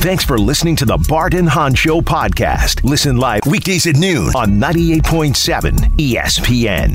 Thanks 0.00 0.24
for 0.24 0.38
listening 0.38 0.76
to 0.76 0.84
the 0.84 0.96
Bart 1.08 1.34
and 1.34 1.48
Hahn 1.48 1.74
Show 1.74 2.00
podcast. 2.00 2.84
Listen 2.84 3.16
live 3.16 3.40
weekdays 3.46 3.84
at 3.88 3.96
noon 3.96 4.28
on 4.36 4.50
98.7 4.52 5.74
ESPN. 5.96 6.94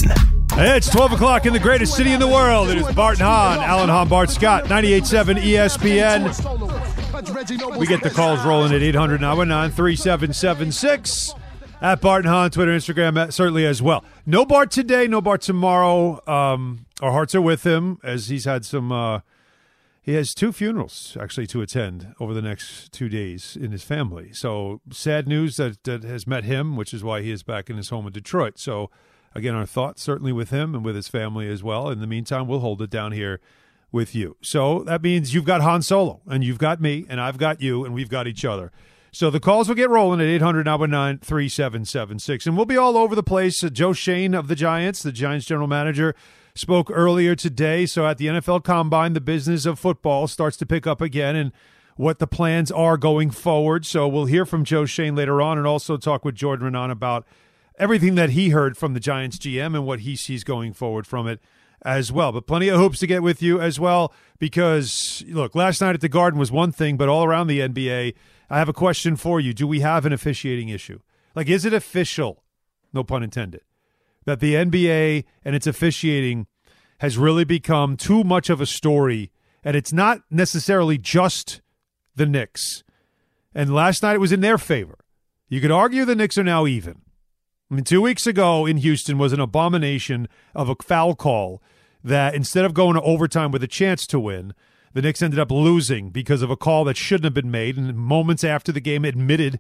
It's 0.56 0.90
12 0.90 1.12
o'clock 1.14 1.46
in 1.46 1.52
the 1.52 1.60
greatest 1.60 1.98
city 1.98 2.14
in 2.14 2.22
the 2.22 2.28
world. 2.28 2.70
It 2.70 2.78
is 2.78 2.90
Bart 2.94 3.20
and 3.20 3.28
Hahn, 3.28 3.60
Alan 3.60 3.90
Hahn, 3.90 4.08
Bart 4.08 4.30
Scott, 4.30 4.66
98.7 4.66 5.42
ESPN. 5.42 6.30
We 7.78 7.88
get 7.88 8.02
the 8.04 8.10
calls 8.10 8.46
rolling 8.46 8.72
at 8.74 8.82
800 8.82 9.20
919 9.20 9.76
3776 9.76 11.34
at 11.82 12.00
Bart 12.00 12.24
and 12.24 12.34
Hahn, 12.34 12.52
Twitter, 12.52 12.72
Instagram, 12.72 13.34
certainly 13.34 13.66
as 13.66 13.82
well. 13.82 14.06
No 14.26 14.46
Bart 14.46 14.72
today, 14.72 15.08
no 15.08 15.20
Bart 15.20 15.42
tomorrow. 15.42 16.26
Um, 16.26 16.86
our 17.02 17.12
hearts 17.12 17.36
are 17.36 17.42
with 17.42 17.66
him 17.66 18.00
as 18.02 18.30
he's 18.30 18.46
had 18.46 18.64
some. 18.64 18.94
Uh, 18.94 19.20
he 20.04 20.16
has 20.16 20.36
two 20.36 20.52
funerals 20.52 21.18
actually 21.20 21.48
to 21.48 21.62
attend 21.62 22.14
over 22.20 22.34
the 22.34 22.42
next 22.42 22.92
two 22.92 23.08
days 23.08 23.58
in 23.60 23.72
his 23.72 23.84
family. 23.84 24.34
So 24.34 24.82
sad 24.92 25.30
news 25.30 25.56
that, 25.56 25.82
that 25.86 26.04
has 26.04 26.28
met 26.28 26.44
him, 26.44 26.76
which 26.76 26.94
is 26.94 27.06
why 27.06 27.22
he 27.22 27.32
is 27.32 27.42
back 27.42 27.70
in 27.70 27.78
his 27.78 27.88
home 27.88 28.06
in 28.06 28.12
Detroit. 28.12 28.60
So 28.60 28.92
again, 29.34 29.56
our 29.56 29.66
thoughts 29.66 30.04
certainly 30.04 30.34
with 30.34 30.50
him 30.50 30.76
and 30.76 30.84
with 30.84 30.98
his 30.98 31.08
family 31.08 31.50
as 31.50 31.64
well. 31.64 31.90
In 31.90 32.02
the 32.02 32.08
meantime, 32.08 32.50
we'll 32.50 32.60
hold 32.60 32.82
it 32.82 32.90
down 32.90 33.14
here 33.14 33.40
with 33.94 34.14
you. 34.14 34.36
So 34.42 34.84
that 34.84 35.02
means 35.02 35.34
you've 35.34 35.46
got 35.46 35.62
Han 35.62 35.82
Solo, 35.82 36.20
and 36.28 36.44
you've 36.44 36.58
got 36.58 36.82
me, 36.82 37.06
and 37.08 37.22
I've 37.22 37.38
got 37.38 37.62
you, 37.62 37.86
and 37.86 37.94
we've 37.94 38.10
got 38.10 38.28
each 38.28 38.44
other. 38.44 38.72
So 39.14 39.30
the 39.30 39.40
calls 39.40 39.70
will 39.70 39.76
get 39.76 39.92
rolling 39.92 40.20
at 40.20 40.28
800 40.28 40.66
919 40.66 41.20
3776. 41.20 42.48
And 42.48 42.58
we'll 42.58 42.66
be 42.66 42.76
all 42.76 42.98
over 42.98 43.16
the 43.16 43.24
place. 43.24 43.64
Uh, 43.64 43.70
Joe 43.70 43.94
Schoen 43.94 44.34
of 44.34 44.48
the 44.48 44.56
Giants, 44.56 45.04
the 45.04 45.12
Giants 45.12 45.46
general 45.46 45.68
manager, 45.68 46.16
spoke 46.56 46.90
earlier 46.92 47.36
today. 47.36 47.86
So 47.86 48.06
at 48.08 48.18
the 48.18 48.28
NFL 48.28 48.64
Combine, 48.64 49.14
the 49.14 49.22
business 49.22 49.66
of 49.66 49.80
football 49.80 50.28
starts 50.28 50.58
to 50.58 50.66
pick 50.66 50.86
up 50.88 51.02
again 51.02 51.36
and 51.36 51.52
what 51.96 52.20
the 52.20 52.28
plans 52.28 52.72
are 52.72 52.98
going 52.98 53.32
forward. 53.32 53.86
So 53.86 54.08
we'll 54.08 54.26
hear 54.26 54.46
from 54.46 54.64
Joe 54.64 54.86
Schoen 54.86 55.16
later 55.16 55.42
on 55.42 55.58
and 55.58 55.68
also 55.68 55.98
talk 55.98 56.26
with 56.26 56.36
Jordan 56.36 56.72
Raanan 56.72 56.92
about 56.92 57.26
everything 57.78 58.16
that 58.16 58.32
he 58.32 58.50
heard 58.50 58.78
from 58.78 58.94
the 58.94 59.00
Giants 59.00 59.38
GM 59.38 59.76
and 59.76 59.86
what 59.86 60.02
he 60.02 60.16
sees 60.16 60.44
going 60.44 60.74
forward 60.74 61.08
from 61.08 61.28
it 61.28 61.40
as 61.84 62.12
well. 62.12 62.32
But 62.32 62.48
plenty 62.48 62.68
of 62.70 62.80
hoops 62.80 63.00
to 63.00 63.08
get 63.08 63.24
with 63.24 63.42
you 63.42 63.60
as 63.60 63.80
well 63.80 64.14
because, 64.40 65.24
look, 65.28 65.56
last 65.56 65.82
night 65.82 65.96
at 65.96 66.02
the 66.02 66.10
Garden 66.10 66.40
was 66.40 66.52
one 66.52 66.72
thing, 66.72 66.98
but 66.98 67.10
all 67.10 67.24
around 67.24 67.48
the 67.48 67.60
NBA– 67.60 68.14
I 68.54 68.60
have 68.60 68.70
a 68.70 68.74
question 68.74 69.16
for 69.16 69.40
you. 69.40 69.52
Do 69.52 69.66
we 69.66 69.80
have 69.80 70.06
an 70.06 70.14
officiating 70.14 70.70
issue? 70.70 71.00
Like, 71.36 71.50
is 71.50 71.66
it 71.66 71.74
official, 71.74 72.44
no 72.94 73.04
pun 73.04 73.24
intended, 73.24 73.62
that 74.26 74.40
the 74.40 74.56
NBA 74.56 75.26
and 75.44 75.56
its 75.56 75.68
officiating 75.68 76.48
has 77.00 77.18
really 77.18 77.44
become 77.44 77.98
too 77.98 78.24
much 78.24 78.50
of 78.50 78.62
a 78.62 78.66
story? 78.66 79.32
And 79.64 79.76
it's 79.76 79.94
not 79.94 80.22
necessarily 80.30 80.98
just 80.98 81.62
the 82.16 82.26
Knicks. 82.26 82.84
And 83.56 83.74
last 83.74 84.04
night 84.04 84.16
it 84.16 84.20
was 84.20 84.32
in 84.32 84.42
their 84.42 84.58
favor. 84.58 84.98
You 85.50 85.62
could 85.62 85.72
argue 85.72 86.06
the 86.06 86.16
Knicks 86.16 86.38
are 86.38 86.44
now 86.44 86.66
even. 86.66 87.02
I 87.70 87.76
mean, 87.76 87.84
two 87.84 88.02
weeks 88.02 88.28
ago 88.28 88.66
in 88.66 88.78
Houston 88.78 89.18
was 89.18 89.34
an 89.34 89.40
abomination 89.40 90.28
of 90.54 90.70
a 90.70 90.76
foul 90.82 91.16
call 91.16 91.62
that 92.04 92.36
instead 92.36 92.66
of 92.66 92.74
going 92.74 92.96
to 92.96 93.02
overtime 93.02 93.52
with 93.52 93.64
a 93.64 93.68
chance 93.68 94.06
to 94.08 94.20
win, 94.20 94.54
the 94.94 95.02
Knicks 95.02 95.22
ended 95.22 95.40
up 95.40 95.50
losing 95.50 96.10
because 96.10 96.42
of 96.42 96.52
a 96.52 96.58
call 96.58 96.84
that 96.84 96.98
shouldn't 96.98 97.26
have 97.26 97.34
been 97.34 97.50
made, 97.50 97.78
and 97.78 97.98
moments 97.98 98.44
after 98.44 98.72
the 98.72 98.80
game 98.80 99.06
admitted 99.06 99.60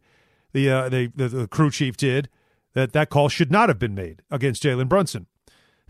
the 0.51 0.69
uh, 0.69 0.89
the, 0.89 1.11
the, 1.15 1.27
the 1.27 1.47
crew 1.47 1.71
chief 1.71 1.97
did 1.97 2.29
that 2.73 2.93
that 2.93 3.09
call 3.09 3.29
should 3.29 3.51
not 3.51 3.69
have 3.69 3.79
been 3.79 3.95
made 3.95 4.21
against 4.31 4.63
Jalen 4.63 4.89
Brunson. 4.89 5.27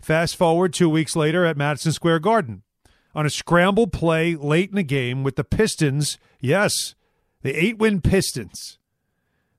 Fast 0.00 0.36
forward 0.36 0.72
two 0.72 0.90
weeks 0.90 1.16
later 1.16 1.44
at 1.44 1.56
Madison 1.56 1.92
Square 1.92 2.20
Garden 2.20 2.62
on 3.14 3.26
a 3.26 3.30
scramble 3.30 3.86
play 3.86 4.34
late 4.34 4.70
in 4.70 4.76
the 4.76 4.82
game 4.82 5.22
with 5.22 5.36
the 5.36 5.44
Pistons, 5.44 6.18
yes, 6.40 6.94
the 7.42 7.52
eight 7.52 7.78
win 7.78 8.00
Pistons, 8.00 8.78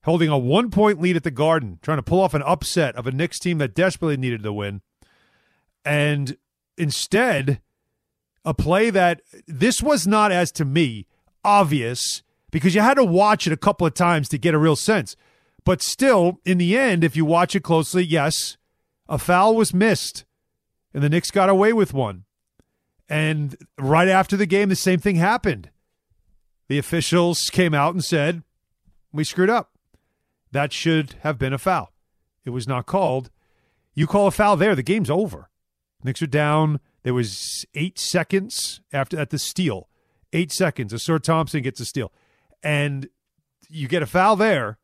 holding 0.04 0.30
a 0.30 0.38
one 0.38 0.70
point 0.70 1.02
lead 1.02 1.16
at 1.16 1.24
the 1.24 1.32
Garden, 1.32 1.80
trying 1.82 1.98
to 1.98 2.04
pull 2.04 2.22
off 2.22 2.34
an 2.34 2.44
upset 2.44 2.96
of 2.96 3.08
a 3.08 3.12
Knicks 3.12 3.40
team 3.40 3.58
that 3.60 3.74
desperately 3.74 4.18
needed 4.18 4.44
to 4.44 4.54
win. 4.54 4.82
And 5.84 6.38
instead, 6.78 7.62
a 8.44 8.54
play 8.54 8.90
that 8.90 9.22
this 9.48 9.82
was 9.82 10.06
not, 10.06 10.32
as 10.32 10.52
to 10.54 10.66
me, 10.66 11.08
obvious 11.44 12.24
because 12.52 12.76
you 12.76 12.82
had 12.82 12.96
to 12.96 13.04
watch 13.04 13.48
it 13.48 13.54
a 13.54 13.58
couple 13.58 13.86
of 13.86 13.94
times 13.94 14.30
to 14.30 14.38
get 14.38 14.54
a 14.54 14.58
real 14.58 14.76
sense. 14.76 15.16
But 15.66 15.82
still, 15.82 16.40
in 16.46 16.58
the 16.58 16.78
end, 16.78 17.04
if 17.04 17.16
you 17.18 17.26
watch 17.26 17.56
it 17.56 17.64
closely, 17.64 18.04
yes, 18.04 18.56
a 19.10 19.18
foul 19.18 19.56
was 19.56 19.74
missed, 19.74 20.24
and 20.94 21.04
the 21.04 21.10
Knicks 21.10 21.32
got 21.32 21.50
away 21.50 21.74
with 21.74 21.94
one. 21.94 22.24
And 23.10 23.58
right 23.78 24.08
after 24.08 24.38
the 24.38 24.46
game, 24.46 24.70
the 24.70 24.76
same 24.76 25.00
thing 25.00 25.18
happened. 25.18 25.70
The 26.68 26.78
officials 26.78 27.50
came 27.52 27.74
out 27.74 27.94
and 27.94 28.04
said, 28.04 28.44
We 29.12 29.24
screwed 29.24 29.50
up. 29.50 29.72
That 30.52 30.72
should 30.72 31.16
have 31.22 31.38
been 31.38 31.54
a 31.54 31.58
foul. 31.58 31.92
It 32.46 32.52
was 32.52 32.68
not 32.68 32.86
called. 32.86 33.30
You 33.94 34.08
call 34.08 34.28
a 34.28 34.32
foul 34.32 34.56
there, 34.56 34.76
the 34.76 34.84
game's 34.84 35.10
over. 35.10 35.50
Knicks 36.04 36.22
are 36.22 36.28
down 36.28 36.80
there 37.06 37.14
was 37.14 37.68
eight 37.76 38.00
seconds 38.00 38.82
after 38.92 39.20
at 39.20 39.30
the 39.30 39.38
steal. 39.38 39.90
Eight 40.34 40.52
seconds. 40.52 40.92
Ausar 40.92 41.22
Thompson 41.22 41.62
gets 41.62 41.80
a 41.80 41.86
steal. 41.86 42.12
And 42.64 43.10
you 43.70 43.88
get 43.88 44.02
a 44.02 44.08
foul 44.08 44.36
there, 44.36 44.80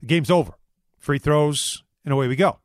the 0.00 0.06
game's 0.06 0.30
over. 0.30 0.52
Free 0.98 1.18
throws, 1.18 1.82
and 2.04 2.12
away 2.12 2.28
we 2.28 2.36
go. 2.36 2.58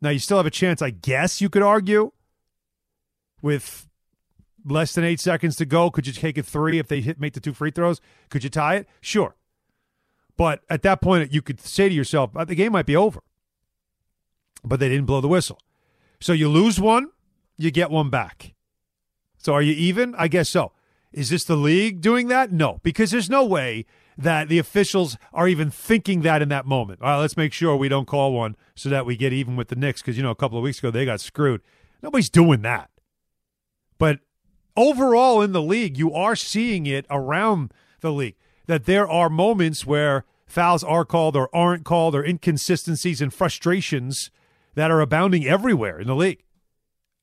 Now 0.00 0.10
you 0.10 0.18
still 0.18 0.36
have 0.36 0.46
a 0.46 0.50
chance, 0.50 0.80
I 0.80 0.90
guess 0.90 1.40
you 1.40 1.48
could 1.48 1.62
argue, 1.62 2.12
with 3.42 3.88
less 4.64 4.94
than 4.94 5.04
eight 5.04 5.20
seconds 5.20 5.56
to 5.56 5.64
go. 5.64 5.90
Could 5.90 6.06
you 6.06 6.12
take 6.12 6.38
a 6.38 6.42
three 6.42 6.78
if 6.78 6.88
they 6.88 7.00
hit 7.00 7.20
make 7.20 7.32
the 7.32 7.40
two 7.40 7.54
free 7.54 7.70
throws? 7.70 8.00
Could 8.28 8.44
you 8.44 8.50
tie 8.50 8.76
it? 8.76 8.88
Sure. 9.00 9.34
But 10.36 10.62
at 10.70 10.82
that 10.82 11.00
point, 11.00 11.32
you 11.32 11.42
could 11.42 11.60
say 11.60 11.88
to 11.88 11.94
yourself, 11.94 12.36
uh, 12.36 12.44
the 12.44 12.54
game 12.54 12.72
might 12.72 12.86
be 12.86 12.96
over. 12.96 13.20
But 14.64 14.78
they 14.78 14.88
didn't 14.88 15.06
blow 15.06 15.20
the 15.20 15.28
whistle. 15.28 15.58
So 16.20 16.32
you 16.32 16.48
lose 16.48 16.80
one, 16.80 17.10
you 17.56 17.70
get 17.70 17.90
one 17.90 18.10
back. 18.10 18.54
So 19.38 19.52
are 19.52 19.62
you 19.62 19.72
even? 19.72 20.14
I 20.16 20.28
guess 20.28 20.48
so. 20.48 20.72
Is 21.12 21.30
this 21.30 21.44
the 21.44 21.56
league 21.56 22.00
doing 22.00 22.28
that? 22.28 22.52
No, 22.52 22.80
because 22.82 23.10
there's 23.10 23.30
no 23.30 23.44
way 23.44 23.86
that 24.18 24.48
the 24.48 24.58
officials 24.58 25.16
are 25.32 25.48
even 25.48 25.70
thinking 25.70 26.22
that 26.22 26.42
in 26.42 26.48
that 26.48 26.66
moment. 26.66 27.00
All 27.00 27.08
right, 27.08 27.20
let's 27.20 27.36
make 27.36 27.52
sure 27.52 27.76
we 27.76 27.88
don't 27.88 28.06
call 28.06 28.32
one 28.32 28.56
so 28.74 28.88
that 28.88 29.06
we 29.06 29.16
get 29.16 29.32
even 29.32 29.56
with 29.56 29.68
the 29.68 29.76
Knicks 29.76 30.02
because, 30.02 30.16
you 30.16 30.22
know, 30.22 30.30
a 30.30 30.36
couple 30.36 30.58
of 30.58 30.64
weeks 30.64 30.80
ago 30.80 30.90
they 30.90 31.04
got 31.04 31.20
screwed. 31.20 31.62
Nobody's 32.02 32.28
doing 32.28 32.62
that. 32.62 32.90
But 33.96 34.20
overall 34.76 35.40
in 35.40 35.52
the 35.52 35.62
league, 35.62 35.96
you 35.96 36.12
are 36.12 36.36
seeing 36.36 36.84
it 36.86 37.06
around 37.08 37.72
the 38.00 38.12
league 38.12 38.36
that 38.66 38.84
there 38.84 39.08
are 39.08 39.30
moments 39.30 39.86
where 39.86 40.24
fouls 40.46 40.82
are 40.82 41.04
called 41.04 41.36
or 41.36 41.54
aren't 41.54 41.84
called 41.84 42.14
or 42.14 42.24
inconsistencies 42.24 43.22
and 43.22 43.32
frustrations 43.32 44.30
that 44.74 44.90
are 44.90 45.00
abounding 45.00 45.46
everywhere 45.46 46.00
in 46.00 46.06
the 46.06 46.16
league 46.16 46.42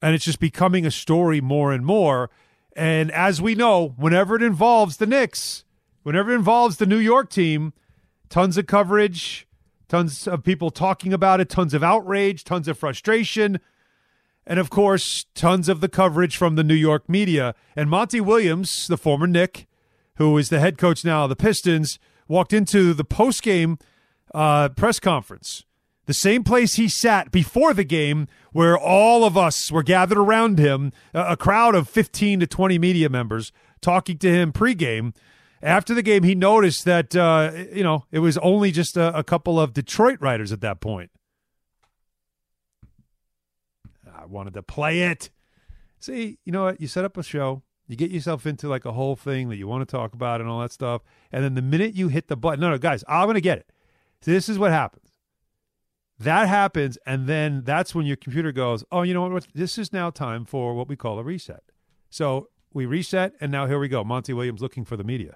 and 0.06 0.14
it's 0.14 0.26
just 0.26 0.40
becoming 0.40 0.86
a 0.86 0.92
story 0.92 1.42
more 1.42 1.74
and 1.74 1.84
more. 1.84 2.30
And 2.76 3.12
as 3.12 3.42
we 3.42 3.56
know, 3.56 3.96
whenever 3.98 4.36
it 4.36 4.44
involves 4.44 4.98
the 4.98 5.08
Knicks, 5.08 5.64
whenever 6.06 6.32
it 6.32 6.36
involves 6.36 6.78
the 6.78 6.86
New 6.86 7.00
York 7.00 7.32
team, 7.32 7.74
tons 8.30 8.58
of 8.60 8.68
coverage, 8.68 9.48
tons 9.88 10.28
of 10.28 10.44
people 10.44 10.70
talking 10.70 11.12
about 11.12 11.42
it, 11.42 11.50
tons 11.50 11.74
of 11.74 11.84
outrage, 11.84 12.44
tons 12.44 12.68
of 12.68 12.78
frustration, 12.78 13.60
and 14.46 14.60
of 14.60 14.70
course, 14.70 15.26
tons 15.34 15.68
of 15.68 15.82
the 15.82 15.90
coverage 15.90 16.38
from 16.38 16.56
the 16.56 16.64
New 16.64 16.76
York 16.76 17.10
media. 17.10 17.56
And 17.76 17.90
Monty 17.90 18.22
Williams, 18.22 18.86
the 18.86 18.98
former 18.98 19.26
Knick, 19.26 19.66
who 20.18 20.38
is 20.38 20.50
the 20.50 20.60
head 20.60 20.78
coach 20.78 21.04
now 21.04 21.24
of 21.24 21.30
the 21.30 21.36
Pistons, 21.36 21.98
walked 22.28 22.54
into 22.54 22.94
the 22.94 23.04
post 23.04 23.42
game 23.42 23.80
uh, 24.34 24.70
press 24.70 25.00
conference 25.00 25.66
the 26.06 26.14
same 26.14 26.44
place 26.44 26.76
he 26.76 26.88
sat 26.88 27.32
before 27.32 27.74
the 27.74 27.84
game, 27.84 28.28
where 28.52 28.78
all 28.78 29.24
of 29.24 29.38
us 29.38 29.72
were 29.72 29.84
gathered 29.84 30.18
around 30.18 30.60
him, 30.60 30.92
a, 31.14 31.36
crowd 31.36 31.76
of 31.76 31.90
15 31.90 32.42
to 32.42 32.48
20 32.48 32.78
media 32.78 33.10
members 33.10 33.52
talking 33.82 34.18
to 34.20 34.30
him 34.30 34.52
pregame. 34.52 35.14
After 35.62 35.94
the 35.94 36.04
game, 36.04 36.24
he 36.24 36.36
noticed 36.36 36.86
that, 36.86 37.16
uh, 37.16 37.52
you 37.74 37.84
know, 37.84 38.06
it 38.12 38.20
was 38.20 38.38
only 38.40 38.72
just 38.72 38.98
a, 38.98 39.18
a 39.18 39.24
couple 39.24 39.60
of 39.60 39.74
Detroit 39.74 40.20
writers 40.22 40.52
at 40.52 40.62
that 40.62 40.80
point. 40.80 41.12
I 44.14 44.26
wanted 44.26 44.54
to 44.56 44.64
play 44.64 45.04
it. 45.04 45.30
See, 46.00 46.38
you 46.46 46.52
know 46.52 46.66
what? 46.66 46.82
You 46.82 46.88
set 46.88 47.06
up 47.06 47.18
a 47.18 47.24
show, 47.24 47.64
you 47.88 47.96
get 47.96 48.12
yourself 48.12 48.46
into 48.46 48.68
like 48.68 48.86
a 48.86 48.92
whole 48.92 49.16
thing 49.16 49.50
that 49.50 49.58
you 49.58 49.68
want 49.68 49.88
to 49.88 49.92
talk 49.92 50.14
about 50.14 50.42
and 50.42 50.50
all 50.50 50.60
that 50.62 50.72
stuff. 50.72 51.02
And 51.32 51.44
then 51.44 51.56
the 51.56 51.62
minute 51.62 51.96
you 51.96 52.08
hit 52.08 52.28
the 52.28 52.36
button, 52.36 52.60
no, 52.60 52.70
no, 52.70 52.78
guys, 52.78 53.04
I'm 53.08 53.32
to 53.34 53.42
get 53.42 53.60
it. 53.60 53.72
This 54.22 54.50
is 54.50 54.58
what 54.58 54.72
happens. 54.72 55.12
That 56.18 56.48
happens, 56.48 56.98
and 57.06 57.28
then 57.28 57.64
that's 57.66 57.94
when 57.94 58.06
your 58.06 58.16
computer 58.16 58.54
goes, 58.54 58.86
"Oh, 58.90 59.02
you 59.02 59.14
know 59.14 59.28
what? 59.28 59.48
This 59.54 59.78
is 59.78 59.92
now 59.92 60.10
time 60.10 60.46
for 60.46 60.74
what 60.74 60.88
we 60.88 60.96
call 60.96 61.20
a 61.20 61.24
reset." 61.24 61.64
So 62.10 62.50
we 62.74 62.86
reset, 62.86 63.34
and 63.42 63.52
now 63.52 63.68
here 63.68 63.80
we 63.80 63.90
go. 63.90 64.04
Monty 64.04 64.32
Williams 64.32 64.62
looking 64.62 64.86
for 64.86 64.96
the 64.96 65.04
media. 65.04 65.36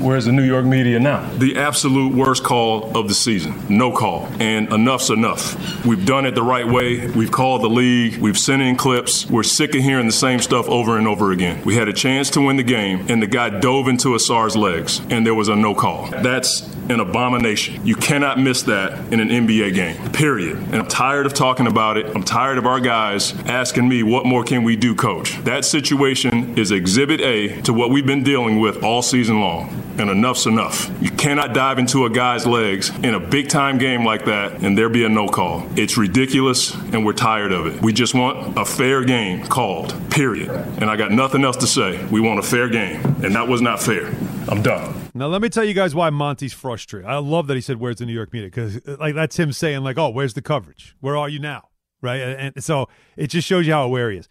Where's 0.00 0.24
the 0.24 0.32
New 0.32 0.44
York 0.44 0.64
media 0.64 0.98
now? 0.98 1.28
The 1.38 1.56
absolute 1.56 2.14
worst 2.14 2.42
call 2.42 2.96
of 2.96 3.08
the 3.08 3.14
season. 3.14 3.54
No 3.68 3.92
call. 3.92 4.28
And 4.40 4.72
enough's 4.72 5.10
enough. 5.10 5.84
We've 5.84 6.04
done 6.04 6.26
it 6.26 6.34
the 6.34 6.42
right 6.42 6.66
way. 6.66 7.08
We've 7.08 7.30
called 7.30 7.62
the 7.62 7.68
league. 7.68 8.18
We've 8.18 8.38
sent 8.38 8.62
in 8.62 8.76
clips. 8.76 9.28
We're 9.28 9.42
sick 9.42 9.74
of 9.74 9.82
hearing 9.82 10.06
the 10.06 10.12
same 10.12 10.40
stuff 10.40 10.68
over 10.68 10.98
and 10.98 11.06
over 11.06 11.32
again. 11.32 11.62
We 11.64 11.76
had 11.76 11.88
a 11.88 11.92
chance 11.92 12.30
to 12.30 12.40
win 12.40 12.56
the 12.56 12.62
game, 12.62 13.06
and 13.08 13.22
the 13.22 13.26
guy 13.26 13.50
dove 13.50 13.88
into 13.88 14.08
Ausar's 14.08 14.56
legs, 14.56 15.00
and 15.10 15.26
there 15.26 15.34
was 15.34 15.48
a 15.48 15.56
no 15.56 15.74
call. 15.74 16.08
That's 16.10 16.68
an 16.88 17.00
abomination. 17.00 17.86
You 17.86 17.94
cannot 17.94 18.38
miss 18.38 18.62
that 18.62 19.12
in 19.12 19.20
an 19.20 19.28
NBA 19.28 19.74
game, 19.74 20.12
period. 20.12 20.56
And 20.56 20.76
I'm 20.76 20.88
tired 20.88 21.26
of 21.26 21.34
talking 21.34 21.66
about 21.66 21.96
it. 21.96 22.06
I'm 22.06 22.24
tired 22.24 22.58
of 22.58 22.66
our 22.66 22.80
guys 22.80 23.34
asking 23.46 23.88
me, 23.88 24.02
what 24.02 24.26
more 24.26 24.44
can 24.44 24.64
we 24.64 24.76
do, 24.76 24.94
coach? 24.94 25.38
That 25.44 25.64
situation 25.64 26.58
is 26.58 26.70
exhibit 26.70 27.20
A 27.20 27.60
to 27.62 27.72
what 27.72 27.90
we've 27.90 28.06
been 28.06 28.24
dealing 28.24 28.60
with 28.60 28.82
all 28.82 29.02
season 29.02 29.40
long. 29.40 29.81
And 29.98 30.10
enough's 30.10 30.46
enough. 30.46 30.90
You 31.00 31.10
cannot 31.10 31.54
dive 31.54 31.78
into 31.78 32.04
a 32.06 32.10
guy's 32.10 32.46
legs 32.46 32.90
in 33.04 33.14
a 33.14 33.20
big 33.20 33.48
time 33.48 33.78
game 33.78 34.04
like 34.04 34.24
that 34.24 34.62
and 34.62 34.76
there 34.76 34.88
be 34.88 35.04
a 35.04 35.08
no 35.08 35.28
call. 35.28 35.66
It's 35.76 35.96
ridiculous 35.96 36.74
and 36.74 37.04
we're 37.04 37.12
tired 37.12 37.52
of 37.52 37.66
it. 37.66 37.82
We 37.82 37.92
just 37.92 38.14
want 38.14 38.56
a 38.58 38.64
fair 38.64 39.04
game 39.04 39.44
called, 39.46 39.94
period. 40.10 40.50
And 40.50 40.84
I 40.84 40.96
got 40.96 41.12
nothing 41.12 41.44
else 41.44 41.56
to 41.58 41.66
say. 41.66 42.04
We 42.06 42.20
want 42.20 42.38
a 42.38 42.42
fair 42.42 42.68
game. 42.68 43.00
And 43.22 43.34
that 43.34 43.48
was 43.48 43.60
not 43.60 43.80
fair. 43.80 44.06
I'm 44.48 44.62
done. 44.62 44.94
Now 45.14 45.26
let 45.26 45.42
me 45.42 45.48
tell 45.48 45.64
you 45.64 45.74
guys 45.74 45.94
why 45.94 46.10
Monty's 46.10 46.52
frustrated. 46.52 47.08
I 47.08 47.18
love 47.18 47.46
that 47.46 47.54
he 47.54 47.60
said, 47.60 47.78
"Where's 47.78 47.96
the 47.96 48.06
New 48.06 48.14
York 48.14 48.32
media?" 48.32 48.48
Because 48.48 48.80
like 48.98 49.14
that's 49.14 49.38
him 49.38 49.52
saying, 49.52 49.84
like, 49.84 49.98
"Oh, 49.98 50.08
where's 50.08 50.34
the 50.34 50.42
coverage? 50.42 50.96
Where 51.00 51.16
are 51.16 51.28
you 51.28 51.38
now?" 51.38 51.68
Right, 52.00 52.16
and 52.16 52.64
so 52.64 52.88
it 53.16 53.28
just 53.28 53.46
shows 53.46 53.66
you 53.66 53.72
how 53.72 53.84
aware 53.84 54.10
he 54.10 54.18
is. 54.18 54.28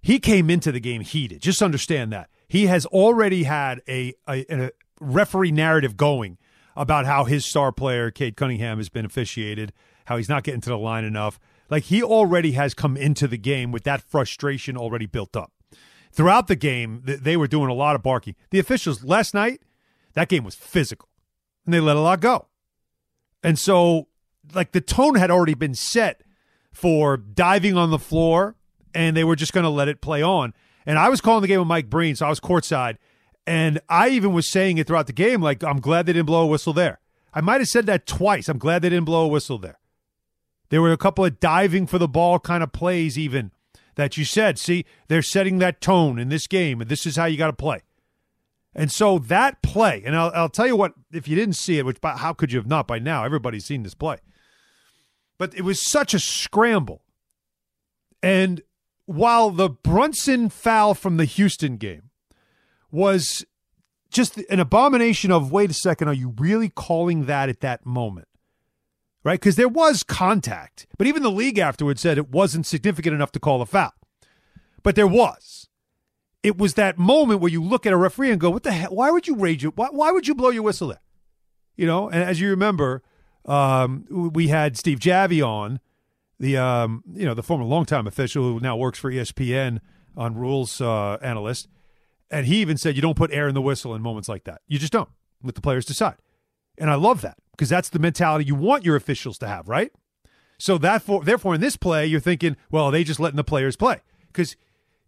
He 0.00 0.18
came 0.18 0.48
into 0.48 0.72
the 0.72 0.80
game 0.80 1.02
heated. 1.02 1.42
Just 1.42 1.60
understand 1.60 2.12
that 2.12 2.30
he 2.48 2.66
has 2.66 2.86
already 2.86 3.42
had 3.44 3.82
a, 3.88 4.14
a, 4.28 4.44
a 4.50 4.70
referee 5.02 5.52
narrative 5.52 5.96
going 5.96 6.38
about 6.76 7.06
how 7.06 7.24
his 7.24 7.44
star 7.44 7.72
player 7.72 8.10
Cade 8.10 8.36
Cunningham 8.36 8.78
has 8.78 8.88
been 8.88 9.04
officiated, 9.04 9.72
how 10.06 10.16
he's 10.16 10.28
not 10.28 10.42
getting 10.42 10.60
to 10.62 10.70
the 10.70 10.78
line 10.78 11.04
enough. 11.04 11.38
Like 11.68 11.84
he 11.84 12.02
already 12.02 12.52
has 12.52 12.74
come 12.74 12.96
into 12.96 13.28
the 13.28 13.38
game 13.38 13.72
with 13.72 13.84
that 13.84 14.02
frustration 14.02 14.76
already 14.76 15.06
built 15.06 15.36
up. 15.36 15.52
Throughout 16.12 16.46
the 16.46 16.56
game, 16.56 17.02
they 17.04 17.36
were 17.36 17.48
doing 17.48 17.70
a 17.70 17.74
lot 17.74 17.96
of 17.96 18.02
barking. 18.02 18.34
The 18.50 18.58
officials 18.58 19.02
last 19.02 19.32
night 19.32 19.62
that 20.14 20.28
game 20.28 20.44
was 20.44 20.54
physical, 20.54 21.08
and 21.64 21.72
they 21.72 21.80
let 21.80 21.96
a 21.96 22.00
lot 22.00 22.20
go. 22.20 22.48
And 23.42 23.58
so, 23.58 24.08
like, 24.54 24.72
the 24.72 24.80
tone 24.80 25.14
had 25.14 25.30
already 25.30 25.54
been 25.54 25.74
set 25.74 26.22
for 26.70 27.16
diving 27.16 27.76
on 27.76 27.90
the 27.90 27.98
floor, 27.98 28.56
and 28.94 29.16
they 29.16 29.24
were 29.24 29.36
just 29.36 29.52
going 29.52 29.64
to 29.64 29.70
let 29.70 29.88
it 29.88 30.00
play 30.00 30.22
on. 30.22 30.52
And 30.84 30.98
I 30.98 31.08
was 31.08 31.20
calling 31.20 31.42
the 31.42 31.48
game 31.48 31.60
with 31.60 31.68
Mike 31.68 31.88
Breen, 31.88 32.14
so 32.14 32.26
I 32.26 32.28
was 32.28 32.40
courtside. 32.40 32.96
And 33.46 33.80
I 33.88 34.10
even 34.10 34.32
was 34.32 34.48
saying 34.48 34.78
it 34.78 34.86
throughout 34.86 35.06
the 35.06 35.12
game, 35.12 35.42
like, 35.42 35.64
I'm 35.64 35.80
glad 35.80 36.06
they 36.06 36.12
didn't 36.12 36.26
blow 36.26 36.42
a 36.42 36.46
whistle 36.46 36.72
there. 36.72 37.00
I 37.34 37.40
might 37.40 37.60
have 37.60 37.68
said 37.68 37.86
that 37.86 38.06
twice. 38.06 38.48
I'm 38.48 38.58
glad 38.58 38.82
they 38.82 38.90
didn't 38.90 39.06
blow 39.06 39.24
a 39.24 39.28
whistle 39.28 39.58
there. 39.58 39.78
There 40.68 40.82
were 40.82 40.92
a 40.92 40.98
couple 40.98 41.24
of 41.24 41.40
diving 41.40 41.86
for 41.86 41.98
the 41.98 42.08
ball 42.08 42.38
kind 42.38 42.62
of 42.62 42.72
plays, 42.72 43.18
even 43.18 43.50
that 43.96 44.16
you 44.16 44.24
said, 44.24 44.58
see, 44.58 44.84
they're 45.08 45.22
setting 45.22 45.58
that 45.58 45.80
tone 45.80 46.18
in 46.18 46.28
this 46.28 46.46
game, 46.46 46.80
and 46.80 46.88
this 46.88 47.04
is 47.04 47.16
how 47.16 47.26
you 47.26 47.36
got 47.36 47.48
to 47.48 47.52
play. 47.52 47.82
And 48.74 48.90
so 48.90 49.18
that 49.18 49.62
play, 49.62 50.02
and 50.04 50.16
I'll, 50.16 50.32
I'll, 50.34 50.48
tell 50.48 50.66
you 50.66 50.76
what, 50.76 50.94
if 51.12 51.28
you 51.28 51.36
didn't 51.36 51.56
see 51.56 51.78
it, 51.78 51.84
which 51.84 51.98
how 52.02 52.32
could 52.32 52.52
you 52.52 52.58
have 52.58 52.66
not 52.66 52.86
by 52.86 52.98
now? 52.98 53.24
Everybody's 53.24 53.66
seen 53.66 53.82
this 53.82 53.94
play. 53.94 54.16
But 55.36 55.54
it 55.54 55.62
was 55.62 55.84
such 55.84 56.14
a 56.14 56.18
scramble. 56.18 57.02
And 58.22 58.62
while 59.04 59.50
the 59.50 59.68
Brunson 59.68 60.48
foul 60.48 60.94
from 60.94 61.18
the 61.18 61.24
Houston 61.26 61.76
game 61.76 62.10
was 62.92 63.44
just 64.10 64.38
an 64.38 64.60
abomination 64.60 65.32
of, 65.32 65.50
wait 65.50 65.70
a 65.70 65.74
second, 65.74 66.08
are 66.08 66.14
you 66.14 66.34
really 66.38 66.68
calling 66.68 67.26
that 67.26 67.48
at 67.48 67.60
that 67.60 67.84
moment? 67.84 68.28
Right? 69.24 69.40
Because 69.40 69.56
there 69.56 69.68
was 69.68 70.02
contact. 70.02 70.86
But 70.98 71.06
even 71.06 71.22
the 71.22 71.30
league 71.30 71.58
afterwards 71.58 72.00
said 72.00 72.18
it 72.18 72.30
wasn't 72.30 72.66
significant 72.66 73.14
enough 73.14 73.32
to 73.32 73.40
call 73.40 73.62
a 73.62 73.66
foul. 73.66 73.92
But 74.82 74.96
there 74.96 75.06
was 75.06 75.68
it 76.42 76.58
was 76.58 76.74
that 76.74 76.98
moment 76.98 77.40
where 77.40 77.50
you 77.50 77.62
look 77.62 77.86
at 77.86 77.92
a 77.92 77.96
referee 77.96 78.30
and 78.30 78.40
go, 78.40 78.50
"What 78.50 78.64
the 78.64 78.72
hell? 78.72 78.94
Why 78.94 79.10
would 79.10 79.26
you 79.26 79.36
rage 79.36 79.64
it? 79.64 79.76
Why, 79.76 79.88
why 79.90 80.10
would 80.10 80.26
you 80.26 80.34
blow 80.34 80.50
your 80.50 80.62
whistle 80.62 80.88
there?" 80.88 81.00
You 81.76 81.86
know. 81.86 82.08
And 82.08 82.22
as 82.22 82.40
you 82.40 82.50
remember, 82.50 83.02
um, 83.46 84.06
we 84.10 84.48
had 84.48 84.76
Steve 84.76 84.98
Javie 84.98 85.46
on, 85.46 85.80
the 86.40 86.56
um, 86.56 87.04
you 87.12 87.24
know 87.24 87.34
the 87.34 87.42
former 87.42 87.64
longtime 87.64 88.06
official 88.06 88.42
who 88.44 88.60
now 88.60 88.76
works 88.76 88.98
for 88.98 89.10
ESPN 89.10 89.80
on 90.16 90.34
rules 90.34 90.80
uh, 90.80 91.14
analyst, 91.22 91.68
and 92.32 92.46
he 92.46 92.56
even 92.56 92.76
said 92.76 92.96
you 92.96 93.02
don't 93.02 93.16
put 93.16 93.32
air 93.32 93.46
in 93.46 93.54
the 93.54 93.62
whistle 93.62 93.94
in 93.94 94.02
moments 94.02 94.28
like 94.28 94.44
that. 94.44 94.62
You 94.66 94.78
just 94.78 94.92
don't. 94.92 95.10
Let 95.42 95.54
the 95.54 95.60
players 95.60 95.84
decide. 95.84 96.16
And 96.78 96.90
I 96.90 96.94
love 96.94 97.20
that 97.20 97.36
because 97.52 97.68
that's 97.68 97.90
the 97.90 97.98
mentality 97.98 98.46
you 98.46 98.54
want 98.54 98.84
your 98.84 98.96
officials 98.96 99.38
to 99.38 99.46
have, 99.46 99.68
right? 99.68 99.92
So 100.58 100.78
that 100.78 101.02
for, 101.02 101.22
therefore 101.22 101.54
in 101.54 101.60
this 101.60 101.76
play, 101.76 102.06
you're 102.06 102.20
thinking, 102.20 102.56
well, 102.70 102.90
they 102.90 103.04
just 103.04 103.20
letting 103.20 103.36
the 103.36 103.44
players 103.44 103.76
play 103.76 104.00
because 104.28 104.56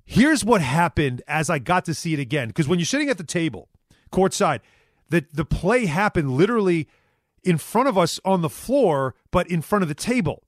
Here's 0.04 0.44
what 0.44 0.60
happened 0.60 1.22
as 1.26 1.48
I 1.48 1.58
got 1.58 1.86
to 1.86 1.94
see 1.94 2.12
it 2.12 2.20
again. 2.20 2.48
Because 2.48 2.68
when 2.68 2.78
you're 2.78 2.86
sitting 2.86 3.08
at 3.08 3.18
the 3.18 3.24
table, 3.24 3.68
courtside, 4.12 4.60
the, 5.08 5.24
the 5.32 5.44
play 5.44 5.86
happened 5.86 6.32
literally 6.32 6.88
in 7.42 7.58
front 7.58 7.88
of 7.88 7.96
us 7.96 8.20
on 8.24 8.42
the 8.42 8.50
floor, 8.50 9.14
but 9.30 9.50
in 9.50 9.62
front 9.62 9.82
of 9.82 9.88
the 9.88 9.94
table. 9.94 10.42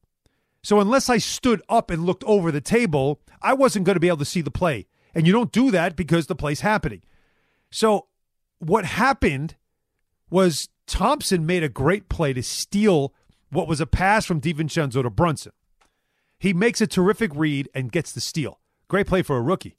So 0.63 0.81
unless 0.81 1.09
I 1.09 1.19
stood 1.19 1.63
up 1.69 1.91
and 1.91 2.05
looked 2.05 2.25
over 2.25 2.51
the 2.51 2.61
table, 2.61 3.21
I 3.41 3.55
wasn't 3.55 3.87
going 3.87 3.95
to 3.97 4.01
be 4.01 4.09
able 4.09 4.19
to 4.19 4.25
see 4.25 4.41
the 4.41 4.51
play. 4.51 4.87
And 5.17 5.27
you 5.27 5.33
don't 5.33 5.51
do 5.51 5.71
that 5.71 5.97
because 5.97 6.27
the 6.27 6.35
play's 6.35 6.61
happening. 6.61 7.03
So 7.71 8.09
what 8.59 8.85
happened 8.85 9.57
was 10.29 10.69
Thompson 10.87 11.47
made 11.47 11.63
a 11.63 11.71
great 11.71 12.11
play 12.11 12.35
to 12.35 12.43
steal 12.43 13.15
what 13.49 13.67
was 13.67 13.81
a 13.81 13.87
pass 13.87 14.27
from 14.27 14.43
DiVincenzo 14.43 15.03
to 15.03 15.09
Brunson. 15.09 15.53
He 16.39 16.53
makes 16.53 16.83
a 16.83 16.87
terrific 16.87 17.31
read 17.35 17.71
and 17.75 17.91
gets 17.91 18.13
the 18.13 18.21
steal. 18.21 18.61
Great 18.89 19.07
play 19.07 19.23
for 19.23 19.39
a 19.39 19.43
rookie. 19.43 19.79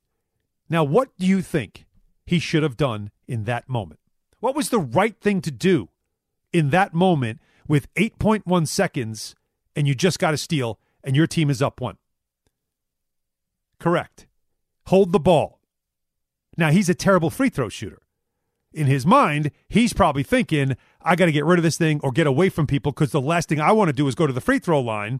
Now, 0.69 0.83
what 0.83 1.15
do 1.19 1.27
you 1.27 1.43
think 1.43 1.85
he 2.25 2.39
should 2.39 2.63
have 2.63 2.75
done 2.75 3.11
in 3.27 3.43
that 3.43 3.69
moment? 3.69 3.99
What 4.39 4.55
was 4.55 4.69
the 4.69 4.79
right 4.79 5.15
thing 5.21 5.41
to 5.41 5.51
do 5.51 5.89
in 6.51 6.71
that 6.71 6.95
moment 6.95 7.41
with 7.67 7.93
8.1 7.93 8.67
seconds 8.67 9.35
and 9.75 9.87
you 9.87 9.93
just 9.93 10.17
got 10.17 10.33
a 10.33 10.37
steal 10.37 10.79
and 11.03 11.15
your 11.15 11.27
team 11.27 11.51
is 11.51 11.61
up 11.61 11.79
one? 11.79 11.97
Correct. 13.79 14.26
Hold 14.87 15.11
the 15.11 15.19
ball. 15.19 15.59
Now, 16.55 16.71
he's 16.71 16.87
a 16.87 16.95
terrible 16.95 17.29
free 17.29 17.49
throw 17.49 17.67
shooter. 17.67 18.01
In 18.73 18.87
his 18.87 19.05
mind, 19.05 19.51
he's 19.67 19.91
probably 19.91 20.23
thinking, 20.23 20.77
I 21.01 21.17
got 21.17 21.25
to 21.25 21.31
get 21.33 21.43
rid 21.43 21.59
of 21.59 21.63
this 21.63 21.77
thing 21.77 21.99
or 22.03 22.11
get 22.11 22.25
away 22.25 22.47
from 22.47 22.67
people 22.67 22.93
because 22.93 23.11
the 23.11 23.19
last 23.19 23.49
thing 23.49 23.59
I 23.59 23.73
want 23.73 23.89
to 23.89 23.93
do 23.93 24.07
is 24.07 24.15
go 24.15 24.27
to 24.27 24.33
the 24.33 24.39
free 24.39 24.59
throw 24.59 24.79
line 24.79 25.19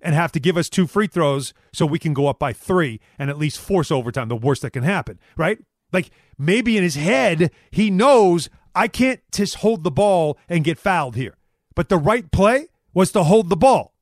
and 0.00 0.14
have 0.14 0.30
to 0.32 0.40
give 0.40 0.56
us 0.56 0.68
two 0.68 0.86
free 0.86 1.08
throws 1.08 1.52
so 1.72 1.84
we 1.84 1.98
can 1.98 2.14
go 2.14 2.28
up 2.28 2.38
by 2.38 2.52
three 2.52 3.00
and 3.18 3.28
at 3.28 3.38
least 3.38 3.58
force 3.58 3.90
overtime, 3.90 4.28
the 4.28 4.36
worst 4.36 4.62
that 4.62 4.72
can 4.72 4.84
happen, 4.84 5.18
right? 5.36 5.58
Like 5.92 6.10
maybe 6.38 6.76
in 6.76 6.84
his 6.84 6.94
head, 6.94 7.50
he 7.72 7.90
knows 7.90 8.48
I 8.72 8.86
can't 8.86 9.20
just 9.32 9.56
hold 9.56 9.82
the 9.82 9.90
ball 9.90 10.38
and 10.48 10.64
get 10.64 10.78
fouled 10.78 11.16
here. 11.16 11.36
But 11.74 11.88
the 11.88 11.98
right 11.98 12.30
play 12.30 12.68
was 12.94 13.10
to 13.12 13.24
hold 13.24 13.48
the 13.48 13.56
ball. 13.56 13.94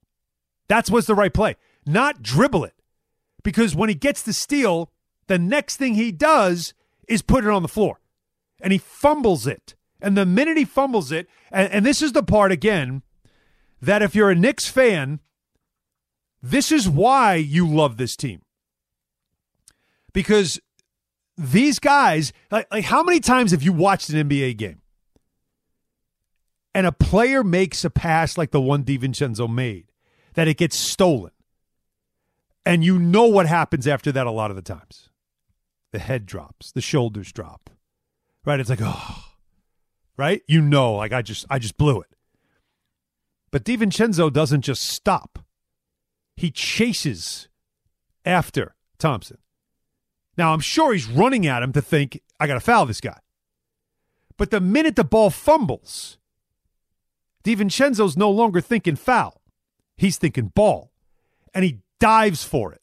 That's 0.69 0.91
was 0.91 1.07
the 1.07 1.15
right 1.15 1.33
play, 1.33 1.57
not 1.87 2.23
dribble 2.23 2.65
it. 2.65 2.75
Because 3.45 3.77
when 3.77 3.89
he 3.89 3.95
gets 3.95 4.23
the 4.23 4.33
steal, 4.33 4.91
the 5.29 5.39
next 5.39 5.77
thing 5.77 5.95
he 5.95 6.11
does 6.11 6.75
is 7.07 7.23
put 7.23 7.45
it 7.45 7.51
on 7.51 7.63
the 7.63 7.69
floor 7.69 8.01
and 8.61 8.73
he 8.73 8.79
fumbles 8.79 9.47
it. 9.47 9.77
And 10.01 10.17
the 10.17 10.27
minute 10.27 10.57
he 10.57 10.65
fumbles 10.65 11.13
it, 11.13 11.29
and, 11.53 11.71
and 11.73 11.87
this 11.87 12.03
is 12.03 12.13
the 12.13 12.23
part 12.23 12.51
again 12.51 13.03
that 13.81 14.03
if 14.03 14.15
you're 14.15 14.31
a 14.31 14.35
Knicks 14.35 14.69
fan, 14.69 15.21
this 16.43 16.73
is 16.73 16.89
why 16.89 17.37
you 17.37 17.69
love 17.69 17.97
this 17.97 18.17
team. 18.17 18.43
Because 20.13 20.61
these 21.37 21.79
guys, 21.79 22.33
like, 22.51 22.67
like 22.73 22.85
how 22.85 23.03
many 23.03 23.21
times 23.21 23.51
have 23.51 23.63
you 23.63 23.73
watched 23.73 24.09
an 24.11 24.29
NBA 24.29 24.57
game? 24.57 24.81
And 26.75 26.87
a 26.87 26.93
player 26.93 27.45
makes 27.45 27.85
a 27.85 27.91
pass 27.91 28.37
like 28.37 28.51
the 28.51 28.61
one 28.61 28.85
DiVincenzo 28.85 29.53
made, 29.53 29.93
that 30.35 30.49
it 30.49 30.57
gets 30.57 30.77
stolen. 30.77 31.31
And 32.67 32.85
you 32.85 32.99
know 32.99 33.27
what 33.27 33.47
happens 33.47 33.87
after 33.87 34.11
that 34.13 34.27
a 34.27 34.31
lot 34.31 34.51
of 34.51 34.57
the 34.57 34.63
times. 34.63 35.09
The 35.93 35.99
head 35.99 36.27
drops, 36.27 36.73
the 36.73 36.81
shoulders 36.81 37.33
drop. 37.33 37.71
Right? 38.45 38.61
It's 38.61 38.71
like, 38.71 38.81
oh. 38.83 39.25
Right? 40.17 40.43
You 40.47 40.61
know, 40.61 40.95
like 40.95 41.13
I 41.13 41.23
just 41.23 41.45
I 41.51 41.59
just 41.59 41.77
blew 41.77 42.01
it. 42.01 42.15
But 43.51 43.65
DiVincenzo 43.65 44.33
doesn't 44.33 44.63
just 44.63 44.83
stop 44.83 45.45
he 46.37 46.51
chases 46.51 47.49
after 48.25 48.75
Thompson. 48.99 49.39
Now, 50.37 50.53
I'm 50.53 50.61
sure 50.61 50.93
he's 50.93 51.07
running 51.07 51.47
at 51.47 51.63
him 51.63 51.73
to 51.73 51.83
think, 51.83 52.21
I 52.41 52.47
got 52.47 52.55
to 52.55 52.61
foul 52.61 52.87
this 52.87 53.01
guy. 53.01 53.19
But 54.37 54.51
the 54.51 54.61
minute 54.61 54.97
the 54.97 55.05
ball 55.05 55.31
fumbles, 55.31 56.19
DiVincenzo's 57.45 58.17
no 58.17 58.31
longer 58.31 58.61
thinking 58.61 58.97
foul. 58.97 59.41
He's 59.97 60.19
thinking 60.19 60.51
ball. 60.55 60.91
And 61.55 61.65
he 61.65 61.79
dives 62.05 62.45
for 62.45 62.71
it. 62.71 62.83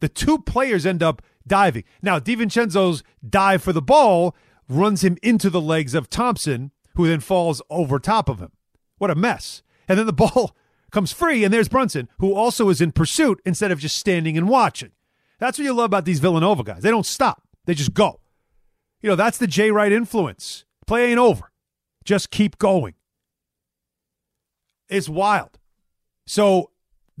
The 0.00 0.08
two 0.08 0.38
players 0.38 0.84
end 0.84 1.00
up 1.00 1.22
diving. 1.46 1.84
Now, 2.02 2.18
DiVincenzo's 2.18 3.04
dive 3.24 3.62
for 3.62 3.72
the 3.72 3.80
ball 3.80 4.34
runs 4.68 5.04
him 5.04 5.16
into 5.22 5.48
the 5.48 5.60
legs 5.60 5.94
of 5.94 6.10
Thompson, 6.10 6.72
who 6.96 7.06
then 7.06 7.20
falls 7.20 7.62
over 7.70 8.00
top 8.00 8.28
of 8.28 8.40
him. 8.40 8.50
What 8.98 9.12
a 9.12 9.14
mess. 9.14 9.62
And 9.88 9.96
then 9.96 10.06
the 10.06 10.12
ball 10.24 10.56
comes 10.90 11.12
free, 11.12 11.44
and 11.44 11.54
there's 11.54 11.68
Brunson, 11.68 12.08
who 12.18 12.34
also 12.34 12.68
is 12.68 12.80
in 12.80 12.90
pursuit 12.90 13.40
instead 13.44 13.70
of 13.70 13.78
just 13.78 13.96
standing 13.96 14.36
and 14.36 14.48
watching. 14.48 14.90
That's 15.38 15.56
what 15.56 15.64
you 15.64 15.72
love 15.72 15.84
about 15.84 16.04
these 16.04 16.18
Villanova 16.18 16.64
guys. 16.64 16.82
They 16.82 16.90
don't 16.90 17.06
stop, 17.06 17.44
they 17.66 17.74
just 17.74 17.94
go. 17.94 18.18
You 19.02 19.10
know, 19.10 19.16
that's 19.16 19.38
the 19.38 19.46
Jay 19.46 19.70
Wright 19.70 19.92
influence. 19.92 20.64
Play 20.84 21.10
ain't 21.10 21.20
over. 21.20 21.52
Just 22.04 22.32
keep 22.32 22.58
going. 22.58 22.94
It's 24.88 25.08
wild. 25.08 25.60
So 26.26 26.71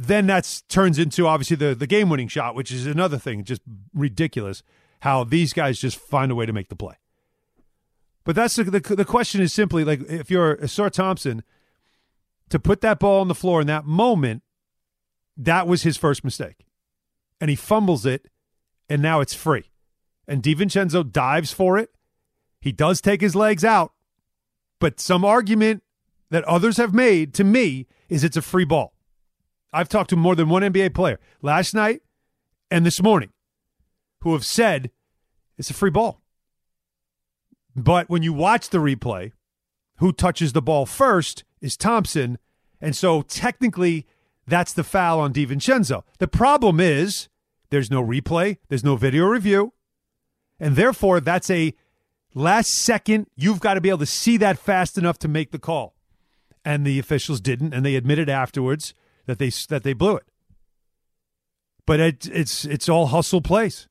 then 0.06 0.26
that 0.26 0.62
turns 0.68 0.98
into 0.98 1.26
obviously 1.26 1.56
the, 1.56 1.74
the 1.74 1.86
game 1.86 2.08
winning 2.08 2.28
shot, 2.28 2.54
which 2.54 2.72
is 2.72 2.86
another 2.86 3.18
thing, 3.18 3.44
just 3.44 3.62
ridiculous 3.94 4.62
how 5.00 5.24
these 5.24 5.52
guys 5.52 5.80
just 5.80 5.98
find 5.98 6.30
a 6.30 6.34
way 6.34 6.46
to 6.46 6.52
make 6.52 6.68
the 6.68 6.76
play. 6.76 6.94
But 8.24 8.36
that's 8.36 8.54
the, 8.54 8.64
the, 8.64 8.80
the 8.80 9.04
question 9.04 9.40
is 9.40 9.52
simply 9.52 9.84
like 9.84 10.00
if 10.08 10.30
you're 10.30 10.56
Ausar 10.56 10.90
Thompson, 10.90 11.42
to 12.50 12.58
put 12.58 12.80
that 12.82 12.98
ball 12.98 13.20
on 13.20 13.28
the 13.28 13.34
floor 13.34 13.60
in 13.60 13.66
that 13.66 13.84
moment, 13.84 14.42
that 15.36 15.66
was 15.66 15.82
his 15.82 15.96
first 15.96 16.22
mistake. 16.22 16.66
And 17.40 17.50
he 17.50 17.56
fumbles 17.56 18.06
it, 18.06 18.28
and 18.88 19.02
now 19.02 19.20
it's 19.20 19.34
free. 19.34 19.64
And 20.28 20.42
DiVincenzo 20.42 21.10
dives 21.10 21.52
for 21.52 21.78
it. 21.78 21.90
He 22.60 22.70
does 22.70 23.00
take 23.00 23.20
his 23.20 23.34
legs 23.34 23.64
out, 23.64 23.92
but 24.78 25.00
some 25.00 25.24
argument 25.24 25.82
that 26.30 26.44
others 26.44 26.76
have 26.76 26.94
made 26.94 27.34
to 27.34 27.44
me 27.44 27.86
is 28.08 28.22
it's 28.22 28.36
a 28.36 28.42
free 28.42 28.64
ball. 28.64 28.94
I've 29.72 29.88
talked 29.88 30.10
to 30.10 30.16
more 30.16 30.34
than 30.34 30.48
one 30.48 30.62
NBA 30.62 30.94
player 30.94 31.18
last 31.40 31.74
night 31.74 32.02
and 32.70 32.84
this 32.84 33.02
morning 33.02 33.30
who 34.20 34.32
have 34.32 34.44
said 34.44 34.90
it's 35.56 35.70
a 35.70 35.74
free 35.74 35.90
ball. 35.90 36.20
But 37.74 38.10
when 38.10 38.22
you 38.22 38.32
watch 38.32 38.68
the 38.68 38.78
replay, 38.78 39.32
who 39.96 40.12
touches 40.12 40.52
the 40.52 40.62
ball 40.62 40.84
first 40.84 41.44
is 41.60 41.76
Thompson. 41.76 42.38
And 42.80 42.96
so 42.96 43.22
technically, 43.22 44.06
that's 44.46 44.72
the 44.72 44.84
foul 44.84 45.20
on 45.20 45.32
DiVincenzo. 45.32 46.02
The 46.18 46.28
problem 46.28 46.80
is 46.80 47.28
there's 47.70 47.90
no 47.90 48.04
replay, 48.04 48.58
there's 48.68 48.84
no 48.84 48.96
video 48.96 49.26
review. 49.26 49.72
And 50.58 50.76
therefore, 50.76 51.20
that's 51.20 51.50
a 51.50 51.74
last 52.34 52.70
second. 52.70 53.28
You've 53.36 53.60
got 53.60 53.74
to 53.74 53.80
be 53.80 53.88
able 53.88 53.98
to 54.00 54.06
see 54.06 54.36
that 54.38 54.58
fast 54.58 54.98
enough 54.98 55.18
to 55.20 55.28
make 55.28 55.52
the 55.52 55.58
call. 55.58 55.94
And 56.64 56.86
the 56.86 56.98
officials 56.98 57.40
didn't, 57.40 57.72
and 57.72 57.84
they 57.84 57.96
admitted 57.96 58.28
afterwards 58.28 58.94
that 59.26 59.38
they 59.38 59.50
that 59.68 59.82
they 59.82 59.92
blew 59.92 60.16
it. 60.16 60.26
But 61.86 62.00
it, 62.00 62.26
it's 62.26 62.64
it's 62.64 62.88
all 62.88 63.06
hustle 63.06 63.40
plays. 63.40 63.88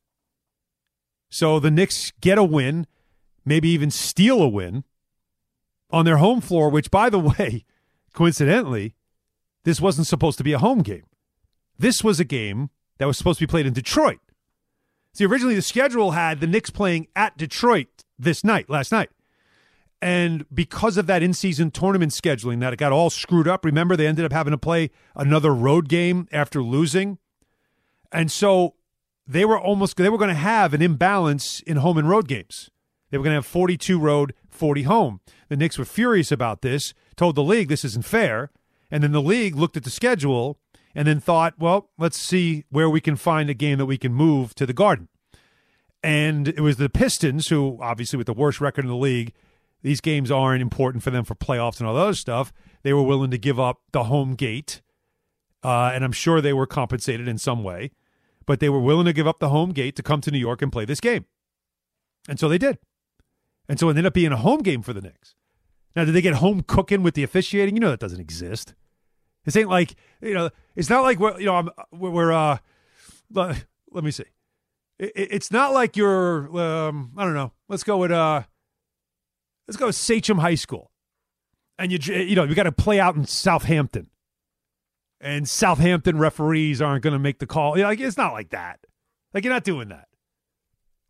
So 1.30 1.60
the 1.60 1.72
Knicks 1.72 2.12
get 2.20 2.38
a 2.38 2.44
win, 2.44 2.88
maybe 3.46 3.70
even 3.70 3.90
steal 3.90 4.42
a 4.42 4.50
win 4.50 4.84
on 5.90 6.06
their 6.06 6.18
home 6.18 6.42
floor, 6.42 6.70
which, 6.70 6.92
by 6.92 7.10
the 7.10 7.20
way, 7.40 7.66
coincidentally, 8.14 8.96
this 9.64 9.80
wasn't 9.80 10.08
supposed 10.08 10.38
to 10.38 10.44
be 10.44 10.54
a 10.54 10.60
home 10.60 10.82
game. 10.82 11.06
This 11.78 12.04
was 12.04 12.20
a 12.20 12.26
game 12.26 12.70
that 12.98 13.08
was 13.08 13.18
supposed 13.18 13.40
to 13.40 13.48
be 13.48 13.50
played 13.50 13.66
in 13.66 13.74
Detroit. 13.74 14.20
See, 15.14 15.26
originally 15.26 15.56
the 15.56 15.62
schedule 15.62 16.12
had 16.12 16.40
the 16.40 16.48
Knicks 16.48 16.70
playing 16.70 17.08
at 17.16 17.38
Detroit 17.38 17.88
this 18.18 18.44
night, 18.44 18.70
last 18.70 18.92
night. 18.92 19.10
And 20.02 20.46
because 20.52 20.98
of 20.98 21.06
that 21.08 21.22
in 21.22 21.34
season 21.34 21.70
tournament 21.70 22.12
scheduling, 22.12 22.60
that 22.60 22.74
it 22.74 22.78
got 22.78 22.92
all 22.92 23.12
screwed 23.12 23.48
up. 23.48 23.64
Remember, 23.64 23.96
they 23.96 24.08
ended 24.08 24.26
up 24.26 24.32
having 24.32 24.52
to 24.52 24.58
play 24.58 24.90
another 25.16 25.54
road 25.54 25.88
game 25.90 26.28
after 26.32 26.64
losing. 26.64 27.20
And 28.12 28.32
so 28.32 28.76
they 29.28 29.46
were 29.46 29.60
almost 29.60 29.98
they 29.98 30.10
were 30.10 30.18
going 30.18 30.30
to 30.30 30.34
have 30.36 30.74
an 30.74 30.82
imbalance 30.82 31.62
in 31.62 31.78
home 31.78 31.98
and 31.98 32.10
road 32.10 32.28
games. 32.28 32.70
They 33.12 33.18
were 33.18 33.24
going 33.24 33.34
to 33.34 33.38
have 33.38 33.46
42 33.46 34.00
road, 34.00 34.34
40 34.50 34.84
home. 34.84 35.20
The 35.50 35.58
Knicks 35.58 35.78
were 35.78 35.86
furious 35.86 36.32
about 36.32 36.62
this, 36.62 36.94
told 37.16 37.36
the 37.36 37.44
league 37.44 37.68
this 37.68 37.86
isn't 37.86 38.06
fair, 38.06 38.52
and 38.90 39.04
then 39.04 39.12
the 39.12 39.22
league 39.22 39.56
looked 39.56 39.78
at 39.78 39.84
the 39.84 39.90
schedule 39.90 40.58
and 40.96 41.08
then 41.08 41.20
thought, 41.20 41.54
well, 41.60 41.90
let's 41.98 42.18
see 42.18 42.66
where 42.70 42.90
we 42.90 43.02
can 43.02 43.16
find 43.16 43.50
a 43.50 43.54
game 43.54 43.78
that 43.78 43.86
we 43.86 43.98
can 43.98 44.14
move 44.14 44.56
to 44.56 44.66
the 44.66 44.74
Garden. 44.74 45.08
And 46.04 46.48
it 46.48 46.62
was 46.62 46.78
the 46.78 46.90
Pistons 46.90 47.50
who 47.50 47.78
obviously 47.82 48.18
with 48.18 48.28
the 48.28 48.34
worst 48.34 48.60
record 48.60 48.86
in 48.86 48.90
the 48.90 48.96
league, 48.96 49.34
these 49.82 50.02
games 50.02 50.32
aren't 50.32 50.62
important 50.62 51.04
for 51.04 51.12
them 51.12 51.24
for 51.24 51.36
playoffs 51.36 51.80
and 51.80 51.88
all 51.88 51.96
that 51.96 52.02
other 52.02 52.14
stuff. 52.14 52.54
They 52.84 52.94
were 52.94 53.04
willing 53.04 53.32
to 53.32 53.38
give 53.38 53.60
up 53.60 53.82
the 53.92 54.06
home 54.06 54.36
gate. 54.36 54.82
Uh, 55.64 55.92
and 55.94 56.04
I'm 56.04 56.12
sure 56.12 56.42
they 56.42 56.54
were 56.54 56.66
compensated 56.66 57.28
in 57.28 57.38
some 57.38 57.64
way 57.64 57.92
but 58.46 58.60
they 58.60 58.70
were 58.70 58.80
willing 58.80 59.06
to 59.06 59.14
give 59.14 59.28
up 59.28 59.40
the 59.40 59.50
home 59.50 59.72
gate 59.72 59.96
to 59.96 60.04
come 60.04 60.22
to 60.22 60.32
New 60.32 60.40
York 60.40 60.62
and 60.62 60.72
play 60.72 60.86
this 60.86 61.00
game. 61.00 61.26
And 62.28 62.40
so 62.40 62.50
they 62.50 62.58
did. 62.58 62.78
And 63.70 63.80
so 63.80 63.88
it 63.88 63.92
ended 63.92 64.08
up 64.08 64.14
being 64.14 64.32
a 64.32 64.38
home 64.38 64.62
game 64.62 64.82
for 64.82 64.94
the 64.94 65.02
Knicks. 65.02 65.36
Now, 65.96 66.06
did 66.06 66.14
they 66.14 66.22
get 66.22 66.36
home 66.36 66.64
cooking 66.64 67.04
with 67.04 67.16
the 67.16 67.24
officiating? 67.24 67.76
You 67.76 67.82
know 67.82 67.92
that 67.92 68.00
doesn't 68.00 68.20
exist. 68.20 68.74
This 69.46 69.56
ain't 69.56 69.70
like 69.70 69.96
you 70.22 70.34
know. 70.34 70.50
It's 70.76 70.90
not 70.90 71.04
like 71.04 71.20
we're 71.20 71.40
you 71.40 71.46
know 71.46 71.56
I'm, 71.56 71.70
we're 71.92 72.32
uh. 72.32 72.58
Let, 73.34 73.66
let 73.92 74.04
me 74.04 74.12
see. 74.12 74.26
It, 75.00 75.12
it's 75.16 75.52
not 75.52 75.74
like 75.74 75.98
you're 75.98 76.50
um 76.60 77.12
I 77.18 77.24
don't 77.24 77.34
know. 77.34 77.54
Let's 77.68 77.84
go 77.84 77.98
with 77.98 78.12
uh. 78.12 78.44
Let's 79.68 79.78
go 79.78 79.88
with 79.88 79.96
Sachem 79.96 80.40
High 80.40 80.56
School, 80.56 80.92
and 81.78 81.92
you 81.92 82.00
you 82.14 82.36
know 82.36 82.44
you 82.44 82.56
got 82.56 82.64
to 82.64 82.72
play 82.72 83.00
out 83.00 83.16
in 83.16 83.26
Southampton, 83.26 84.10
and 85.20 85.48
Southampton 85.48 86.18
referees 86.18 86.82
aren't 86.82 87.04
going 87.04 87.14
to 87.14 87.20
make 87.20 87.40
the 87.40 87.48
call. 87.48 87.78
You 87.78 87.84
like 87.84 88.00
it's 88.00 88.18
not 88.18 88.34
like 88.34 88.50
that. 88.50 88.80
Like 89.34 89.44
you're 89.44 89.54
not 89.54 89.64
doing 89.64 89.90
that. 89.90 90.08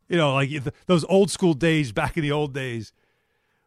You 0.08 0.16
know, 0.16 0.34
like 0.34 0.50
those 0.86 1.04
old 1.04 1.30
school 1.30 1.54
days 1.54 1.92
back 1.92 2.16
in 2.16 2.22
the 2.22 2.32
old 2.32 2.52
days, 2.52 2.92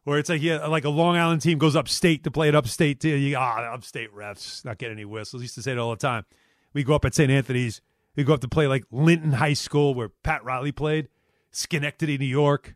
where 0.03 0.19
it's 0.19 0.29
like 0.29 0.41
yeah, 0.41 0.65
like 0.67 0.85
a 0.85 0.89
Long 0.89 1.17
Island 1.17 1.41
team 1.41 1.57
goes 1.57 1.75
upstate 1.75 2.23
to 2.23 2.31
play 2.31 2.47
it 2.47 2.55
upstate. 2.55 2.99
To, 3.01 3.09
you 3.09 3.35
ah, 3.37 3.73
upstate 3.73 4.13
refs 4.13 4.63
not 4.63 4.77
getting 4.77 4.97
any 4.97 5.05
whistles. 5.05 5.41
Used 5.41 5.55
to 5.55 5.63
say 5.63 5.71
it 5.71 5.77
all 5.77 5.89
the 5.89 5.97
time. 5.97 6.25
We 6.73 6.83
go 6.83 6.93
up 6.95 7.05
at 7.05 7.15
St. 7.15 7.31
Anthony's. 7.31 7.81
We 8.15 8.23
go 8.23 8.33
up 8.33 8.41
to 8.41 8.47
play 8.47 8.67
like 8.67 8.85
Linton 8.91 9.33
High 9.33 9.53
School, 9.53 9.93
where 9.93 10.09
Pat 10.09 10.43
Riley 10.43 10.71
played, 10.71 11.09
Schenectady, 11.51 12.17
New 12.17 12.25
York. 12.25 12.75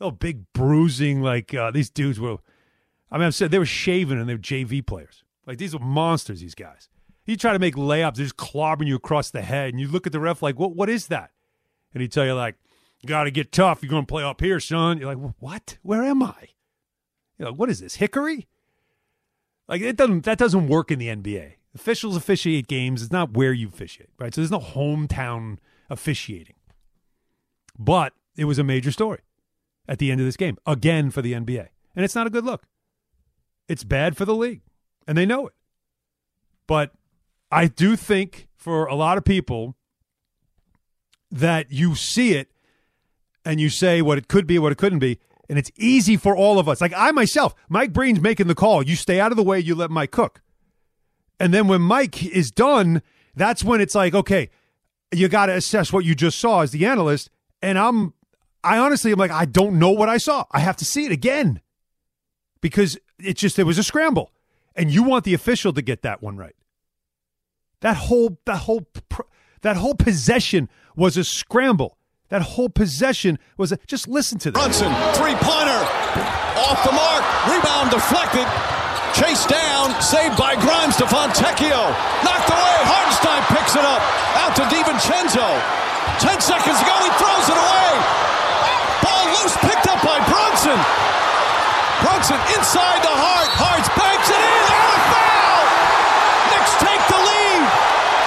Oh, 0.00 0.10
big 0.10 0.44
bruising. 0.52 1.22
Like 1.22 1.54
uh, 1.54 1.70
these 1.70 1.90
dudes 1.90 2.20
were. 2.20 2.38
I 3.10 3.16
mean, 3.16 3.26
I'm 3.26 3.32
saying 3.32 3.50
they 3.50 3.58
were 3.58 3.66
shaving 3.66 4.18
and 4.18 4.28
they 4.28 4.34
were 4.34 4.40
JV 4.40 4.86
players. 4.86 5.24
Like 5.46 5.58
these 5.58 5.74
were 5.74 5.84
monsters. 5.84 6.40
These 6.40 6.54
guys. 6.54 6.88
You 7.24 7.36
try 7.36 7.52
to 7.52 7.58
make 7.58 7.74
layups, 7.74 8.16
they're 8.16 8.24
just 8.24 8.36
clobbering 8.38 8.86
you 8.86 8.96
across 8.96 9.30
the 9.30 9.42
head, 9.42 9.68
and 9.68 9.78
you 9.78 9.86
look 9.86 10.06
at 10.06 10.12
the 10.12 10.20
ref 10.20 10.42
like, 10.42 10.58
"What? 10.58 10.74
What 10.74 10.88
is 10.88 11.08
that?" 11.08 11.30
And 11.92 12.00
he 12.00 12.08
tell 12.08 12.24
you 12.24 12.34
like, 12.34 12.56
"Got 13.04 13.24
to 13.24 13.30
get 13.30 13.52
tough. 13.52 13.82
You're 13.82 13.90
going 13.90 14.04
to 14.04 14.10
play 14.10 14.24
up 14.24 14.40
here, 14.40 14.60
son." 14.60 14.98
You're 14.98 15.14
like, 15.14 15.34
"What? 15.38 15.76
Where 15.82 16.02
am 16.04 16.22
I?" 16.22 16.48
You 17.38 17.46
know, 17.46 17.52
what 17.52 17.70
is 17.70 17.80
this 17.80 17.96
Hickory? 17.96 18.46
Like 19.68 19.82
it 19.82 19.96
doesn't 19.96 20.24
that 20.24 20.38
doesn't 20.38 20.68
work 20.68 20.90
in 20.90 20.98
the 20.98 21.08
NBA. 21.08 21.54
Officials 21.74 22.16
officiate 22.16 22.66
games. 22.66 23.02
It's 23.02 23.12
not 23.12 23.34
where 23.34 23.52
you 23.52 23.68
officiate, 23.68 24.08
right? 24.18 24.34
So 24.34 24.40
there's 24.40 24.50
no 24.50 24.58
hometown 24.58 25.58
officiating. 25.90 26.56
But 27.78 28.14
it 28.36 28.46
was 28.46 28.58
a 28.58 28.64
major 28.64 28.90
story 28.90 29.20
at 29.88 29.98
the 29.98 30.10
end 30.12 30.20
of 30.20 30.26
this 30.26 30.36
game 30.36 30.58
again 30.66 31.10
for 31.10 31.22
the 31.22 31.32
NBA, 31.32 31.68
and 31.96 32.04
it's 32.04 32.14
not 32.14 32.26
a 32.26 32.30
good 32.30 32.44
look. 32.44 32.64
It's 33.68 33.84
bad 33.84 34.16
for 34.16 34.24
the 34.24 34.34
league, 34.34 34.62
and 35.06 35.16
they 35.16 35.26
know 35.26 35.46
it. 35.46 35.54
But 36.66 36.92
I 37.50 37.66
do 37.66 37.96
think 37.96 38.48
for 38.56 38.86
a 38.86 38.94
lot 38.94 39.18
of 39.18 39.24
people 39.24 39.74
that 41.30 41.70
you 41.70 41.94
see 41.94 42.34
it 42.34 42.50
and 43.44 43.60
you 43.60 43.70
say 43.70 44.02
what 44.02 44.18
it 44.18 44.28
could 44.28 44.46
be, 44.46 44.58
what 44.58 44.72
it 44.72 44.78
couldn't 44.78 44.98
be, 44.98 45.18
and 45.48 45.58
it's 45.58 45.70
easy 45.76 46.16
for 46.16 46.36
all 46.36 46.58
of 46.58 46.68
us. 46.68 46.80
Like 46.80 46.92
I 46.94 47.10
myself, 47.10 47.54
Mike 47.68 47.92
Breen's 47.92 48.20
making 48.20 48.46
the 48.46 48.54
call. 48.54 48.82
You 48.82 48.96
stay 48.96 49.20
out 49.20 49.32
of 49.32 49.36
the 49.36 49.42
way, 49.42 49.58
you 49.58 49.74
let 49.74 49.90
Mike 49.90 50.10
cook. 50.10 50.42
And 51.40 51.54
then 51.54 51.68
when 51.68 51.80
Mike 51.80 52.24
is 52.26 52.50
done, 52.50 53.02
that's 53.34 53.64
when 53.64 53.80
it's 53.80 53.94
like, 53.94 54.14
okay, 54.14 54.50
you 55.12 55.28
got 55.28 55.46
to 55.46 55.54
assess 55.54 55.92
what 55.92 56.04
you 56.04 56.14
just 56.14 56.38
saw 56.38 56.60
as 56.60 56.72
the 56.72 56.84
analyst. 56.84 57.30
And 57.62 57.78
I'm, 57.78 58.12
I 58.68 58.78
honestly 58.78 59.12
am 59.12 59.18
like, 59.18 59.30
I 59.30 59.46
don't 59.46 59.78
know 59.78 59.92
what 59.92 60.10
I 60.10 60.18
saw. 60.18 60.44
I 60.50 60.60
have 60.60 60.76
to 60.76 60.84
see 60.84 61.06
it 61.06 61.12
again 61.12 61.62
because 62.60 62.98
it 63.18 63.38
just, 63.38 63.58
it 63.58 63.64
was 63.64 63.78
a 63.78 63.82
scramble. 63.82 64.30
And 64.76 64.90
you 64.92 65.02
want 65.02 65.24
the 65.24 65.32
official 65.32 65.72
to 65.72 65.80
get 65.80 66.02
that 66.02 66.22
one 66.22 66.36
right. 66.36 66.54
That 67.80 67.96
whole 67.96 68.38
that 68.44 68.66
whole 68.66 68.86
that 69.62 69.76
whole 69.76 69.94
possession 69.94 70.68
was 70.96 71.16
a 71.16 71.24
scramble. 71.24 71.96
That 72.28 72.42
whole 72.42 72.68
possession 72.68 73.38
was 73.56 73.72
a, 73.72 73.78
just 73.86 74.06
listen 74.06 74.38
to 74.40 74.50
this. 74.50 74.58
Brunson 74.60 74.92
three 75.14 75.38
pointer 75.40 75.80
off 76.68 76.82
the 76.84 76.92
mark, 76.92 77.22
rebound 77.46 77.94
deflected, 77.94 78.46
chased 79.14 79.48
down, 79.48 79.94
saved 80.02 80.36
by 80.36 80.58
Grimes 80.58 80.98
to 80.98 81.06
Fontecchio, 81.06 81.94
knocked 82.26 82.50
away. 82.50 82.76
Hartenstein 82.86 83.42
picks 83.54 83.78
it 83.78 83.86
up 83.86 84.02
out 84.42 84.52
to 84.58 84.62
DiVincenzo. 84.68 85.46
Ten 86.18 86.38
seconds 86.42 86.78
ago, 86.82 86.94
he 87.06 87.10
throws 87.16 87.46
it 87.46 87.58
away. 87.58 88.37
Close, 89.38 89.54
picked 89.58 89.86
up 89.86 90.02
by 90.02 90.18
Bronson. 90.26 90.74
Brunson 92.02 92.42
inside 92.58 93.06
the 93.06 93.14
Hart. 93.14 93.46
Hart's 93.54 93.86
banks 93.94 94.26
it 94.26 94.42
in. 94.42 94.62
Out 94.66 94.90
of 94.98 95.02
foul. 95.14 95.62
Knicks 96.50 96.74
take 96.82 97.02
the 97.06 97.20
lead. 97.22 97.62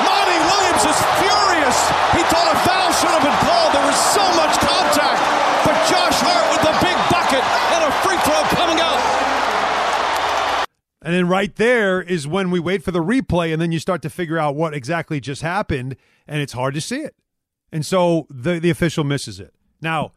Monty 0.07 0.39
Williams 0.39 0.87
is 0.87 0.99
furious. 1.19 1.75
He 2.15 2.23
thought 2.31 2.47
a 2.47 2.55
foul 2.63 2.95
should 2.95 3.11
have 3.11 3.27
been 3.27 3.39
called. 3.43 3.75
There 3.75 3.83
was 3.83 3.99
so 4.15 4.23
much 4.39 4.55
contact. 4.63 5.19
But 5.67 5.75
Josh 5.91 6.15
Hart 6.23 6.47
with 6.47 6.63
the 6.63 6.75
big 6.79 6.95
bucket 7.11 7.43
and 7.75 7.83
a 7.83 7.91
free 8.07 8.15
throw 8.23 8.39
coming 8.55 8.79
out. 8.79 8.95
And 11.03 11.11
then 11.11 11.27
right 11.27 11.53
there 11.57 12.01
is 12.01 12.25
when 12.25 12.51
we 12.51 12.61
wait 12.61 12.83
for 12.83 12.91
the 12.91 13.03
replay, 13.03 13.51
and 13.51 13.61
then 13.61 13.73
you 13.73 13.79
start 13.79 14.01
to 14.03 14.09
figure 14.09 14.39
out 14.39 14.55
what 14.55 14.73
exactly 14.73 15.19
just 15.19 15.41
happened, 15.41 15.97
and 16.25 16.39
it's 16.41 16.53
hard 16.53 16.73
to 16.75 16.79
see 16.79 17.01
it. 17.01 17.15
And 17.69 17.85
so 17.85 18.27
the, 18.29 18.61
the 18.61 18.69
official 18.69 19.03
misses 19.03 19.41
it. 19.41 19.53
Now, 19.81 20.13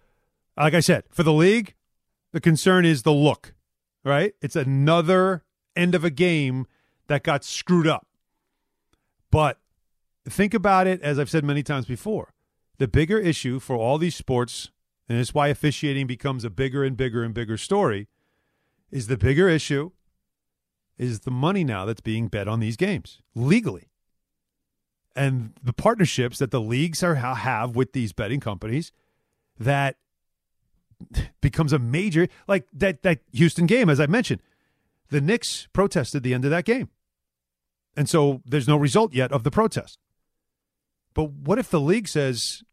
like 0.57 0.75
I 0.75 0.81
said, 0.81 1.05
for 1.11 1.23
the 1.23 1.33
league, 1.33 1.75
the 2.33 2.41
concern 2.41 2.85
is 2.85 3.03
the 3.03 3.13
look, 3.13 3.55
right? 4.05 4.35
It's 4.41 4.57
another 4.57 5.45
end 5.77 5.95
of 5.95 6.05
a 6.05 6.11
game 6.11 6.67
that 7.07 7.23
got 7.23 7.45
screwed 7.45 7.87
up. 7.87 8.07
But 9.31 9.59
think 10.29 10.55
about 10.55 10.87
it, 10.87 11.01
as 11.03 11.19
I've 11.19 11.31
said 11.31 11.45
many 11.45 11.63
times 11.63 11.87
before. 11.87 12.35
The 12.79 12.89
bigger 12.89 13.19
issue 13.19 13.61
for 13.61 13.77
all 13.77 13.99
these 13.99 14.17
sports, 14.17 14.71
and 15.09 15.19
it's 15.19 15.35
why 15.35 15.49
officiating 15.49 16.07
becomes 16.07 16.45
a 16.45 16.51
bigger 16.51 16.85
and 16.85 16.97
bigger 16.97 17.23
and 17.23 17.35
bigger 17.35 17.57
story, 17.57 18.09
is 18.91 19.07
the 19.09 19.17
bigger 19.17 19.49
issue 19.49 19.91
is 20.97 21.21
the 21.21 21.31
money 21.31 21.65
now 21.65 21.85
that's 21.85 22.01
being 22.01 22.29
bet 22.29 22.47
on 22.47 22.61
these 22.61 22.77
games 22.77 23.21
legally. 23.35 23.91
And 25.17 25.55
the 25.63 25.73
partnerships 25.73 26.39
that 26.39 26.51
the 26.51 26.61
leagues 26.61 27.03
are 27.03 27.17
have 27.17 27.77
with 27.77 27.93
these 27.93 28.13
betting 28.13 28.41
companies 28.41 28.93
that 29.59 29.97
becomes 31.41 31.73
a 31.73 31.79
major 31.79 32.29
like 32.47 32.67
that 32.73 33.03
that 33.03 33.21
Houston 33.33 33.67
game 33.67 33.89
as 33.89 34.01
I 34.01 34.07
mentioned. 34.07 34.41
The 35.11 35.21
Knicks 35.21 35.69
protested 35.73 36.23
the 36.23 36.35
end 36.35 36.45
of 36.45 36.51
that 36.51 36.65
game. 36.65 36.89
And 37.97 38.09
so 38.09 38.43
there's 38.45 38.67
no 38.67 38.77
result 38.77 39.13
yet 39.13 39.31
of 39.31 39.45
the 39.45 39.51
protest. 39.51 39.99
But 41.13 41.31
what 41.31 41.59
if 41.59 41.71
the 41.71 41.81
league 41.81 42.09
says 42.09 42.65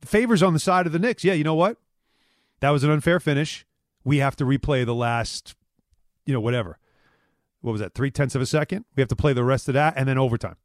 the 0.00 0.06
favors 0.06 0.42
on 0.42 0.52
the 0.52 0.60
side 0.60 0.86
of 0.86 0.92
the 0.92 0.98
Knicks? 0.98 1.24
Yeah, 1.24 1.32
you 1.32 1.42
know 1.42 1.54
what? 1.54 1.78
That 2.60 2.70
was 2.70 2.84
an 2.84 2.90
unfair 2.90 3.18
finish. 3.18 3.66
We 4.04 4.18
have 4.18 4.36
to 4.36 4.44
replay 4.44 4.86
the 4.86 4.94
last, 4.94 5.56
you 6.26 6.32
know, 6.32 6.40
whatever 6.40 6.78
what 7.62 7.72
was 7.72 7.80
that, 7.80 7.94
three 7.94 8.10
tenths 8.10 8.34
of 8.34 8.42
a 8.42 8.46
second? 8.46 8.84
We 8.94 9.00
have 9.00 9.08
to 9.08 9.16
play 9.16 9.32
the 9.32 9.44
rest 9.44 9.68
of 9.68 9.74
that 9.74 9.94
and 9.96 10.08
then 10.08 10.18
overtime. 10.18 10.56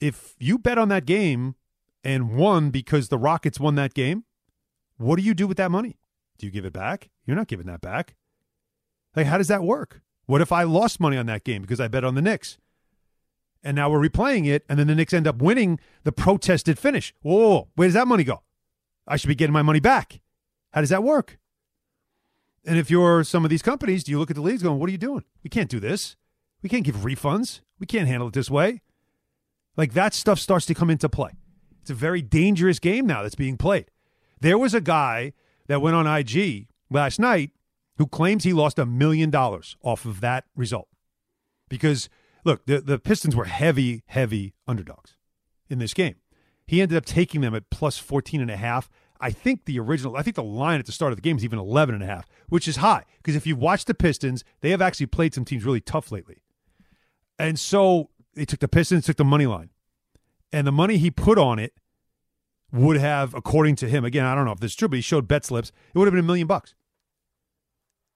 If 0.00 0.34
you 0.38 0.58
bet 0.58 0.78
on 0.78 0.88
that 0.90 1.06
game 1.06 1.56
and 2.04 2.36
won 2.36 2.70
because 2.70 3.08
the 3.08 3.18
Rockets 3.18 3.58
won 3.58 3.74
that 3.74 3.94
game, 3.94 4.24
what 5.00 5.16
do 5.16 5.22
you 5.22 5.34
do 5.34 5.46
with 5.46 5.56
that 5.56 5.70
money? 5.70 5.98
Do 6.38 6.46
you 6.46 6.52
give 6.52 6.64
it 6.64 6.72
back? 6.72 7.10
You're 7.26 7.36
not 7.36 7.48
giving 7.48 7.66
that 7.66 7.80
back. 7.80 8.14
Like, 9.16 9.26
how 9.26 9.38
does 9.38 9.48
that 9.48 9.62
work? 9.62 10.02
What 10.26 10.40
if 10.40 10.52
I 10.52 10.62
lost 10.62 11.00
money 11.00 11.16
on 11.16 11.26
that 11.26 11.44
game 11.44 11.62
because 11.62 11.80
I 11.80 11.88
bet 11.88 12.04
on 12.04 12.14
the 12.14 12.22
Knicks? 12.22 12.58
And 13.62 13.74
now 13.74 13.90
we're 13.90 14.06
replaying 14.06 14.46
it, 14.46 14.64
and 14.68 14.78
then 14.78 14.86
the 14.86 14.94
Knicks 14.94 15.12
end 15.12 15.26
up 15.26 15.42
winning 15.42 15.78
the 16.04 16.12
protested 16.12 16.78
finish. 16.78 17.12
Whoa, 17.22 17.68
where 17.74 17.88
does 17.88 17.94
that 17.94 18.08
money 18.08 18.24
go? 18.24 18.42
I 19.06 19.16
should 19.16 19.28
be 19.28 19.34
getting 19.34 19.52
my 19.52 19.62
money 19.62 19.80
back. 19.80 20.20
How 20.72 20.80
does 20.80 20.90
that 20.90 21.02
work? 21.02 21.38
And 22.64 22.78
if 22.78 22.90
you're 22.90 23.24
some 23.24 23.44
of 23.44 23.50
these 23.50 23.62
companies, 23.62 24.04
do 24.04 24.12
you 24.12 24.18
look 24.18 24.30
at 24.30 24.36
the 24.36 24.42
leagues 24.42 24.62
going, 24.62 24.78
what 24.78 24.88
are 24.88 24.92
you 24.92 24.98
doing? 24.98 25.24
We 25.42 25.50
can't 25.50 25.70
do 25.70 25.80
this. 25.80 26.16
We 26.62 26.68
can't 26.68 26.84
give 26.84 26.96
refunds. 26.96 27.60
We 27.78 27.86
can't 27.86 28.06
handle 28.06 28.28
it 28.28 28.34
this 28.34 28.50
way. 28.50 28.82
Like 29.76 29.94
that 29.94 30.14
stuff 30.14 30.38
starts 30.38 30.66
to 30.66 30.74
come 30.74 30.90
into 30.90 31.08
play. 31.08 31.32
It's 31.80 31.90
a 31.90 31.94
very 31.94 32.22
dangerous 32.22 32.78
game 32.78 33.06
now 33.06 33.22
that's 33.22 33.34
being 33.34 33.56
played. 33.56 33.90
There 34.40 34.58
was 34.58 34.74
a 34.74 34.80
guy 34.80 35.32
that 35.68 35.82
went 35.82 35.96
on 35.96 36.06
IG 36.06 36.68
last 36.90 37.18
night 37.18 37.50
who 37.96 38.06
claims 38.06 38.44
he 38.44 38.52
lost 38.52 38.78
a 38.78 38.86
million 38.86 39.30
dollars 39.30 39.76
off 39.82 40.04
of 40.04 40.20
that 40.20 40.44
result. 40.56 40.88
Because, 41.68 42.08
look, 42.44 42.64
the, 42.66 42.80
the 42.80 42.98
Pistons 42.98 43.36
were 43.36 43.44
heavy, 43.44 44.02
heavy 44.06 44.54
underdogs 44.66 45.16
in 45.68 45.78
this 45.78 45.94
game. 45.94 46.16
He 46.66 46.80
ended 46.80 46.96
up 46.96 47.04
taking 47.04 47.40
them 47.40 47.54
at 47.54 47.68
plus 47.70 47.98
14 47.98 48.40
and 48.40 48.50
a 48.50 48.56
half. 48.56 48.88
I 49.20 49.30
think 49.30 49.66
the 49.66 49.78
original, 49.78 50.16
I 50.16 50.22
think 50.22 50.36
the 50.36 50.42
line 50.42 50.80
at 50.80 50.86
the 50.86 50.92
start 50.92 51.12
of 51.12 51.16
the 51.16 51.22
game 51.22 51.36
is 51.36 51.44
even 51.44 51.58
11 51.58 51.94
and 51.94 52.02
a 52.02 52.06
half, 52.06 52.26
which 52.48 52.66
is 52.66 52.76
high 52.76 53.04
because 53.18 53.36
if 53.36 53.46
you 53.46 53.54
watch 53.54 53.84
the 53.84 53.94
Pistons, 53.94 54.44
they 54.62 54.70
have 54.70 54.80
actually 54.80 55.06
played 55.06 55.34
some 55.34 55.44
teams 55.44 55.64
really 55.64 55.80
tough 55.80 56.10
lately. 56.10 56.42
And 57.38 57.58
so 57.58 58.10
they 58.34 58.44
took 58.44 58.60
the 58.60 58.68
Pistons, 58.68 59.04
took 59.04 59.16
the 59.16 59.24
money 59.24 59.46
line. 59.46 59.70
And 60.52 60.66
the 60.66 60.72
money 60.72 60.96
he 60.96 61.10
put 61.10 61.38
on 61.38 61.58
it 61.58 61.74
would 62.72 62.96
have, 62.96 63.34
according 63.34 63.76
to 63.76 63.88
him, 63.88 64.04
again, 64.04 64.24
I 64.24 64.34
don't 64.34 64.44
know 64.44 64.52
if 64.52 64.60
this 64.60 64.72
is 64.72 64.76
true, 64.76 64.88
but 64.88 64.96
he 64.96 65.02
showed 65.02 65.26
bet 65.26 65.44
slips, 65.44 65.72
it 65.92 65.98
would 65.98 66.06
have 66.06 66.12
been 66.12 66.24
a 66.24 66.26
million 66.26 66.46
bucks. 66.46 66.74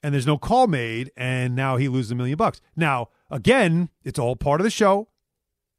And 0.02 0.12
there's 0.12 0.26
no 0.26 0.36
call 0.36 0.66
made, 0.66 1.10
and 1.16 1.56
now 1.56 1.76
he 1.76 1.88
loses 1.88 2.10
a 2.10 2.14
million 2.14 2.36
bucks. 2.36 2.60
Now, 2.76 3.08
again, 3.30 3.88
it's 4.04 4.18
all 4.18 4.36
part 4.36 4.60
of 4.60 4.64
the 4.64 4.70
show. 4.70 5.08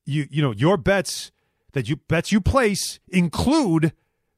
You 0.06 0.28
you 0.30 0.42
know, 0.42 0.52
your 0.52 0.78
bets 0.78 1.32
that 1.74 1.90
you 1.90 1.98
bets 1.98 2.32
you 2.32 2.42
place 2.42 3.00
include 3.08 3.94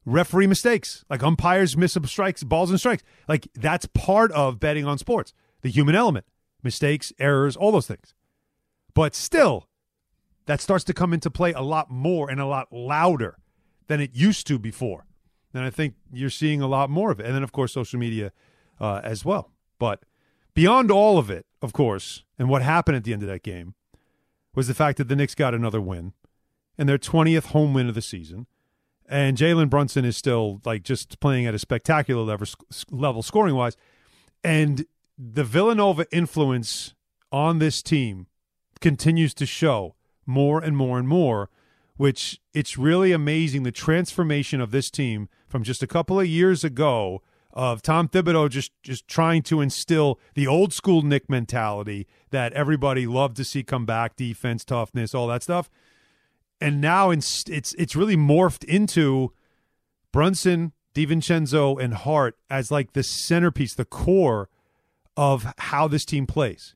referee 0.05 0.47
mistakes, 0.47 1.05
like 1.09 1.23
umpires 1.23 1.77
miss 1.77 1.97
strikes, 2.05 2.43
balls 2.43 2.69
and 2.69 2.79
strikes. 2.79 3.03
Like 3.27 3.47
that's 3.53 3.85
part 3.93 4.31
of 4.33 4.59
betting 4.59 4.85
on 4.85 4.97
sports, 4.97 5.33
the 5.61 5.69
human 5.69 5.95
element, 5.95 6.25
mistakes, 6.63 7.13
errors, 7.19 7.55
all 7.55 7.71
those 7.71 7.87
things. 7.87 8.13
But 8.93 9.15
still, 9.15 9.67
that 10.47 10.61
starts 10.61 10.83
to 10.85 10.93
come 10.93 11.13
into 11.13 11.29
play 11.29 11.53
a 11.53 11.61
lot 11.61 11.91
more 11.91 12.29
and 12.29 12.39
a 12.39 12.45
lot 12.45 12.73
louder 12.73 13.37
than 13.87 13.99
it 13.99 14.15
used 14.15 14.47
to 14.47 14.59
before. 14.59 15.05
And 15.53 15.63
I 15.63 15.69
think 15.69 15.95
you're 16.11 16.29
seeing 16.29 16.61
a 16.61 16.67
lot 16.67 16.89
more 16.89 17.11
of 17.11 17.19
it. 17.19 17.25
And 17.25 17.35
then, 17.35 17.43
of 17.43 17.51
course, 17.51 17.73
social 17.73 17.99
media 17.99 18.31
uh, 18.79 19.01
as 19.03 19.25
well. 19.25 19.51
But 19.79 20.03
beyond 20.53 20.91
all 20.91 21.17
of 21.17 21.29
it, 21.29 21.45
of 21.61 21.73
course, 21.73 22.23
and 22.37 22.49
what 22.49 22.61
happened 22.61 22.97
at 22.97 23.03
the 23.03 23.13
end 23.13 23.23
of 23.23 23.29
that 23.29 23.43
game 23.43 23.73
was 24.53 24.67
the 24.67 24.73
fact 24.73 24.97
that 24.97 25.07
the 25.07 25.15
Knicks 25.15 25.35
got 25.35 25.53
another 25.53 25.81
win 25.81 26.13
and 26.77 26.87
their 26.87 26.97
20th 26.97 27.47
home 27.47 27.73
win 27.73 27.89
of 27.89 27.95
the 27.95 28.01
season 28.01 28.47
and 29.07 29.37
Jalen 29.37 29.69
Brunson 29.69 30.05
is 30.05 30.17
still 30.17 30.61
like 30.65 30.83
just 30.83 31.19
playing 31.19 31.45
at 31.45 31.55
a 31.55 31.59
spectacular 31.59 32.23
level, 32.23 32.47
level 32.91 33.23
scoring 33.23 33.55
wise. 33.55 33.77
And 34.43 34.85
the 35.17 35.43
Villanova 35.43 36.05
influence 36.11 36.93
on 37.31 37.59
this 37.59 37.81
team 37.81 38.27
continues 38.81 39.33
to 39.35 39.45
show 39.45 39.95
more 40.25 40.61
and 40.61 40.75
more 40.75 40.99
and 40.99 41.07
more, 41.07 41.49
which 41.97 42.39
it's 42.53 42.77
really 42.77 43.11
amazing 43.11 43.63
the 43.63 43.71
transformation 43.71 44.61
of 44.61 44.71
this 44.71 44.89
team 44.89 45.29
from 45.47 45.63
just 45.63 45.83
a 45.83 45.87
couple 45.87 46.19
of 46.19 46.27
years 46.27 46.63
ago 46.63 47.21
of 47.53 47.81
Tom 47.81 48.07
Thibodeau 48.07 48.49
just 48.49 48.71
just 48.81 49.07
trying 49.07 49.41
to 49.43 49.61
instill 49.61 50.19
the 50.35 50.47
old 50.47 50.73
school 50.73 51.01
Knick 51.01 51.29
mentality 51.29 52.07
that 52.29 52.53
everybody 52.53 53.07
loved 53.07 53.35
to 53.37 53.43
see 53.43 53.63
come 53.63 53.85
back, 53.85 54.15
defense, 54.15 54.63
toughness, 54.63 55.13
all 55.13 55.27
that 55.27 55.43
stuff 55.43 55.69
and 56.59 56.81
now 56.81 57.11
it's 57.11 57.43
it's 57.47 57.73
it's 57.73 57.95
really 57.95 58.17
morphed 58.17 58.63
into 58.63 59.33
Brunson, 60.11 60.73
DiVincenzo, 60.93 61.81
and 61.81 61.93
Hart 61.93 62.37
as 62.49 62.71
like 62.71 62.93
the 62.93 63.03
centerpiece, 63.03 63.73
the 63.73 63.85
core 63.85 64.49
of 65.15 65.53
how 65.57 65.87
this 65.87 66.05
team 66.05 66.25
plays. 66.25 66.75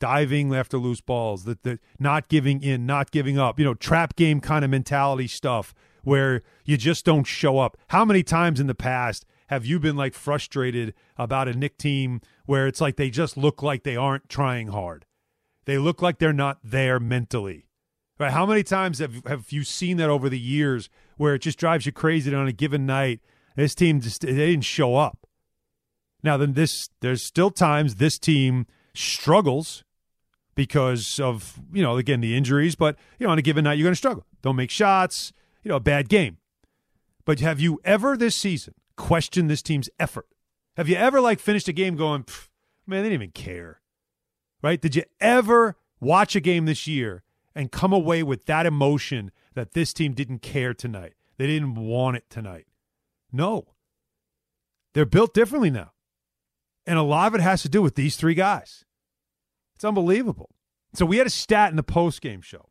Diving 0.00 0.54
after 0.54 0.76
loose 0.76 1.00
balls, 1.00 1.44
the, 1.44 1.58
the 1.62 1.78
not 1.98 2.28
giving 2.28 2.62
in, 2.62 2.84
not 2.84 3.10
giving 3.10 3.38
up, 3.38 3.58
you 3.58 3.64
know, 3.64 3.74
trap 3.74 4.16
game 4.16 4.40
kind 4.40 4.64
of 4.64 4.70
mentality 4.70 5.26
stuff 5.26 5.74
where 6.02 6.42
you 6.64 6.76
just 6.76 7.04
don't 7.04 7.24
show 7.24 7.58
up. 7.58 7.76
How 7.88 8.04
many 8.04 8.22
times 8.22 8.60
in 8.60 8.66
the 8.66 8.74
past 8.74 9.24
have 9.48 9.64
you 9.64 9.78
been 9.78 9.96
like 9.96 10.14
frustrated 10.14 10.94
about 11.16 11.48
a 11.48 11.54
Knick 11.54 11.78
team 11.78 12.20
where 12.46 12.66
it's 12.66 12.80
like 12.80 12.96
they 12.96 13.10
just 13.10 13.36
look 13.36 13.62
like 13.62 13.82
they 13.82 13.96
aren't 13.96 14.28
trying 14.28 14.68
hard? 14.68 15.06
They 15.64 15.78
look 15.78 16.02
like 16.02 16.18
they're 16.18 16.32
not 16.32 16.58
there 16.62 17.00
mentally. 17.00 17.66
Right? 18.18 18.32
How 18.32 18.46
many 18.46 18.62
times 18.62 18.98
have 18.98 19.24
have 19.26 19.50
you 19.50 19.64
seen 19.64 19.96
that 19.96 20.10
over 20.10 20.28
the 20.28 20.38
years 20.38 20.88
where 21.16 21.34
it 21.34 21.40
just 21.40 21.58
drives 21.58 21.86
you 21.86 21.92
crazy 21.92 22.30
that 22.30 22.36
on 22.36 22.46
a 22.46 22.52
given 22.52 22.86
night 22.86 23.20
this 23.56 23.74
team 23.74 24.00
just 24.00 24.22
they 24.22 24.32
didn't 24.32 24.64
show 24.64 24.96
up. 24.96 25.26
Now 26.22 26.36
then 26.36 26.54
this 26.54 26.90
there's 27.00 27.22
still 27.22 27.50
times 27.50 27.96
this 27.96 28.18
team 28.18 28.66
struggles 28.94 29.84
because 30.54 31.18
of, 31.18 31.58
you 31.72 31.82
know, 31.82 31.96
again 31.96 32.20
the 32.20 32.36
injuries, 32.36 32.74
but 32.74 32.96
you 33.18 33.26
know, 33.26 33.32
on 33.32 33.38
a 33.38 33.42
given 33.42 33.64
night 33.64 33.78
you're 33.78 33.84
going 33.84 33.92
to 33.92 33.96
struggle. 33.96 34.24
Don't 34.42 34.56
make 34.56 34.70
shots, 34.70 35.32
you 35.62 35.68
know, 35.68 35.76
a 35.76 35.80
bad 35.80 36.08
game. 36.08 36.38
But 37.24 37.40
have 37.40 37.60
you 37.60 37.80
ever 37.84 38.16
this 38.16 38.36
season 38.36 38.74
questioned 38.96 39.50
this 39.50 39.62
team's 39.62 39.90
effort? 39.98 40.28
Have 40.76 40.88
you 40.88 40.96
ever 40.96 41.20
like 41.20 41.40
finished 41.40 41.68
a 41.68 41.72
game 41.72 41.96
going, 41.96 42.24
man, 42.86 43.02
they 43.02 43.10
didn't 43.10 43.22
even 43.22 43.32
care. 43.32 43.80
Right? 44.62 44.80
Did 44.80 44.96
you 44.96 45.02
ever 45.20 45.76
watch 46.00 46.36
a 46.36 46.40
game 46.40 46.66
this 46.66 46.86
year 46.86 47.22
and 47.54 47.70
come 47.72 47.92
away 47.92 48.22
with 48.22 48.46
that 48.46 48.66
emotion 48.66 49.30
that 49.54 49.72
this 49.72 49.92
team 49.92 50.12
didn't 50.12 50.40
care 50.40 50.74
tonight. 50.74 51.14
They 51.38 51.46
didn't 51.46 51.74
want 51.74 52.16
it 52.16 52.28
tonight. 52.28 52.66
No. 53.32 53.66
They're 54.92 55.06
built 55.06 55.34
differently 55.34 55.70
now. 55.70 55.92
And 56.86 56.98
a 56.98 57.02
lot 57.02 57.28
of 57.28 57.34
it 57.34 57.40
has 57.40 57.62
to 57.62 57.68
do 57.68 57.80
with 57.82 57.94
these 57.94 58.16
three 58.16 58.34
guys. 58.34 58.83
It's 59.74 59.84
unbelievable. 59.84 60.50
So 60.94 61.04
we 61.04 61.18
had 61.18 61.26
a 61.26 61.30
stat 61.30 61.70
in 61.70 61.76
the 61.76 61.82
post 61.82 62.20
game 62.20 62.40
show. 62.40 62.68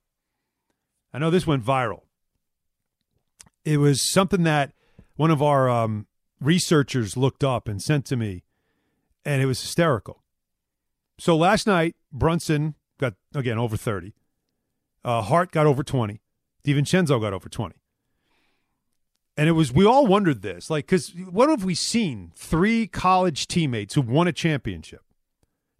I 1.13 1.20
know 1.20 1.30
this 1.30 1.46
went 1.46 1.63
viral. 1.63 2.04
It 3.66 3.78
was 3.78 4.12
something 4.12 4.44
that 4.44 4.74
one 5.16 5.30
of 5.30 5.42
our 5.42 5.70
um, 5.70 6.08
researchers 6.42 7.16
looked 7.16 7.44
up 7.44 7.68
and 7.68 7.82
sent 7.82 8.06
to 8.08 8.16
me, 8.16 8.44
and 9.24 9.42
it 9.42 9.46
was 9.46 9.62
hysterical. 9.62 10.24
So 11.20 11.36
last 11.36 11.68
night, 11.68 11.96
Brunson 12.12 12.76
got, 13.00 13.13
again, 13.36 13.58
over 13.58 13.78
30. 13.78 14.13
Uh, 15.06 15.22
Hart 15.22 15.52
got 15.52 15.66
over 15.66 15.84
20. 15.84 16.22
DiVincenzo 16.66 17.22
got 17.22 17.34
over 17.34 17.50
20. 17.50 17.76
And 19.36 19.50
it 19.50 19.54
was, 19.54 19.72
we 19.72 19.86
all 19.86 20.06
wondered 20.06 20.42
this, 20.42 20.70
like, 20.70 20.86
because 20.86 21.13
what 21.30 21.50
have 21.50 21.63
we 21.63 21.76
seen? 21.76 22.32
Three 22.36 22.88
college 22.88 23.48
teammates 23.48 23.96
who 23.96 24.02
won 24.02 24.28
a 24.28 24.32
championship 24.32 25.02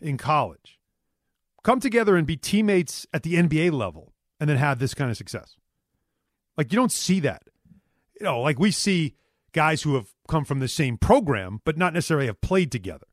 in 0.02 0.18
college 0.18 0.80
come 1.64 1.80
together 1.80 2.16
and 2.16 2.28
be 2.28 2.38
teammates 2.38 3.08
at 3.14 3.24
the 3.24 3.36
NBA 3.36 3.72
level 3.72 4.14
and 4.40 4.50
then 4.50 4.58
have 4.58 4.80
this 4.80 4.94
kind 4.94 5.10
of 5.10 5.18
success. 5.18 5.56
Like 6.58 6.72
you 6.72 6.76
don't 6.76 6.92
see 6.92 7.20
that. 7.22 7.44
You 8.20 8.26
know, 8.26 8.40
like 8.42 8.60
we 8.60 8.72
see 8.72 9.16
guys 9.54 9.82
who 9.84 9.96
have 9.96 10.10
come 10.28 10.46
from 10.46 10.60
the 10.60 10.68
same 10.68 10.98
program 10.98 11.62
but 11.64 11.78
not 11.78 11.94
necessarily 11.94 12.28
have 12.28 12.42
played 12.42 12.72
together. 12.72 13.08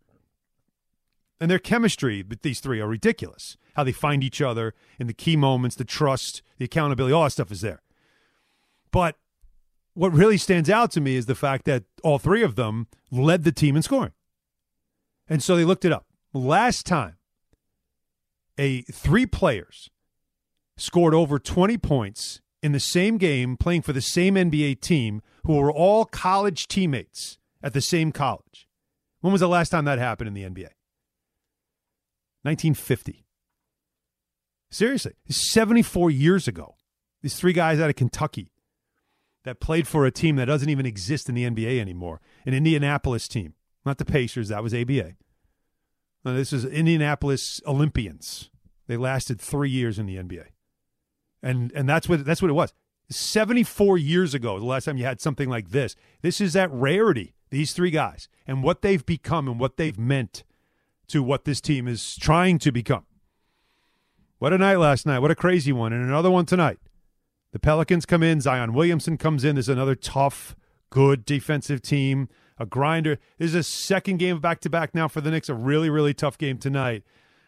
And 1.40 1.50
their 1.50 1.58
chemistry 1.58 2.22
with 2.22 2.42
these 2.42 2.60
three 2.60 2.80
are 2.80 2.88
ridiculous. 2.88 3.56
How 3.74 3.84
they 3.84 3.92
find 3.92 4.22
each 4.22 4.42
other 4.42 4.74
in 4.98 5.06
the 5.06 5.14
key 5.14 5.36
moments, 5.36 5.76
the 5.76 5.84
trust, 5.84 6.42
the 6.58 6.66
accountability, 6.66 7.14
all 7.14 7.24
that 7.24 7.30
stuff 7.30 7.50
is 7.50 7.62
there. 7.62 7.82
But 8.90 9.16
what 9.94 10.12
really 10.12 10.36
stands 10.36 10.68
out 10.68 10.90
to 10.92 11.00
me 11.00 11.16
is 11.16 11.26
the 11.26 11.34
fact 11.34 11.64
that 11.64 11.84
all 12.02 12.18
three 12.18 12.42
of 12.42 12.56
them 12.56 12.88
led 13.10 13.44
the 13.44 13.52
team 13.52 13.74
in 13.74 13.82
scoring. 13.82 14.12
And 15.28 15.42
so 15.42 15.56
they 15.56 15.64
looked 15.64 15.84
it 15.84 15.92
up. 15.92 16.06
Last 16.34 16.84
time 16.84 17.16
a 18.61 18.83
three 18.83 19.25
players 19.25 19.88
scored 20.77 21.14
over 21.14 21.38
20 21.38 21.79
points 21.79 22.42
in 22.62 22.73
the 22.73 22.81
same 22.81 23.16
game 23.16 23.57
playing 23.57 23.81
for 23.81 23.94
the 23.94 24.03
same 24.03 24.35
NBA 24.35 24.81
team 24.81 25.23
who 25.44 25.57
were 25.57 25.73
all 25.73 26.05
college 26.05 26.68
teammates 26.68 27.38
at 27.62 27.73
the 27.73 27.81
same 27.81 28.12
college. 28.12 28.68
When 29.20 29.33
was 29.33 29.40
the 29.40 29.49
last 29.49 29.70
time 29.70 29.87
that 29.87 29.99
happened 29.99 30.29
in 30.29 30.35
the 30.35 30.42
NBA? 30.42 30.73
1950. 32.42 33.25
Seriously, 34.70 35.14
74 35.29 36.11
years 36.11 36.46
ago. 36.46 36.77
These 37.23 37.37
three 37.37 37.53
guys 37.53 37.81
out 37.81 37.90
of 37.90 37.96
Kentucky 37.96 38.53
that 39.44 39.61
played 39.61 39.88
for 39.88 40.05
a 40.05 40.11
team 40.11 40.37
that 40.37 40.46
doesn't 40.46 40.68
even 40.68 40.87
exist 40.87 41.29
in 41.29 41.35
the 41.35 41.44
NBA 41.44 41.81
anymore, 41.81 42.20
an 42.44 42.53
Indianapolis 42.53 43.27
team, 43.27 43.55
not 43.87 43.96
the 43.99 44.05
Pacers, 44.05 44.49
that 44.49 44.62
was 44.62 44.75
ABA. 44.75 45.14
This 46.25 46.53
is 46.53 46.66
Indianapolis 46.66 47.62
Olympians. 47.66 48.49
They 48.90 48.96
lasted 48.96 49.40
three 49.40 49.70
years 49.70 50.00
in 50.00 50.07
the 50.07 50.16
NBA, 50.16 50.46
and 51.44 51.70
and 51.76 51.88
that's 51.88 52.09
what 52.09 52.24
that's 52.24 52.42
what 52.42 52.50
it 52.50 52.55
was. 52.55 52.74
Seventy 53.09 53.62
four 53.62 53.96
years 53.96 54.35
ago, 54.35 54.59
the 54.59 54.64
last 54.64 54.87
time 54.87 54.96
you 54.96 55.05
had 55.05 55.20
something 55.20 55.48
like 55.48 55.70
this. 55.70 55.94
This 56.22 56.40
is 56.40 56.55
that 56.55 56.72
rarity. 56.72 57.37
These 57.50 57.72
three 57.72 57.92
guys 57.92 58.29
and 58.48 58.64
what 58.64 58.83
they've 58.83 59.07
become 59.07 59.46
and 59.46 59.61
what 59.61 59.76
they've 59.76 59.96
meant 59.96 60.42
to 61.07 61.22
what 61.22 61.44
this 61.44 61.61
team 61.61 61.87
is 61.87 62.16
trying 62.16 62.59
to 62.59 62.72
become. 62.72 63.07
What 64.38 64.53
a 64.53 64.59
night 64.59 64.79
last 64.79 65.07
night. 65.07 65.20
What 65.20 65.31
a 65.31 65.37
crazy 65.37 65.72
one. 65.72 65.92
And 65.92 66.03
another 66.03 66.31
one 66.33 66.44
tonight. 66.44 66.81
The 67.53 67.61
Pelicans 67.61 68.07
come 68.07 68.24
in. 68.24 68.40
Zion 68.40 68.72
Williamson 68.72 69.18
comes 69.18 69.44
in. 69.44 69.55
There's 69.55 69.68
another 69.68 69.94
tough, 69.94 70.57
good 70.90 71.24
defensive 71.24 71.81
team, 71.81 72.29
a 72.59 72.66
grinder. 72.66 73.20
This 73.38 73.50
is 73.50 73.55
a 73.55 73.62
second 73.62 74.16
game 74.16 74.40
back 74.40 74.59
to 74.62 74.70
back 74.70 74.96
now 74.96 75.07
for 75.07 75.20
the 75.20 75.31
Knicks. 75.31 75.48
A 75.48 75.55
really, 75.55 75.90
really 75.90 76.12
tough 76.12 76.37
game 76.37 76.59
tonight. 76.59 77.05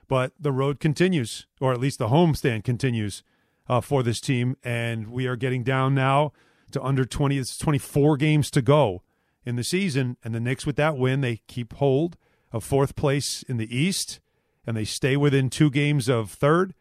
But 0.08 0.32
the 0.38 0.52
road 0.52 0.80
continues, 0.80 1.46
or 1.60 1.72
at 1.72 1.80
least 1.80 1.98
the 1.98 2.08
homestand 2.08 2.64
continues 2.64 3.22
uh, 3.68 3.80
for 3.80 4.02
this 4.02 4.20
team. 4.20 4.56
And 4.62 5.08
we 5.08 5.26
are 5.26 5.36
getting 5.36 5.62
down 5.62 5.94
now 5.94 6.32
to 6.72 6.82
under 6.82 7.04
20, 7.04 7.38
it's 7.38 7.56
24 7.56 8.16
games 8.16 8.50
to 8.50 8.62
go 8.62 9.02
in 9.44 9.56
the 9.56 9.64
season. 9.64 10.16
And 10.24 10.34
the 10.34 10.40
Knicks, 10.40 10.66
with 10.66 10.76
that 10.76 10.96
win, 10.96 11.20
they 11.20 11.40
keep 11.46 11.74
hold 11.74 12.16
of 12.50 12.64
fourth 12.64 12.96
place 12.96 13.42
in 13.44 13.56
the 13.56 13.74
East, 13.74 14.20
and 14.66 14.76
they 14.76 14.84
stay 14.84 15.16
within 15.16 15.48
two 15.48 15.70
games 15.70 16.08
of 16.08 16.30
third 16.30 16.74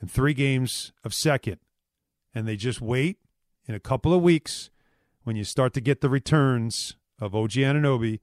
and 0.00 0.10
three 0.10 0.34
games 0.34 0.92
of 1.04 1.14
second. 1.14 1.58
And 2.34 2.48
they 2.48 2.56
just 2.56 2.80
wait 2.80 3.18
in 3.66 3.74
a 3.74 3.80
couple 3.80 4.12
of 4.12 4.22
weeks 4.22 4.70
when 5.22 5.36
you 5.36 5.44
start 5.44 5.72
to 5.74 5.80
get 5.80 6.00
the 6.00 6.10
returns 6.10 6.96
of 7.20 7.34
OG 7.34 7.52
Anunoby 7.52 8.20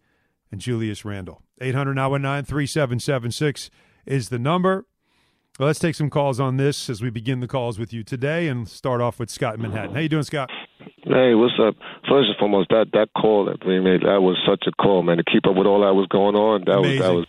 and 0.52 0.60
Julius 0.60 1.06
Randle. 1.06 1.42
800 1.62 1.94
919 1.94 2.46
3776 2.46 3.70
is 4.06 4.30
the 4.30 4.40
number. 4.40 4.86
Well, 5.60 5.68
let's 5.68 5.80
take 5.80 5.96
some 5.96 6.10
calls 6.10 6.40
on 6.40 6.58
this 6.58 6.90
as 6.90 7.02
we 7.02 7.10
begin 7.10 7.40
the 7.40 7.48
calls 7.48 7.78
with 7.78 7.94
you 7.94 8.04
today 8.04 8.48
and 8.48 8.68
start 8.68 9.02
off 9.02 9.20
with 9.20 9.30
Scott 9.30 9.56
in 9.56 9.62
Manhattan. 9.62 9.94
How 9.94 10.00
you 10.00 10.10
doing, 10.10 10.24
Scott? 10.24 10.50
Hey, 11.04 11.36
what's 11.36 11.54
up? 11.62 11.76
First 12.10 12.30
and 12.30 12.36
foremost, 12.40 12.70
that 12.70 12.88
that 12.94 13.10
call 13.20 13.46
that 13.46 13.66
we 13.66 13.80
made, 13.80 14.02
that 14.02 14.22
was 14.22 14.38
such 14.48 14.64
a 14.68 14.72
call, 14.82 15.04
man. 15.04 15.18
To 15.18 15.24
keep 15.24 15.46
up 15.46 15.56
with 15.56 15.68
all 15.68 15.82
that 15.82 15.94
was 15.94 16.08
going 16.08 16.36
on, 16.36 16.64
that 16.66 16.78
amazing. 16.80 17.00
was 17.16 17.26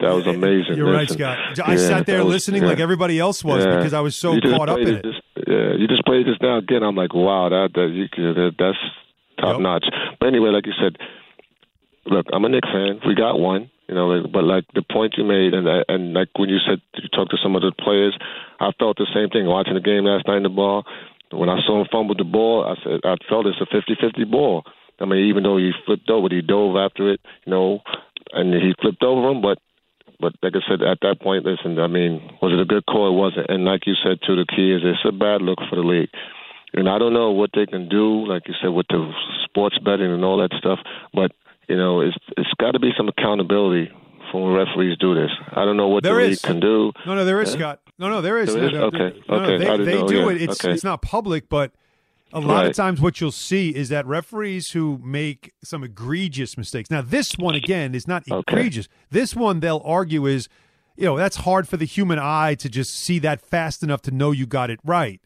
that 0.00 0.10
was 0.10 0.24
that 0.24 0.26
was 0.26 0.26
amazing. 0.26 0.76
You're 0.76 0.90
Listen, 0.90 1.20
right, 1.20 1.36
Scott. 1.54 1.68
I 1.68 1.72
yeah, 1.72 1.76
sat 1.78 2.06
there 2.06 2.24
was- 2.24 2.32
listening 2.34 2.62
yeah. 2.62 2.68
like 2.68 2.80
everybody 2.80 3.18
else 3.18 3.44
was 3.44 3.64
Yeah. 3.64 3.76
because 3.76 3.92
I 3.94 4.00
was 4.00 4.16
so 4.16 4.40
caught 4.40 4.68
up 4.68 4.78
in 4.78 4.88
it. 4.96 5.02
Just, 5.04 5.20
yeah, 5.46 5.72
you 5.78 5.86
just 5.86 6.04
played 6.04 6.26
this 6.26 6.36
now 6.40 6.58
again. 6.58 6.82
I'm 6.82 6.96
like, 6.96 7.14
wow, 7.14 7.48
that 7.50 7.70
that 7.74 7.88
you 7.92 8.08
that, 8.34 8.52
that's 8.58 8.78
top 9.40 9.54
Yep. 9.54 9.60
notch. 9.60 9.84
But 10.18 10.26
anyway, 10.26 10.50
like 10.50 10.66
you 10.66 10.72
said, 10.80 10.96
look, 12.06 12.26
I'm 12.32 12.44
a 12.44 12.48
Knicks 12.48 12.68
fan. 12.68 13.00
We 13.06 13.14
got 13.14 13.38
one, 13.38 13.70
you 13.88 13.94
know. 13.94 14.26
But 14.32 14.44
like 14.44 14.64
the 14.74 14.82
point 14.82 15.14
you 15.16 15.24
made, 15.24 15.54
and 15.54 15.66
and 15.88 16.12
like 16.12 16.28
when 16.36 16.48
you 16.48 16.58
said 16.66 16.80
you 16.94 17.08
talked 17.08 17.30
to 17.32 17.38
some 17.42 17.56
of 17.56 17.62
the 17.62 17.72
players, 17.72 18.16
I 18.60 18.72
felt 18.78 18.98
the 18.98 19.06
same 19.14 19.30
thing 19.30 19.46
watching 19.46 19.74
the 19.74 19.80
game 19.80 20.04
last 20.04 20.26
night 20.26 20.38
in 20.38 20.42
the 20.42 20.48
ball. 20.48 20.84
When 21.32 21.48
I 21.48 21.58
saw 21.66 21.80
him 21.80 21.88
fumble 21.90 22.14
the 22.14 22.24
ball, 22.24 22.64
I 22.64 22.74
said 22.82 23.00
I 23.04 23.16
felt 23.28 23.46
it's 23.46 23.60
a 23.60 23.66
50-50 23.66 24.30
ball. 24.30 24.64
I 25.00 25.04
mean, 25.04 25.28
even 25.28 25.42
though 25.42 25.56
he 25.58 25.72
flipped 25.84 26.08
over, 26.08 26.28
he 26.30 26.40
dove 26.40 26.76
after 26.76 27.12
it, 27.12 27.20
you 27.44 27.50
know, 27.50 27.80
and 28.32 28.54
he 28.54 28.72
flipped 28.80 29.02
over 29.02 29.30
him, 29.30 29.42
but 29.42 29.58
but 30.18 30.32
like 30.42 30.54
I 30.56 30.64
said, 30.68 30.80
at 30.82 30.98
that 31.02 31.20
point, 31.20 31.44
listen, 31.44 31.78
I 31.78 31.88
mean, 31.88 32.22
was 32.40 32.52
it 32.52 32.60
a 32.60 32.64
good 32.64 32.86
call? 32.86 33.12
It 33.12 33.20
wasn't. 33.20 33.50
And 33.50 33.64
like 33.64 33.86
you 33.86 33.94
said, 34.02 34.18
too, 34.26 34.36
the 34.36 34.46
key 34.46 34.72
is 34.72 34.80
it's 34.82 35.04
a 35.04 35.12
bad 35.12 35.42
look 35.42 35.58
for 35.68 35.76
the 35.76 35.82
league. 35.84 36.08
And 36.72 36.88
I 36.88 36.98
don't 36.98 37.12
know 37.12 37.32
what 37.32 37.50
they 37.54 37.66
can 37.66 37.88
do, 37.88 38.26
like 38.26 38.48
you 38.48 38.54
said, 38.60 38.68
with 38.68 38.86
the 38.88 39.12
sports 39.44 39.78
betting 39.78 40.10
and 40.10 40.24
all 40.24 40.38
that 40.38 40.56
stuff. 40.58 40.78
But 41.12 41.32
you 41.68 41.76
know, 41.76 42.00
it's 42.00 42.16
it's 42.36 42.50
got 42.58 42.72
to 42.72 42.78
be 42.78 42.90
some 42.96 43.08
accountability 43.08 43.90
from 44.30 44.42
when 44.42 44.52
referees 44.54 44.96
do 44.98 45.14
this. 45.14 45.30
I 45.52 45.64
don't 45.64 45.76
know 45.76 45.88
what 45.88 46.02
There 46.02 46.14
the 46.20 46.28
league 46.28 46.42
can 46.42 46.60
do. 46.60 46.92
No, 47.06 47.14
no, 47.14 47.24
there 47.24 47.40
is 47.40 47.52
Scott. 47.52 47.80
No, 47.98 48.08
no, 48.08 48.20
there 48.20 48.38
is. 48.38 48.52
There 48.52 48.64
is? 48.66 48.72
No, 48.72 48.78
no, 48.78 48.86
Okay, 48.86 49.18
no, 49.28 49.34
okay. 49.36 49.78
They, 49.78 49.84
they 49.84 50.06
do 50.06 50.16
yeah, 50.16 50.28
it. 50.30 50.42
It's 50.42 50.64
okay. 50.64 50.72
it's 50.74 50.84
not 50.84 51.00
public, 51.02 51.48
but 51.48 51.72
a 52.32 52.40
lot 52.40 52.66
of 52.66 52.74
times 52.74 53.00
what 53.00 53.20
you'll 53.20 53.30
see 53.30 53.70
is 53.74 53.88
that 53.88 54.04
referees 54.06 54.72
who 54.72 54.98
make 55.02 55.54
some 55.62 55.82
egregious 55.84 56.58
mistakes. 56.58 56.90
Now, 56.90 57.00
this 57.00 57.38
one 57.38 57.54
again 57.54 57.94
is 57.94 58.06
not 58.06 58.24
Okay. 58.30 58.42
egregious. 58.52 58.88
This 59.10 59.34
one 59.34 59.60
they'll 59.60 59.82
argue 59.84 60.26
is, 60.26 60.48
you 60.96 61.04
know, 61.04 61.16
that's 61.16 61.36
hard 61.36 61.68
for 61.68 61.76
the 61.76 61.84
human 61.86 62.18
eye 62.18 62.54
to 62.56 62.68
just 62.68 62.94
see 62.94 63.18
that 63.20 63.40
fast 63.40 63.82
enough 63.82 64.02
to 64.02 64.10
know 64.10 64.32
you 64.32 64.44
got 64.44 64.70
it 64.70 64.80
right. 64.84 65.20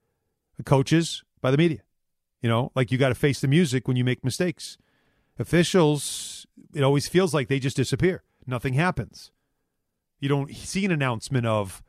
the 0.56 0.62
coaches 0.62 1.22
by 1.40 1.50
the 1.50 1.56
media. 1.58 1.82
You 2.40 2.48
know, 2.48 2.72
like 2.74 2.90
you 2.92 2.98
got 2.98 3.08
to 3.10 3.14
face 3.14 3.40
the 3.40 3.48
music 3.48 3.86
when 3.86 3.96
you 3.96 4.04
make 4.04 4.24
mistakes. 4.24 4.76
Officials, 5.38 6.46
it 6.74 6.82
always 6.82 7.06
feels 7.08 7.32
like 7.34 7.48
they 7.48 7.58
just 7.58 7.76
disappear. 7.76 8.22
Nothing 8.46 8.74
happens. 8.74 9.30
You 10.22 10.28
don't 10.28 10.54
see 10.54 10.84
an 10.84 10.92
announcement 10.92 11.46
of, 11.46 11.82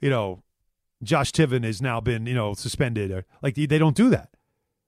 you 0.00 0.10
know, 0.10 0.44
Josh 1.02 1.32
Tiven 1.32 1.64
has 1.64 1.82
now 1.82 2.00
been, 2.00 2.24
you 2.24 2.34
know, 2.34 2.54
suspended 2.54 3.10
or 3.10 3.26
like 3.42 3.56
they, 3.56 3.66
don't 3.66 3.96
do 3.96 4.08
that. 4.10 4.28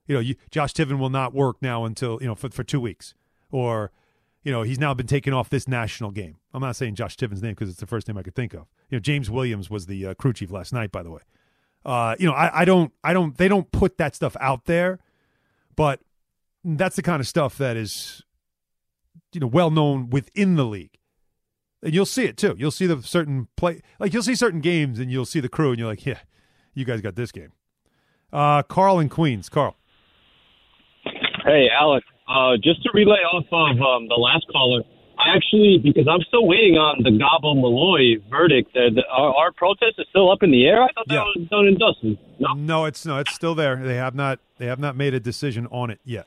You 0.06 0.14
know, 0.14 0.20
you, 0.20 0.36
Josh 0.52 0.72
Tiven 0.72 1.00
will 1.00 1.10
not 1.10 1.34
work 1.34 1.56
now 1.60 1.84
until, 1.84 2.18
you 2.20 2.28
know, 2.28 2.36
for, 2.36 2.48
for 2.50 2.62
two 2.62 2.80
weeks 2.80 3.14
or, 3.50 3.90
you 4.44 4.52
know, 4.52 4.62
he's 4.62 4.78
now 4.78 4.94
been 4.94 5.08
taken 5.08 5.32
off 5.32 5.50
this 5.50 5.66
national 5.66 6.12
game. 6.12 6.36
I'm 6.54 6.60
not 6.60 6.76
saying 6.76 6.94
Josh 6.94 7.16
Tiven's 7.16 7.42
name 7.42 7.54
because 7.54 7.68
it's 7.68 7.80
the 7.80 7.88
first 7.88 8.06
name 8.06 8.16
I 8.16 8.22
could 8.22 8.36
think 8.36 8.54
of. 8.54 8.66
You 8.88 8.98
know, 8.98 9.00
James 9.00 9.28
Williams 9.28 9.68
was 9.68 9.86
the 9.86 10.06
uh, 10.06 10.14
crew 10.14 10.32
chief 10.32 10.52
last 10.52 10.72
night, 10.72 10.92
by 10.92 11.02
the 11.02 11.10
way. 11.10 11.22
Uh, 11.84 12.14
you 12.20 12.26
know, 12.26 12.34
I, 12.34 12.60
I 12.60 12.64
don't, 12.64 12.92
I 13.02 13.12
don't, 13.12 13.36
they 13.36 13.48
don't 13.48 13.72
put 13.72 13.98
that 13.98 14.14
stuff 14.14 14.36
out 14.38 14.66
there, 14.66 15.00
but 15.74 15.98
that's 16.62 16.94
the 16.94 17.02
kind 17.02 17.18
of 17.18 17.26
stuff 17.26 17.58
that 17.58 17.76
is, 17.76 18.22
you 19.32 19.40
know, 19.40 19.48
well 19.48 19.72
known 19.72 20.08
within 20.08 20.54
the 20.54 20.64
league. 20.64 20.98
And 21.83 21.92
you'll 21.92 22.07
see 22.07 22.25
it 22.25 22.37
too. 22.37 22.55
You'll 22.59 22.71
see 22.71 22.87
the 22.87 23.03
certain 23.03 23.49
play, 23.57 23.81
like 23.99 24.12
you'll 24.12 24.23
see 24.23 24.35
certain 24.35 24.61
games, 24.61 24.99
and 24.99 25.11
you'll 25.11 25.27
see 25.27 25.40
the 25.40 25.49
crew, 25.49 25.71
and 25.71 25.79
you're 25.79 25.88
like, 25.88 26.07
yeah, 26.07 26.21
you 26.75 26.85
guys 26.85 27.01
got 27.01 27.16
this 27.16 27.33
game. 27.33 27.53
Uh, 28.33 28.62
Carl 28.62 28.99
in 28.99 29.09
Queens, 29.09 29.49
Carl. 29.49 29.77
Hey, 31.45 31.68
Alec. 31.68 32.05
Uh, 32.29 32.57
just 32.62 32.83
to 32.85 32.90
relay 32.95 33.18
off 33.18 33.45
of 33.51 33.83
um, 33.83 34.09
the 34.09 34.14
last 34.14 34.47
caller, 34.51 34.83
I 35.18 35.37
actually, 35.37 35.79
because 35.83 36.07
I'm 36.09 36.23
still 36.27 36.47
waiting 36.47 36.77
on 36.77 37.03
the 37.03 37.11
Gabo 37.11 37.55
Malloy 37.55 38.23
verdict. 38.31 38.71
Uh, 38.75 38.95
the, 38.95 39.03
our, 39.11 39.35
our, 39.35 39.53
protest 39.53 39.95
is 39.99 40.07
still 40.09 40.31
up 40.31 40.42
in 40.42 40.51
the 40.51 40.64
air. 40.64 40.83
I 40.83 40.88
thought 40.95 41.09
that 41.09 41.14
yeah. 41.14 41.25
was 41.37 41.49
done 41.51 41.66
and 41.66 41.79
dusted. 41.79 42.18
No. 42.38 42.55
no, 42.55 42.85
it's 42.87 43.05
no, 43.05 43.18
it's 43.18 43.35
still 43.35 43.55
there. 43.55 43.77
They 43.77 43.97
have 43.97 44.14
not, 44.14 44.38
they 44.59 44.66
have 44.66 44.79
not 44.79 44.97
made 44.97 45.14
a 45.14 45.21
decision 45.21 45.66
on 45.66 45.90
it 45.90 46.01
yet. 46.05 46.27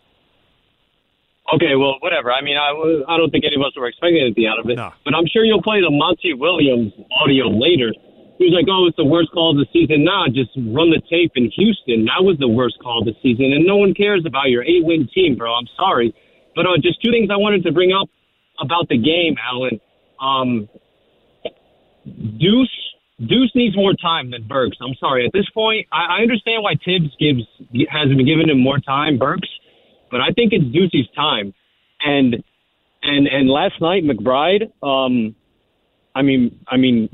Okay, 1.53 1.77
well, 1.77 2.01
whatever. 2.01 2.33
I 2.33 2.41
mean, 2.41 2.57
I, 2.57 2.73
I 3.05 3.17
don't 3.17 3.29
think 3.29 3.45
any 3.45 3.53
of 3.53 3.61
us 3.61 3.77
were 3.77 3.85
expecting 3.85 4.17
anything 4.17 4.49
out 4.49 4.57
of 4.57 4.65
it. 4.65 4.81
No. 4.81 4.89
But 5.05 5.13
I'm 5.13 5.29
sure 5.29 5.45
you'll 5.45 5.61
play 5.61 5.77
the 5.77 5.93
Monty 5.93 6.33
Williams 6.33 6.91
audio 7.21 7.53
later. 7.53 7.93
He 8.41 8.49
was 8.49 8.53
like, 8.57 8.65
"Oh, 8.67 8.89
it's 8.89 8.97
the 8.97 9.05
worst 9.05 9.29
call 9.31 9.53
of 9.53 9.61
the 9.61 9.69
season." 9.71 10.03
Nah, 10.03 10.27
just 10.27 10.51
run 10.57 10.89
the 10.89 10.99
tape 11.05 11.37
in 11.37 11.53
Houston. 11.55 12.09
That 12.09 12.25
was 12.25 12.35
the 12.41 12.49
worst 12.49 12.81
call 12.81 12.99
of 12.99 13.05
the 13.05 13.15
season, 13.21 13.53
and 13.53 13.63
no 13.63 13.77
one 13.77 13.93
cares 13.93 14.25
about 14.25 14.49
your 14.49 14.65
eight-win 14.65 15.07
team, 15.13 15.37
bro. 15.37 15.53
I'm 15.53 15.69
sorry, 15.77 16.11
but 16.55 16.65
uh, 16.65 16.75
just 16.81 16.99
two 16.99 17.11
things 17.13 17.29
I 17.31 17.37
wanted 17.37 17.63
to 17.63 17.71
bring 17.71 17.93
up 17.93 18.09
about 18.59 18.89
the 18.89 18.97
game, 18.97 19.37
Alan. 19.39 19.79
Um, 20.19 20.67
Deuce 22.41 22.75
Deuce 23.19 23.51
needs 23.55 23.75
more 23.77 23.93
time 23.93 24.31
than 24.31 24.43
Burks. 24.47 24.77
I'm 24.81 24.95
sorry. 24.99 25.25
At 25.25 25.31
this 25.31 25.47
point, 25.53 25.87
I, 25.91 26.19
I 26.19 26.21
understand 26.21 26.63
why 26.63 26.73
Thibs 26.83 27.15
gives 27.15 27.45
has 27.87 28.09
been 28.09 28.25
giving 28.25 28.49
him 28.49 28.59
more 28.59 28.79
time, 28.79 29.17
Burks, 29.17 29.47
but 30.15 30.21
I 30.21 30.31
think 30.31 30.53
it's 30.53 30.63
Deuce's 30.71 31.09
time. 31.13 31.53
And 31.99 32.41
and 33.03 33.27
and 33.27 33.49
last 33.49 33.81
night, 33.81 34.03
McBride. 34.05 34.71
Um, 34.81 35.35
I 36.15 36.21
mean, 36.21 36.57
I 36.69 36.77
mean, 36.77 37.09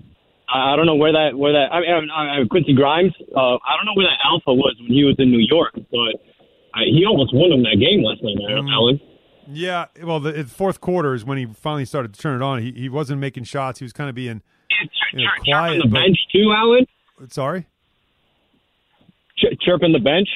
I 0.48 0.76
don't 0.76 0.86
know 0.86 0.94
where 0.94 1.14
that 1.14 1.36
where 1.36 1.54
that. 1.54 1.74
I 1.74 1.80
mean, 1.80 2.12
I, 2.12 2.42
I, 2.42 2.46
Quincy 2.48 2.76
Grimes. 2.76 3.12
Uh, 3.36 3.58
I 3.58 3.76
don't 3.76 3.88
know 3.88 3.96
where 3.96 4.06
that 4.06 4.20
alpha 4.24 4.54
was 4.54 4.76
when 4.80 4.94
he 4.94 5.04
was 5.04 5.16
in 5.18 5.32
New 5.32 5.44
York, 5.50 5.74
but 5.74 6.22
I, 6.76 6.84
he 6.86 7.04
almost 7.10 7.34
won 7.34 7.52
him 7.52 7.64
that 7.64 7.80
game 7.80 8.04
last 8.04 8.22
night, 8.22 8.38
mm. 8.38 8.72
Alan. 8.72 9.02
Yeah, 9.48 9.88
well, 10.04 10.20
the 10.20 10.44
fourth 10.44 10.80
quarter 10.80 11.16
is 11.16 11.26
when 11.26 11.40
he 11.40 11.48
finally 11.48 11.86
started 11.86 12.14
to 12.14 12.22
turn 12.22 12.40
it 12.40 12.46
on. 12.46 12.62
He 12.62 12.72
he 12.72 12.88
wasn't 12.88 13.20
making 13.20 13.46
shots. 13.46 13.80
He 13.80 13.86
was 13.86 13.94
kind 13.94 14.10
of 14.10 14.16
being 14.16 14.44
you 15.14 15.26
know, 15.26 15.32
quiet. 15.44 15.72
Chirping 15.74 15.90
the 15.90 15.96
bench 15.96 16.18
too, 16.32 16.54
Alan. 16.56 16.86
Sorry. 17.30 17.66
Ch- 19.40 19.58
chirping 19.60 19.92
the 19.92 20.00
bench. 20.00 20.30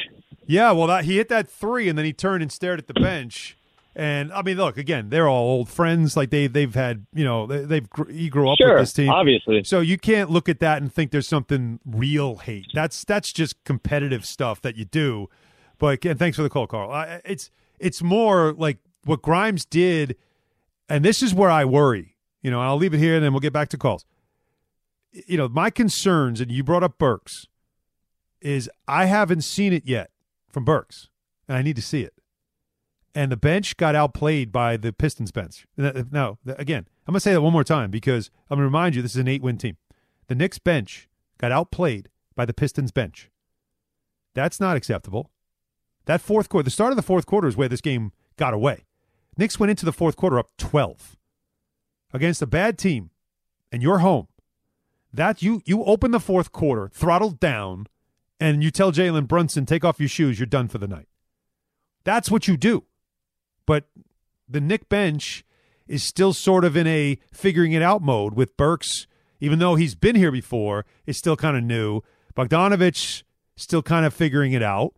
Yeah, 0.47 0.71
well, 0.71 0.87
that, 0.87 1.05
he 1.05 1.17
hit 1.17 1.29
that 1.29 1.49
three, 1.49 1.89
and 1.89 1.97
then 1.97 2.05
he 2.05 2.13
turned 2.13 2.41
and 2.41 2.51
stared 2.51 2.79
at 2.79 2.87
the 2.87 2.93
bench. 2.93 3.57
And 3.95 4.33
I 4.33 4.41
mean, 4.41 4.57
look 4.57 4.77
again. 4.77 5.09
They're 5.09 5.29
all 5.29 5.47
old 5.47 5.69
friends. 5.69 6.17
Like 6.17 6.29
they 6.29 6.47
they've 6.47 6.73
had 6.73 7.05
you 7.13 7.23
know 7.23 7.47
they, 7.47 7.75
have 7.75 7.87
he 8.09 8.27
grew 8.27 8.49
up 8.49 8.57
sure, 8.57 8.73
with 8.73 8.81
this 8.81 8.93
team, 8.93 9.09
obviously. 9.09 9.63
So 9.63 9.79
you 9.79 9.97
can't 9.97 10.29
look 10.29 10.49
at 10.49 10.59
that 10.59 10.81
and 10.81 10.93
think 10.93 11.11
there's 11.11 11.29
something 11.29 11.79
real 11.85 12.35
hate. 12.35 12.67
That's 12.73 13.05
that's 13.05 13.31
just 13.31 13.63
competitive 13.63 14.25
stuff 14.25 14.61
that 14.63 14.75
you 14.75 14.83
do. 14.83 15.29
But 15.77 15.93
again, 15.93 16.17
thanks 16.17 16.35
for 16.35 16.43
the 16.43 16.49
call, 16.49 16.67
Carl. 16.67 16.91
I, 16.91 17.21
it's 17.23 17.49
it's 17.79 18.03
more 18.03 18.51
like 18.51 18.79
what 19.05 19.21
Grimes 19.21 19.63
did, 19.63 20.17
and 20.89 21.05
this 21.05 21.23
is 21.23 21.33
where 21.33 21.49
I 21.49 21.63
worry. 21.63 22.17
You 22.41 22.51
know, 22.51 22.59
I'll 22.59 22.77
leave 22.77 22.93
it 22.93 22.99
here 22.99 23.15
and 23.15 23.23
then 23.23 23.31
we'll 23.31 23.39
get 23.39 23.53
back 23.53 23.69
to 23.69 23.77
calls. 23.77 24.05
You 25.11 25.37
know, 25.37 25.47
my 25.47 25.69
concerns, 25.69 26.41
and 26.41 26.51
you 26.51 26.63
brought 26.63 26.83
up 26.83 26.97
Burks, 26.97 27.47
is 28.41 28.69
I 28.89 29.05
haven't 29.05 29.41
seen 29.41 29.71
it 29.71 29.83
yet 29.85 30.11
from 30.55 30.63
Burks, 30.63 31.09
and 31.49 31.57
I 31.57 31.61
need 31.61 31.75
to 31.75 31.81
see 31.81 32.03
it. 32.03 32.13
And 33.13 33.29
the 33.29 33.35
bench 33.35 33.75
got 33.75 33.93
outplayed 33.93 34.53
by 34.53 34.77
the 34.77 34.93
Pistons 34.93 35.29
bench. 35.29 35.67
Now, 35.75 36.37
again, 36.45 36.87
I'm 37.05 37.11
going 37.11 37.17
to 37.17 37.19
say 37.19 37.33
that 37.33 37.41
one 37.41 37.51
more 37.51 37.65
time 37.65 37.91
because 37.91 38.31
I'm 38.49 38.55
going 38.55 38.61
to 38.61 38.67
remind 38.67 38.95
you 38.95 39.01
this 39.01 39.15
is 39.15 39.21
an 39.21 39.27
eight 39.27 39.41
win 39.41 39.57
team. 39.57 39.75
The 40.27 40.35
Knicks 40.35 40.57
bench 40.57 41.09
got 41.37 41.51
outplayed 41.51 42.07
by 42.37 42.45
the 42.45 42.53
Pistons 42.53 42.93
bench. 42.93 43.29
That's 44.33 44.61
not 44.61 44.77
acceptable. 44.77 45.29
That 46.05 46.21
fourth 46.21 46.47
quarter, 46.47 46.63
the 46.63 46.71
start 46.71 46.93
of 46.93 46.95
the 46.95 47.01
fourth 47.03 47.25
quarter 47.25 47.49
is 47.49 47.57
where 47.57 47.67
this 47.67 47.81
game 47.81 48.13
got 48.37 48.53
away. 48.53 48.85
Knicks 49.37 49.59
went 49.59 49.71
into 49.71 49.83
the 49.83 49.91
fourth 49.91 50.15
quarter 50.15 50.39
up 50.39 50.51
12 50.57 51.17
against 52.13 52.41
a 52.41 52.47
bad 52.47 52.77
team, 52.77 53.09
and 53.73 53.83
you're 53.83 53.97
home. 53.97 54.29
That 55.13 55.41
you 55.41 55.61
you 55.65 55.83
open 55.83 56.11
the 56.11 56.19
fourth 56.21 56.53
quarter, 56.53 56.89
throttled 56.93 57.41
down, 57.41 57.87
and 58.39 58.63
you 58.63 58.71
tell 58.71 58.91
Jalen 58.91 59.27
Brunson, 59.27 59.65
take 59.65 59.85
off 59.85 59.99
your 59.99 60.09
shoes, 60.09 60.39
you're 60.39 60.45
done 60.45 60.67
for 60.67 60.77
the 60.77 60.87
night. 60.87 61.07
That's 62.03 62.29
what 62.29 62.47
you 62.47 62.57
do. 62.57 62.83
But 63.65 63.85
the 64.47 64.61
Knick 64.61 64.89
bench 64.89 65.43
is 65.87 66.03
still 66.03 66.33
sort 66.33 66.65
of 66.65 66.75
in 66.75 66.87
a 66.87 67.17
figuring 67.33 67.71
it 67.71 67.81
out 67.81 68.01
mode 68.01 68.33
with 68.35 68.57
Burks, 68.57 69.07
even 69.39 69.59
though 69.59 69.75
he's 69.75 69.95
been 69.95 70.15
here 70.15 70.31
before, 70.31 70.85
is 71.05 71.17
still 71.17 71.35
kind 71.35 71.57
of 71.57 71.63
new. 71.63 72.01
Bogdanovich 72.35 73.23
still 73.55 73.81
kind 73.81 74.05
of 74.05 74.13
figuring 74.13 74.51
it 74.51 74.61
out 74.61 74.93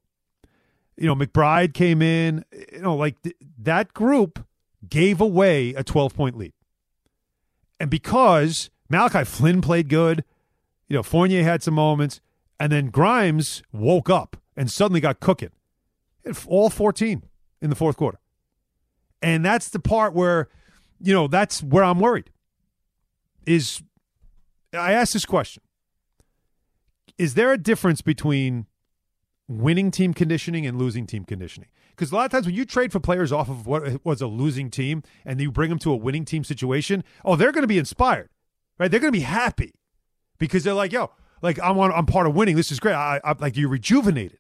you 0.98 1.06
know, 1.06 1.16
McBride 1.16 1.74
came 1.74 2.02
in, 2.02 2.44
you 2.74 2.82
know, 2.82 2.96
like 2.96 3.22
th- 3.22 3.36
that 3.60 3.94
group 3.94 4.46
gave 4.90 5.22
away 5.22 5.74
a 5.76 5.84
12 5.84 6.16
point 6.16 6.38
lead. 6.38 6.54
And 7.80 7.90
because 7.90 8.72
Malachi 8.90 9.24
Flynn 9.24 9.62
played 9.62 9.90
good, 9.90 10.24
you 10.88 10.96
know, 10.96 11.04
Fournier 11.04 11.44
had 11.44 11.62
some 11.62 11.76
moments, 11.76 12.20
and 12.60 12.72
then 12.72 12.90
Grimes 12.90 13.64
woke 13.72 14.10
up 14.10 14.38
and 14.56 14.72
suddenly 14.72 15.00
got 15.00 15.20
cooking. 15.20 15.52
All 16.48 16.70
14 16.70 17.24
in 17.62 17.70
the 17.70 17.76
fourth 17.76 17.98
quarter. 17.98 18.20
And 19.22 19.46
that's 19.46 19.70
the 19.70 19.80
part 19.80 20.14
where, 20.14 20.50
you 21.00 21.14
know, 21.14 21.28
that's 21.28 21.64
where 21.64 21.84
I'm 21.84 22.00
worried. 22.00 22.32
Is 23.46 23.82
I 24.74 24.92
asked 24.92 25.14
this 25.14 25.26
question 25.26 25.64
Is 27.18 27.36
there 27.36 27.54
a 27.54 27.58
difference 27.58 28.02
between 28.02 28.68
winning 29.48 29.92
team 29.92 30.14
conditioning 30.14 30.66
and 30.66 30.78
losing 30.78 31.06
team 31.06 31.24
conditioning. 31.24 31.70
Because 31.92 32.12
a 32.12 32.16
lot 32.16 32.26
of 32.26 32.32
times 32.32 32.46
when 32.46 32.56
you 32.56 32.66
trade 32.66 32.92
for 32.92 33.00
players 33.00 33.32
off 33.32 33.50
of 33.50 33.66
what 33.66 34.06
was 34.06 34.22
a 34.22 34.28
losing 34.28 34.70
team 34.70 35.02
and 35.26 35.40
you 35.42 35.52
bring 35.52 35.70
them 35.70 35.80
to 35.80 35.92
a 35.92 35.96
winning 35.96 36.26
team 36.26 36.44
situation, 36.44 37.04
oh, 37.26 37.36
they're 37.36 37.52
going 37.52 37.64
to 37.64 37.68
be 37.68 37.80
inspired, 37.80 38.30
right? 38.78 38.92
They're 38.92 39.00
going 39.00 39.12
to 39.12 39.18
be 39.18 39.24
happy 39.24 39.74
because 40.38 40.64
they're 40.64 40.74
like, 40.74 40.92
yo, 40.92 41.12
like 41.42 41.60
I'm 41.62 41.78
on, 41.78 41.92
I'm 41.92 42.06
part 42.06 42.28
of 42.28 42.36
winning. 42.36 42.56
This 42.56 42.72
is 42.72 42.80
great. 42.80 42.94
I, 42.94 43.20
I 43.24 43.34
like 43.40 43.58
you're 43.58 43.70
rejuvenated, 43.70 44.40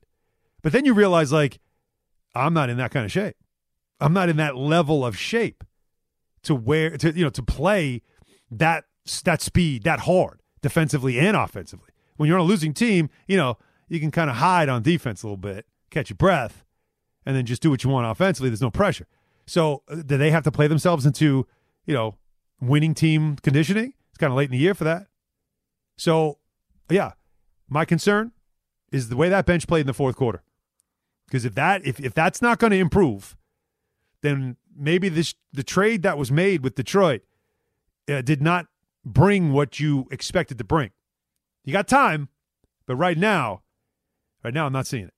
but 0.62 0.72
then 0.72 0.86
you 0.86 0.94
realize 0.94 1.32
like 1.32 1.60
I'm 2.36 2.54
not 2.54 2.70
in 2.70 2.78
that 2.78 2.92
kind 2.92 3.06
of 3.06 3.12
shape. 3.12 3.36
I'm 4.00 4.14
not 4.14 4.30
in 4.30 4.38
that 4.38 4.56
level 4.56 5.06
of 5.06 5.18
shape 5.18 5.64
to 6.44 6.56
where 6.56 6.98
to 6.98 7.12
you 7.12 7.24
know 7.24 7.30
to 7.32 7.44
play 7.44 8.02
that 8.52 8.86
that 9.24 9.42
speed 9.42 9.84
that 9.84 10.02
hard 10.02 10.42
defensively 10.62 11.20
and 11.20 11.36
offensively. 11.36 11.90
When 12.18 12.28
you're 12.28 12.40
on 12.40 12.46
a 12.46 12.48
losing 12.48 12.74
team, 12.74 13.10
you 13.28 13.38
know 13.38 13.58
you 13.90 14.00
can 14.00 14.12
kind 14.12 14.30
of 14.30 14.38
hide 14.38 14.70
on 14.70 14.84
defense 14.84 15.24
a 15.24 15.28
little 15.28 15.38
bit, 15.38 15.66
catch 15.90 16.10
your 16.10 16.18
breath, 16.18 16.66
and 17.26 17.36
then 17.36 17.46
just 17.46 17.62
do 17.62 17.70
what 17.70 17.84
you 17.84 17.90
want 17.90 18.06
offensively. 18.08 18.50
There's 18.50 18.62
no 18.62 18.72
pressure. 18.72 19.08
So 19.46 19.84
uh, 19.90 19.96
do 19.96 20.18
they 20.18 20.32
have 20.32 20.44
to 20.44 20.52
play 20.52 20.68
themselves 20.68 21.06
into, 21.06 21.48
you 21.86 21.94
know, 21.94 22.18
winning 22.62 22.94
team 22.94 23.38
conditioning? 23.38 23.94
It's 24.10 24.18
kind 24.18 24.32
of 24.32 24.38
late 24.38 24.46
in 24.46 24.52
the 24.52 24.58
year 24.58 24.74
for 24.74 24.84
that. 24.84 25.08
So, 25.98 26.38
yeah, 26.96 27.12
my 27.70 27.86
concern 27.86 28.32
is 28.92 29.10
the 29.10 29.18
way 29.18 29.30
that 29.30 29.46
bench 29.46 29.68
played 29.68 29.82
in 29.82 29.88
the 29.88 29.94
fourth 29.94 30.16
quarter. 30.16 30.44
Because 31.28 31.44
if 31.44 31.56
that 31.56 31.86
if, 31.86 32.00
if 32.00 32.14
that's 32.14 32.42
not 32.42 32.60
going 32.60 32.72
to 32.72 32.78
improve, 32.78 33.36
then 34.22 34.56
maybe 34.76 35.10
this 35.10 35.36
the 35.52 35.64
trade 35.64 36.04
that 36.04 36.18
was 36.18 36.32
made 36.32 36.64
with 36.64 36.76
Detroit 36.76 37.22
uh, 38.10 38.22
did 38.22 38.42
not 38.42 38.68
bring 39.04 39.52
what 39.52 39.80
you 39.80 40.08
expected 40.12 40.58
to 40.58 40.64
bring. 40.64 40.92
You 41.66 41.74
got 41.74 41.88
time, 41.88 42.30
but 42.86 42.96
right 42.96 43.18
now 43.18 43.62
Right 44.48 44.54
now, 44.54 44.66
I'm 44.66 44.72
not 44.72 44.88
seeing 44.88 45.04
it. 45.04 45.14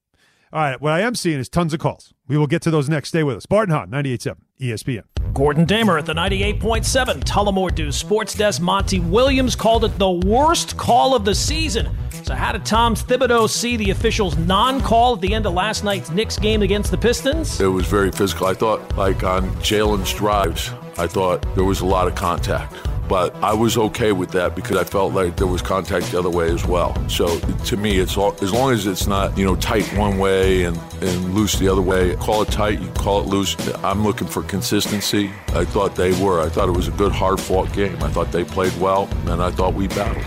All 0.51 0.59
right, 0.59 0.81
what 0.81 0.91
I 0.91 1.01
am 1.01 1.13
seeing 1.13 1.39
is 1.39 1.49
tons 1.49 1.71
of 1.71 1.79
calls. 1.79 2.15
We 2.27 2.35
will 2.35 2.47
get 2.47 2.63
to 2.63 2.71
those 2.71 2.89
next. 2.89 3.09
Stay 3.09 3.21
with 3.21 3.37
us. 3.37 3.45
Bart 3.45 3.69
and 3.69 3.77
Hahn, 3.77 3.91
98.7 3.91 4.37
ESPN. 4.59 5.03
Gordon 5.33 5.65
Damer 5.65 5.97
at 5.97 6.05
the 6.05 6.13
98.7 6.13 7.23
Tullamore 7.23 7.73
Dew 7.73 7.91
Sports 7.91 8.33
Desk. 8.33 8.61
Monty 8.61 8.99
Williams 8.99 9.55
called 9.55 9.85
it 9.85 9.97
the 9.97 10.09
worst 10.11 10.77
call 10.77 11.15
of 11.15 11.25
the 11.25 11.35
season. 11.35 11.89
So, 12.23 12.35
how 12.35 12.51
did 12.51 12.65
Tom 12.65 12.95
Thibodeau 12.95 13.49
see 13.49 13.77
the 13.77 13.91
official's 13.91 14.37
non 14.37 14.81
call 14.81 15.15
at 15.15 15.21
the 15.21 15.33
end 15.33 15.45
of 15.45 15.53
last 15.53 15.83
night's 15.83 16.11
Knicks 16.11 16.37
game 16.37 16.61
against 16.61 16.91
the 16.91 16.97
Pistons? 16.97 17.59
It 17.59 17.67
was 17.67 17.87
very 17.87 18.11
physical. 18.11 18.47
I 18.47 18.53
thought, 18.53 18.95
like 18.97 19.23
on 19.23 19.49
Jalen's 19.61 20.13
drives, 20.13 20.71
I 20.97 21.07
thought 21.07 21.41
there 21.55 21.63
was 21.63 21.81
a 21.81 21.85
lot 21.85 22.07
of 22.07 22.15
contact. 22.15 22.75
But 23.09 23.33
I 23.37 23.53
was 23.53 23.75
okay 23.75 24.11
with 24.11 24.29
that 24.33 24.55
because 24.55 24.77
I 24.77 24.83
felt 24.83 25.13
like 25.13 25.35
there 25.35 25.47
was 25.47 25.63
contact 25.63 26.11
the 26.11 26.19
other 26.19 26.29
way 26.29 26.51
as 26.51 26.63
well. 26.63 26.95
So 27.09 27.39
to 27.39 27.75
me, 27.75 27.97
it's 27.97 28.15
all, 28.15 28.35
as 28.43 28.53
long 28.53 28.71
as 28.71 28.85
it's 28.85 29.07
not 29.07 29.35
you 29.35 29.43
know 29.43 29.55
tight 29.55 29.85
one 29.97 30.19
way 30.19 30.63
and, 30.63 30.77
and 31.01 31.33
loose 31.33 31.57
the 31.57 31.67
other 31.67 31.81
way. 31.81 32.15
Call 32.17 32.43
it 32.43 32.51
tight, 32.51 32.79
you 32.79 32.87
call 32.91 33.21
it 33.21 33.27
loose. 33.27 33.57
I'm 33.83 34.03
looking 34.03 34.27
for 34.27 34.43
consistency. 34.43 35.31
I 35.49 35.65
thought 35.65 35.95
they 35.95 36.11
were. 36.23 36.39
I 36.39 36.49
thought 36.49 36.69
it 36.69 36.75
was 36.75 36.87
a 36.87 36.91
good, 36.91 37.11
hard 37.11 37.39
fought 37.39 37.73
game. 37.73 37.95
I 38.03 38.09
thought 38.09 38.31
they 38.31 38.43
played 38.43 38.77
well, 38.79 39.09
and 39.25 39.41
I 39.41 39.49
thought 39.49 39.73
we 39.73 39.87
battled. 39.87 40.23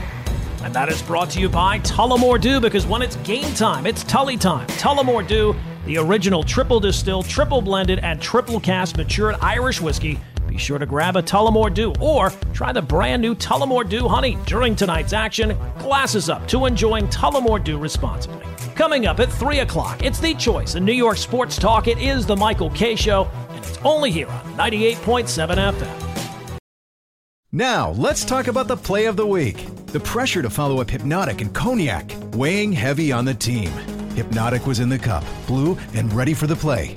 And 0.64 0.74
that 0.74 0.88
is 0.88 1.00
brought 1.02 1.30
to 1.30 1.40
you 1.40 1.48
by 1.48 1.78
Tullamore 1.80 2.40
Dew 2.40 2.60
because 2.60 2.84
when 2.84 3.00
it's 3.00 3.14
game 3.16 3.54
time, 3.54 3.86
it's 3.86 4.02
Tully 4.04 4.36
time. 4.36 4.66
Tullamore 4.66 5.26
Dew, 5.26 5.54
the 5.86 5.98
original 5.98 6.42
triple 6.42 6.80
distilled, 6.80 7.26
triple 7.26 7.62
blended, 7.62 8.00
and 8.00 8.20
triple 8.20 8.58
cask 8.58 8.96
matured 8.96 9.36
Irish 9.40 9.80
whiskey 9.80 10.18
be 10.52 10.58
sure 10.58 10.78
to 10.78 10.84
grab 10.84 11.16
a 11.16 11.22
Tullamore 11.22 11.72
Dew 11.72 11.94
or 11.98 12.30
try 12.52 12.72
the 12.72 12.82
brand 12.82 13.22
new 13.22 13.34
Tullamore 13.34 13.88
Dew 13.88 14.06
Honey 14.06 14.36
during 14.44 14.76
tonight's 14.76 15.14
action. 15.14 15.56
Glasses 15.78 16.28
up 16.28 16.46
to 16.48 16.66
enjoying 16.66 17.08
Tullamore 17.08 17.64
Dew 17.64 17.78
responsibly. 17.78 18.44
Coming 18.74 19.06
up 19.06 19.18
at 19.18 19.32
3 19.32 19.60
o'clock, 19.60 20.02
it's 20.02 20.20
the 20.20 20.34
choice 20.34 20.74
in 20.74 20.84
New 20.84 20.92
York 20.92 21.16
Sports 21.16 21.56
Talk. 21.56 21.88
It 21.88 21.96
is 21.98 22.26
the 22.26 22.36
Michael 22.36 22.68
Kay 22.70 22.96
Show, 22.96 23.30
and 23.48 23.58
it's 23.58 23.78
only 23.78 24.10
here 24.10 24.28
on 24.28 24.44
98.7 24.56 25.72
FM. 25.72 26.58
Now, 27.50 27.92
let's 27.92 28.24
talk 28.24 28.46
about 28.46 28.68
the 28.68 28.76
play 28.76 29.06
of 29.06 29.16
the 29.16 29.26
week. 29.26 29.66
The 29.86 30.00
pressure 30.00 30.42
to 30.42 30.50
follow 30.50 30.82
up 30.82 30.90
Hypnotic 30.90 31.40
and 31.40 31.54
Cognac, 31.54 32.12
weighing 32.34 32.72
heavy 32.72 33.10
on 33.10 33.24
the 33.24 33.34
team. 33.34 33.70
Hypnotic 34.16 34.66
was 34.66 34.80
in 34.80 34.90
the 34.90 34.98
cup, 34.98 35.24
blue, 35.46 35.78
and 35.94 36.12
ready 36.12 36.34
for 36.34 36.46
the 36.46 36.56
play. 36.56 36.96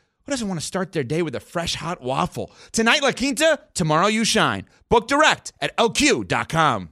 who 0.25 0.31
doesn't 0.31 0.47
want 0.47 0.59
to 0.59 0.65
start 0.65 0.91
their 0.91 1.03
day 1.03 1.21
with 1.21 1.35
a 1.35 1.39
fresh 1.39 1.75
hot 1.75 2.01
waffle? 2.01 2.51
Tonight, 2.71 3.01
La 3.01 3.11
Quinta, 3.11 3.59
tomorrow, 3.73 4.07
you 4.07 4.23
shine. 4.23 4.65
Book 4.89 5.07
direct 5.07 5.53
at 5.61 5.75
lq.com. 5.77 6.89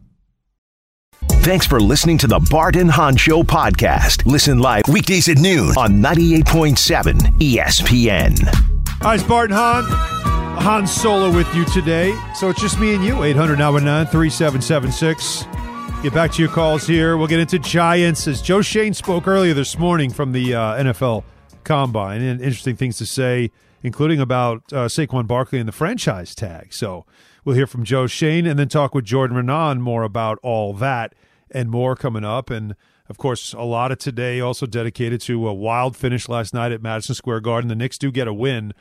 Thanks 1.42 1.66
for 1.66 1.80
listening 1.80 2.18
to 2.20 2.28
the 2.28 2.40
Bart 2.50 2.76
and 2.76 2.92
Hahn 2.92 3.16
Show 3.16 3.44
podcast. 3.44 4.26
Listen 4.26 4.60
live 4.60 4.84
weekdays 4.88 5.30
at 5.30 5.38
noon 5.38 5.78
on 5.78 6.02
98.7 6.02 7.16
ESPN. 7.40 8.38
Hi, 9.02 9.16
it's 9.16 9.24
Bart 9.24 9.52
and 9.52 9.58
Hahn. 9.58 9.84
Han 10.62 10.86
Solo 10.86 11.34
with 11.34 11.54
you 11.56 11.66
today. 11.66 12.14
So 12.36 12.50
it's 12.50 12.60
just 12.60 12.80
me 12.80 12.94
and 12.94 13.04
you. 13.04 13.24
800 13.24 13.58
919 13.58 14.12
3776. 14.12 15.46
Get 16.04 16.14
back 16.14 16.32
to 16.34 16.42
your 16.42 16.52
calls 16.52 16.86
here. 16.86 17.18
We'll 17.18 17.28
get 17.28 17.40
into 17.40 17.60
Giants 17.60 18.28
as 18.28 18.42
Joe 18.42 18.62
Schoen 18.62 18.94
spoke 18.94 19.28
earlier 19.28 19.54
this 19.54 19.78
morning 19.78 20.12
from 20.12 20.32
the 20.34 20.56
uh, 20.56 20.84
NFL 20.84 21.24
combine 21.70 22.22
and 22.22 22.42
interesting 22.42 22.76
things 22.76 22.98
to 22.98 23.06
say, 23.06 23.52
including 23.84 24.20
about 24.20 24.64
uh, 24.74 24.88
Saquon 24.88 25.28
Barkley 25.28 25.60
and 25.60 25.68
the 25.68 25.78
franchise 25.82 26.34
tag. 26.34 26.74
So 26.74 27.06
we'll 27.46 27.56
hear 27.56 27.68
from 27.68 27.84
Joe 27.84 28.08
Schoen 28.08 28.48
and 28.48 28.58
then 28.58 28.70
talk 28.70 28.96
with 28.96 29.06
Jordan 29.06 29.38
Raanan 29.38 29.80
more 29.80 30.04
about 30.04 30.40
all 30.42 30.74
that 30.74 31.14
and 31.52 31.70
more 31.70 31.96
coming 31.96 32.26
up. 32.26 32.50
And 32.50 32.76
of 33.08 33.18
course, 33.18 33.54
a 33.54 33.62
lot 33.62 33.92
of 33.92 33.98
today 33.98 34.40
also 34.40 34.66
dedicated 34.66 35.22
to 35.22 35.48
a 35.48 35.54
wild 35.54 35.96
finish 35.96 36.28
last 36.28 36.54
night 36.54 36.72
at 36.72 36.82
Madison 36.82 37.16
Square 37.16 37.42
Garden. 37.42 37.68
The 37.68 37.76
Knicks 37.76 37.98
do 37.98 38.12
get 38.12 38.28
a 38.28 38.34
win, 38.34 38.74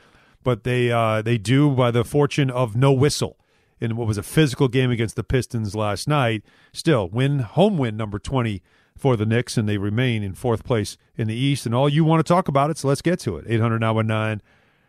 but 0.43 0.63
they 0.63 0.91
uh, 0.91 1.21
they 1.21 1.37
do 1.37 1.71
by 1.71 1.91
the 1.91 2.03
fortune 2.03 2.49
of 2.51 2.75
no 2.75 2.91
whistle 2.91 3.37
in 3.79 3.95
what 3.95 4.07
was 4.07 4.17
a 4.17 4.23
physical 4.23 4.67
game 4.67 4.91
against 4.91 5.15
the 5.15 5.23
Pistons 5.23 5.75
last 5.75 6.07
night. 6.07 6.43
Still, 6.73 7.07
win 7.09 7.39
home 7.39 7.77
win 7.77 7.97
number 7.97 8.19
twenty 8.19 8.61
for 8.99 9.15
the 9.15 9.25
Knicks, 9.25 9.57
and 9.57 9.67
they 9.67 9.77
remain 9.77 10.23
in 10.23 10.33
fourth 10.33 10.63
place 10.63 10.97
in 11.15 11.27
the 11.27 11.35
East. 11.35 11.65
And 11.65 11.73
all 11.73 11.89
you 11.89 12.03
want 12.03 12.25
to 12.25 12.33
talk 12.33 12.47
about 12.47 12.69
it, 12.69 12.77
so 12.77 12.87
let's 12.87 13.01
get 13.01 13.19
to 13.21 13.37
it. 13.37 13.45
800 13.47 13.79
919 13.79 14.41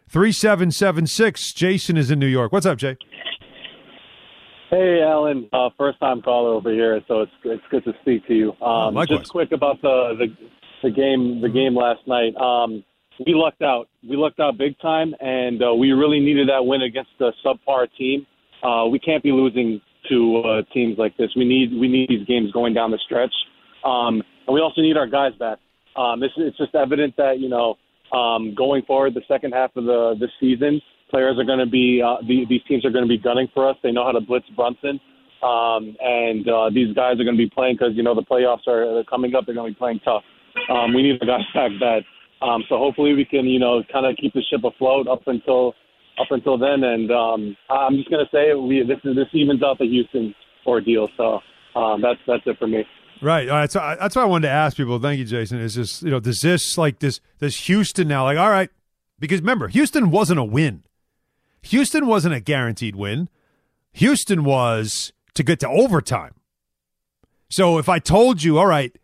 3776. 0.09 1.53
Jason 1.53 1.97
is 1.97 2.11
in 2.11 2.19
New 2.19 2.27
York. 2.27 2.53
What's 2.53 2.67
up, 2.67 2.79
Jay? 2.79 2.97
Hey, 4.71 5.03
Alan. 5.03 5.49
Uh, 5.53 5.71
first 5.77 5.99
time 6.01 6.23
caller 6.23 6.51
over 6.55 6.73
here, 6.73 7.01
so 7.09 7.23
it's 7.23 7.33
it's 7.45 7.63
good 7.71 7.85
to 7.85 7.93
speak 8.03 8.27
to 8.29 8.35
you. 8.35 8.51
Um, 8.65 8.97
oh, 8.97 9.05
just 9.05 9.31
quick 9.31 9.53
about 9.53 9.83
the, 9.83 10.15
the 10.19 10.27
the 10.83 10.91
game 10.91 11.41
the 11.41 11.49
game 11.49 11.75
last 11.75 12.01
night. 12.07 12.37
Um, 12.37 12.85
we 13.27 13.35
lucked 13.35 13.63
out. 13.63 13.89
We 14.09 14.17
lucked 14.17 14.41
out 14.41 14.57
big 14.59 14.79
time, 14.81 15.15
and 15.21 15.63
uh, 15.63 15.75
we 15.75 15.93
really 15.93 16.21
needed 16.21 16.49
that 16.49 16.65
win 16.65 16.83
against 16.83 17.11
a 17.21 17.31
subpar 17.45 17.89
team. 17.99 18.27
Uh, 18.63 18.87
we 18.87 18.99
can't 18.99 19.23
be 19.23 19.33
losing 19.33 19.81
to 20.09 20.37
uh, 20.39 20.63
teams 20.73 20.99
like 20.99 21.17
this. 21.17 21.31
We 21.37 21.45
need 21.45 21.73
we 21.79 21.89
need 21.89 22.09
these 22.09 22.27
games 22.27 22.53
going 22.53 22.73
down 22.73 22.91
the 22.91 22.99
stretch. 23.05 23.33
Um, 23.85 24.23
and 24.47 24.55
we 24.55 24.61
also 24.61 24.81
need 24.81 24.97
our 24.97 25.07
guys 25.07 25.33
back. 25.39 25.59
Um, 25.97 26.21
this, 26.21 26.31
it's 26.37 26.57
just 26.57 26.75
evident 26.75 27.17
that 27.17 27.39
you 27.39 27.49
know 27.49 27.77
um, 28.13 28.55
going 28.55 28.83
forward, 28.83 29.15
the 29.15 29.23
second 29.29 29.53
half 29.53 29.71
of 29.77 29.85
the 29.85 30.15
the 30.19 30.29
season, 30.41 30.81
players 31.11 31.39
are 31.39 31.45
going 31.45 31.59
to 31.59 31.67
be 31.67 32.03
uh, 32.05 32.17
the, 32.27 32.45
these 32.49 32.63
teams 32.69 32.85
are 32.85 32.91
going 32.91 33.05
to 33.05 33.09
be 33.09 33.19
gunning 33.19 33.49
for 33.55 33.69
us. 33.69 33.77
They 33.83 33.93
know 33.93 34.05
how 34.05 34.13
to 34.13 34.21
blitz 34.21 34.47
Brunson, 34.57 35.01
um, 35.43 35.97
and 36.01 36.49
uh, 36.49 36.71
these 36.73 36.95
guys 36.95 37.21
are 37.21 37.25
going 37.25 37.37
to 37.37 37.43
be 37.43 37.51
playing 37.51 37.77
because 37.77 37.95
you 37.95 38.03
know 38.03 38.15
the 38.15 38.23
playoffs 38.23 38.67
are 38.67 39.03
coming 39.05 39.35
up. 39.35 39.47
They're 39.47 39.55
going 39.55 39.73
to 39.73 39.75
be 39.75 39.79
playing 39.79 40.01
tough. 40.05 40.23
Um, 40.71 40.95
we 40.95 41.03
need 41.03 41.21
the 41.21 41.27
guys 41.27 41.47
back 41.55 41.71
bad. 41.81 42.03
Um, 42.43 42.65
so 42.69 42.79
hopefully 42.79 43.15
we 43.15 43.25
can 43.25 43.47
you 43.47 43.59
know 43.59 43.83
kind 43.93 44.07
of 44.07 44.17
keep 44.17 44.33
the 44.33 44.43
ship 44.51 44.65
afloat 44.65 45.09
up 45.09 45.23
until 45.27 45.75
up 46.19 46.29
until 46.31 46.59
then. 46.59 46.85
And 46.85 47.11
um, 47.11 47.57
I'm 47.69 47.97
just 47.97 48.11
going 48.11 48.25
to 48.25 48.31
say 48.31 48.55
we 48.55 48.83
this 48.87 48.99
is 49.05 49.17
this 49.17 49.29
evens 49.33 49.63
out 49.63 49.79
the 49.79 49.87
Houston 49.87 50.35
ordeal. 50.67 51.09
So 51.17 51.41
um, 51.79 52.01
that's 52.03 52.21
that's 52.27 52.43
it 52.47 52.59
for 52.59 52.67
me. 52.67 52.85
Right. 53.23 53.49
all 53.49 53.57
right 53.57 53.71
That's 53.71 53.99
that's 54.01 54.17
what 54.17 54.23
I 54.23 54.27
wanted 54.27 54.49
to 54.49 54.53
ask 54.53 54.77
people. 54.77 54.99
Thank 54.99 55.19
you, 55.19 55.25
Jason. 55.25 55.61
Is 55.61 55.75
this 55.75 56.03
you 56.03 56.11
know 56.11 56.21
does 56.21 56.41
this 56.41 56.79
like 56.79 57.01
this 57.01 57.21
this 57.39 57.67
Houston 57.67 58.09
now 58.09 58.25
like 58.25 58.39
all 58.39 58.51
right 58.51 58.71
because 59.19 59.41
remember 59.41 59.69
Houston 59.69 60.11
wasn't 60.11 60.41
a 60.41 60.45
win. 60.45 60.85
Houston 61.63 62.07
wasn't 62.07 62.35
a 62.35 62.41
guaranteed 62.41 62.97
win. 62.97 63.29
Houston 63.93 64.45
was 64.45 65.13
to 65.35 65.43
get 65.43 65.61
to 65.61 65.69
overtime. 65.69 66.35
So 67.51 67.79
if 67.79 67.89
I 67.89 67.99
told 67.99 68.43
you, 68.43 68.59
all 68.59 68.67
right, 68.67 68.97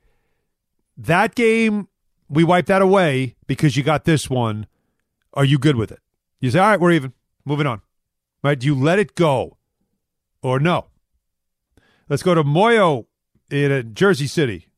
that 0.97 1.35
game 1.35 1.89
we 2.29 2.45
wiped 2.45 2.69
that 2.69 2.83
away 2.83 3.37
because 3.47 3.77
you 3.77 3.83
got 3.83 4.05
this 4.05 4.31
one, 4.31 4.67
are 5.35 5.45
you 5.45 5.59
good 5.59 5.77
with 5.77 5.93
it? 5.93 6.01
You 6.41 6.51
say, 6.51 6.59
all 6.59 6.69
right, 6.69 6.81
we're 6.81 6.93
even. 6.93 7.13
Moving 7.45 7.67
on. 7.67 7.81
Right? 8.43 8.59
Do 8.59 8.67
you 8.67 8.75
let 8.75 8.99
it 8.99 9.15
go 9.15 9.57
or 10.43 10.59
no? 10.59 10.87
Let's 12.09 12.23
go 12.23 12.35
to 12.35 12.43
Moyo 12.43 13.07
in 13.51 13.73
uh, 13.73 13.83
Jersey 13.83 14.27
City. 14.27 14.69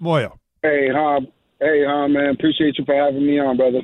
Moyo. 0.00 0.38
Hey, 0.62 0.88
Hom. 0.92 1.28
Hey, 1.60 1.84
Hom, 1.86 2.12
man. 2.12 2.30
Appreciate 2.30 2.78
you 2.78 2.84
for 2.84 2.94
having 2.94 3.26
me 3.26 3.38
on, 3.38 3.56
brother. 3.56 3.80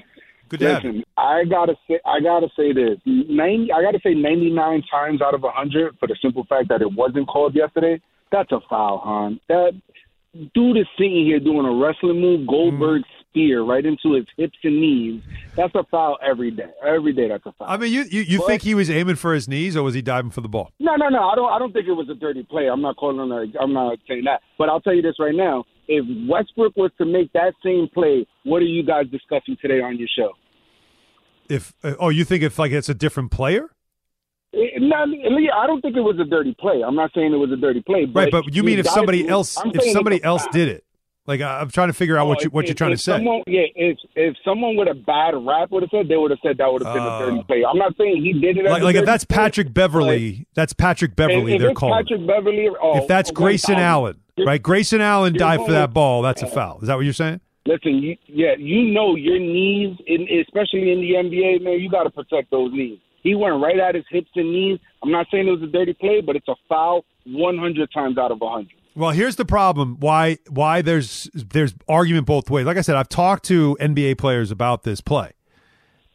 Good 0.49 0.61
to 0.61 0.73
Listen, 0.75 1.05
I 1.17 1.45
gotta 1.45 1.75
say, 1.89 1.99
I 2.05 2.21
gotta 2.21 2.49
say 2.55 2.75
this. 2.75 2.99
Ninety, 3.07 3.73
I 3.73 3.81
gotta 3.81 4.01
say, 4.05 4.13
ninety-nine 4.13 4.83
times 4.91 5.23
out 5.23 5.33
of 5.33 5.43
hundred, 5.45 5.97
for 5.99 6.07
the 6.07 6.17
simple 6.21 6.45
fact 6.45 6.69
that 6.69 6.83
it 6.83 6.93
wasn't 6.93 7.27
called 7.29 7.55
yesterday. 7.55 8.01
That's 8.31 8.53
a 8.53 8.61
foul, 8.69 8.99
Hom. 8.99 9.41
That 9.49 9.73
dude 10.55 10.77
is 10.77 10.87
sitting 10.99 11.25
here 11.25 11.41
doing 11.41 11.65
a 11.65 11.73
wrestling 11.73 12.21
move, 12.21 12.47
Goldberg 12.47 13.03
mm 13.03 13.22
right 13.35 13.85
into 13.85 14.15
his 14.15 14.27
hips 14.37 14.59
and 14.63 14.81
knees. 14.81 15.23
That's 15.57 15.75
a 15.75 15.85
foul 15.91 16.19
every 16.23 16.51
day. 16.51 16.71
Every 16.87 17.13
day, 17.13 17.29
that's 17.29 17.45
a 17.47 17.53
foul. 17.53 17.69
I 17.69 17.77
mean, 17.77 17.93
you 17.93 18.03
you, 18.03 18.23
you 18.23 18.39
but, 18.39 18.47
think 18.47 18.63
he 18.63 18.75
was 18.75 18.91
aiming 18.91 19.17
for 19.17 19.35
his 19.35 19.49
knees, 19.49 19.77
or 19.77 19.83
was 19.83 19.95
he 19.95 20.03
diving 20.03 20.31
for 20.31 20.41
the 20.41 20.49
ball? 20.49 20.71
No, 20.79 20.97
no, 20.97 21.09
no. 21.09 21.29
I 21.29 21.35
don't. 21.35 21.53
I 21.53 21.59
don't 21.59 21.73
think 21.73 21.89
it 21.89 21.93
was 21.93 22.09
a 22.11 22.15
dirty 22.15 22.43
play. 22.43 22.69
I'm 22.69 22.83
not 22.83 22.97
calling 22.97 23.19
on. 23.19 23.53
I'm 23.61 23.73
not 23.73 23.99
saying 24.09 24.25
that. 24.25 24.41
But 24.59 24.69
I'll 24.69 24.81
tell 24.81 24.95
you 24.95 25.03
this 25.03 25.17
right 25.19 25.35
now: 25.35 25.65
if 25.89 26.05
Westbrook 26.29 26.77
was 26.77 26.91
to 26.99 27.05
make 27.05 27.33
that 27.33 27.55
same 27.65 27.89
play, 27.93 28.27
what 28.45 28.59
are 28.59 28.67
you 28.67 28.83
guys 28.83 29.07
discussing 29.11 29.57
today 29.61 29.81
on 29.81 29.99
your 29.99 30.09
show? 30.17 30.33
If 31.49 31.73
uh, 31.83 31.95
oh, 31.99 32.09
you 32.09 32.25
think 32.25 32.43
if 32.43 32.59
like 32.59 32.73
it's 32.73 32.89
a 32.89 32.95
different 32.95 33.31
player? 33.31 33.71
It, 34.55 34.83
not, 34.83 35.09
I 35.09 35.67
don't 35.67 35.81
think 35.81 35.97
it 35.97 36.01
was 36.01 36.19
a 36.21 36.25
dirty 36.25 36.55
play. 36.59 36.83
I'm 36.87 36.95
not 36.95 37.11
saying 37.15 37.33
it 37.33 37.37
was 37.37 37.51
a 37.53 37.57
dirty 37.57 37.81
play. 37.81 38.07
right, 38.13 38.31
but 38.31 38.55
you 38.55 38.63
mean 38.63 38.79
if 38.79 38.87
somebody 38.87 39.27
else, 39.27 39.59
if 39.65 39.93
somebody 39.93 40.23
else 40.23 40.47
did 40.53 40.69
it? 40.69 40.85
Like 41.27 41.41
I'm 41.41 41.71
trying 41.71 41.89
to 41.89 41.93
figure 41.93 42.17
out 42.17 42.25
oh, 42.25 42.29
what 42.29 42.43
you 42.43 42.51
what 42.51 42.65
if, 42.65 42.71
you're 42.71 42.75
trying 42.75 42.91
to 42.91 42.99
say. 42.99 43.13
Someone, 43.13 43.43
yeah, 43.47 43.63
if 43.77 43.97
if 44.17 44.37
someone 44.45 44.77
with 44.77 44.89
a 44.89 44.95
bad 44.95 45.35
rap 45.47 45.71
would 45.71 45.85
have 45.85 45.91
said, 45.91 46.09
they 46.09 46.17
would 46.17 46.33
have 46.33 46.41
said 46.43 46.59
that 46.59 46.73
would 46.73 46.83
have 46.83 46.95
been 46.95 47.03
uh, 47.03 47.19
a 47.19 47.27
dirty 47.27 47.45
play. 47.45 47.65
I'm 47.65 47.79
not 47.79 47.97
saying 47.97 48.23
he 48.25 48.33
did 48.33 48.59
it. 48.59 48.65
Like, 48.65 48.83
like 48.83 48.97
if 48.97 49.05
that's 49.05 49.25
Patrick 49.25 49.73
Beverley, 49.73 50.49
that's 50.55 50.73
Patrick 50.73 51.15
Beverley. 51.15 51.55
If, 51.55 51.61
they're 51.61 51.75
calling. 51.75 52.03
Patrick 52.05 52.27
Beverley. 52.27 52.71
Oh, 52.83 52.99
if 52.99 53.07
that's 53.07 53.31
Grayson 53.31 53.77
Allen, 53.77 54.21
right? 54.45 54.61
Grayson 54.61 55.01
Allen 55.01 55.35
died 55.35 55.61
for 55.65 55.73
that 55.73 55.93
ball. 55.93 56.23
That's 56.23 56.43
a 56.43 56.49
foul. 56.49 56.81
Is 56.83 56.89
that 56.89 56.97
what 56.97 57.05
you're 57.05 57.13
saying? 57.13 57.41
Listen, 57.67 58.03
you, 58.03 58.17
yeah, 58.27 58.55
you 58.59 58.93
know 58.93 59.15
your 59.15 59.39
knees, 59.39 59.97
in, 60.09 60.27
especially 60.41 60.91
in 60.91 61.01
the 61.01 61.13
NBA, 61.15 61.63
man. 61.63 61.79
You 61.79 61.89
got 61.89 62.03
to 62.03 62.11
protect 62.11 62.51
those 62.51 62.73
knees. 62.73 62.99
He 63.23 63.37
went 63.37 63.63
right 63.63 63.79
at 63.79 63.95
his 63.95 64.05
hips 64.11 64.31
and 64.35 64.51
knees. 64.51 64.81
I'm 65.05 65.13
not 65.13 65.29
saying 65.31 65.47
it 65.47 65.53
was 65.53 65.63
a 65.63 65.69
dirty 65.69 65.95
play, 65.95 66.21
but 66.21 66.35
it's 66.35 66.49
a 66.49 66.57
foul 66.69 67.05
100 67.27 67.93
times 67.93 68.19
out 68.19 68.33
of 68.33 68.41
100. 68.41 68.69
Well, 68.95 69.11
here's 69.11 69.37
the 69.37 69.45
problem. 69.45 69.97
Why 70.01 70.39
why 70.49 70.83
there's 70.83 71.29
there's 71.35 71.75
argument 71.89 72.27
both 72.27 72.51
ways. 72.51 72.67
Like 72.67 72.77
I 72.77 72.83
said, 72.83 72.97
I've 72.97 73.09
talked 73.09 73.45
to 73.47 73.77
NBA 73.81 74.19
players 74.19 74.51
about 74.51 74.83
this 74.83 75.01
play. 75.01 75.31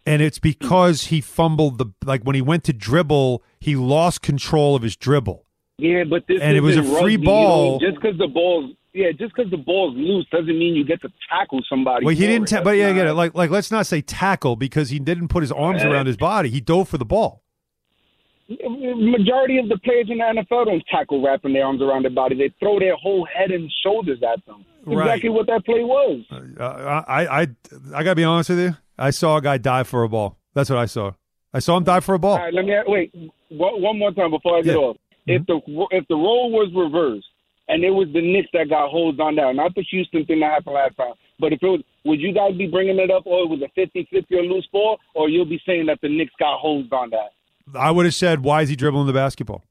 And 0.06 0.22
it's 0.22 0.40
because 0.40 1.06
he 1.06 1.20
fumbled 1.20 1.80
the 1.80 1.88
like 2.06 2.22
when 2.24 2.36
he 2.36 2.42
went 2.42 2.64
to 2.66 2.74
dribble, 2.74 3.44
he 3.60 3.76
lost 3.76 4.22
control 4.22 4.76
of 4.76 4.82
his 4.84 4.96
dribble. 4.96 5.44
Yeah, 5.80 6.06
but 6.06 6.26
this 6.28 6.40
and 6.42 6.56
it 6.56 6.62
was 6.62 6.78
a 6.78 6.84
free 6.84 7.16
rugby, 7.16 7.18
ball. 7.18 7.80
You 7.82 7.88
know, 7.88 7.92
just 7.92 8.02
because 8.02 8.18
the 8.18 8.28
ball's 8.28 8.72
yeah, 8.94 9.12
just 9.12 9.36
because 9.36 9.52
the 9.52 9.58
ball's 9.58 9.96
loose 9.96 10.26
doesn't 10.32 10.48
mean 10.58 10.76
you 10.76 10.86
get 10.86 11.02
to 11.02 11.10
tackle 11.30 11.62
somebody. 11.70 12.06
Well, 12.06 12.16
he 12.16 12.26
didn't. 12.26 12.48
Ta- 12.48 12.64
but 12.64 12.78
yeah, 12.78 12.90
I 12.90 12.94
get 12.94 13.06
it. 13.08 13.14
Like 13.16 13.36
like 13.36 13.50
let's 13.50 13.70
not 13.70 13.86
say 13.86 14.02
tackle 14.02 14.56
because 14.56 14.90
he 14.90 14.98
didn't 15.00 15.28
put 15.28 15.44
his 15.44 15.52
arms 15.52 15.84
Yeah. 15.84 15.90
around 15.92 16.06
his 16.08 16.18
body. 16.18 16.50
He 16.50 16.62
dove 16.62 16.88
for 16.90 16.98
the 16.98 17.06
ball. 17.06 17.44
Majority 18.50 19.58
of 19.58 19.68
the 19.70 19.78
players 19.84 20.08
in 20.10 20.20
the 20.20 20.24
NFL 20.24 20.66
don't 20.66 20.84
tackle 20.90 21.22
wrapping 21.24 21.54
their 21.54 21.66
arms 21.66 21.82
around 21.82 22.04
their 22.04 22.12
body. 22.12 22.36
They 22.36 22.54
throw 22.60 22.80
their 22.80 22.96
whole 22.96 23.26
head 23.26 23.52
and 23.52 23.72
shoulders 23.84 24.20
at 24.24 24.46
them. 24.46 24.66
Right. 24.86 25.06
Exactly 25.08 25.30
what 25.32 25.48
that 25.48 25.66
play 25.66 25.84
was. 25.84 26.24
Uh, 26.32 26.64
I 27.08 27.42
I 27.42 27.48
I 27.94 28.04
gotta 28.04 28.16
be 28.16 28.24
honest 28.24 28.50
with 28.50 28.60
you. 28.60 28.78
I 28.98 29.10
saw 29.10 29.38
a 29.38 29.42
guy 29.42 29.58
dive 29.58 29.88
for 29.88 30.04
a 30.04 30.10
ball. 30.10 30.38
That's 30.54 30.70
what 30.70 30.80
I 30.80 30.86
saw. 30.86 31.12
I 31.54 31.60
saw 31.60 31.78
him 31.78 31.84
dive 31.84 32.06
for 32.06 32.16
a 32.16 32.20
ball. 32.20 32.34
All 32.38 32.44
right, 32.44 32.54
let 32.54 32.66
me 32.66 32.74
wait 32.88 33.14
one, 33.50 34.00
more 34.00 34.12
time 34.12 34.32
before 34.32 34.58
I 34.58 34.62
get 34.62 34.74
Yeah. 34.76 34.78
off. 34.80 34.98
If 35.26 35.46
the 35.46 35.60
if 35.92 36.08
the 36.08 36.16
role 36.16 36.52
was 36.52 36.72
reversed 36.74 37.28
and 37.68 37.84
it 37.84 37.90
was 37.92 38.08
the 38.14 38.22
Knicks 38.22 38.50
that 38.54 38.70
got 38.70 38.90
holds 38.90 39.20
on 39.20 39.36
down, 39.36 39.58
not 39.58 39.76
the 39.76 39.84
Houston 39.92 40.26
thing 40.26 40.40
that 40.40 40.52
happened 40.52 40.76
last 40.76 40.96
time, 40.96 41.14
but 41.38 41.52
if 41.52 41.62
it 41.62 41.68
was, 41.68 41.82
would 42.06 42.22
you 42.22 42.34
guys 42.34 42.56
be 42.56 42.68
bringing 42.68 42.98
it 42.98 43.12
up, 43.12 43.24
or 43.26 43.44
it 43.44 43.50
was 43.50 43.62
a 43.62 43.68
50-50 43.80 44.32
or 44.32 44.44
loose 44.44 44.68
ball, 44.72 44.98
or 45.16 45.28
you'll 45.28 45.44
be 45.46 45.62
saying 45.66 45.86
that 45.88 46.00
the 46.02 46.08
Knicks 46.08 46.32
got 46.40 46.60
holds 46.60 46.90
on 46.94 47.10
that? 47.10 47.32
I 47.76 47.92
would 47.92 48.06
have 48.06 48.16
said, 48.16 48.44
"Why 48.44 48.62
is 48.62 48.70
he 48.70 48.76
dribbling 48.76 49.08
the 49.08 49.14
basketball?" 49.14 49.64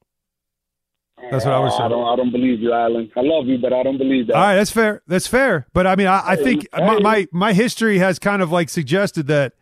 That's 1.31 1.45
what 1.45 1.53
I 1.53 1.59
would 1.59 1.71
have 1.71 1.73
uh, 1.73 1.75
I 1.75 1.85
said. 1.85 1.89
don't 1.89 2.07
I 2.07 2.15
don't 2.15 2.31
believe 2.31 2.61
you, 2.61 2.73
Alan. 2.73 3.11
I 3.15 3.21
love 3.21 3.47
you, 3.47 3.57
but 3.57 3.73
I 3.73 3.83
don't 3.83 3.97
believe 3.97 4.27
that. 4.27 4.35
All 4.35 4.41
right, 4.41 4.55
that's 4.55 4.71
fair. 4.71 5.01
That's 5.07 5.27
fair. 5.27 5.67
But 5.73 5.87
I 5.87 5.95
mean, 5.95 6.07
I, 6.07 6.21
I 6.25 6.35
think 6.35 6.67
my, 6.73 6.99
my 6.99 7.27
my 7.31 7.53
history 7.53 7.97
has 7.97 8.19
kind 8.19 8.41
of 8.41 8.51
like 8.51 8.69
suggested 8.69 9.27
that 9.27 9.53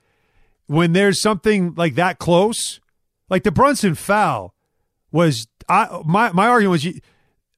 when 0.68 0.94
there's 0.94 1.22
something 1.22 1.74
like 1.76 1.96
that 1.96 2.20
close, 2.20 2.80
like 3.30 3.44
the 3.44 3.52
Brunson 3.52 3.96
foul 3.96 4.54
was, 5.12 5.48
I 5.70 6.02
my 6.06 6.32
my 6.34 6.48
argument 6.48 6.72
was, 6.72 6.84
you, 6.84 7.00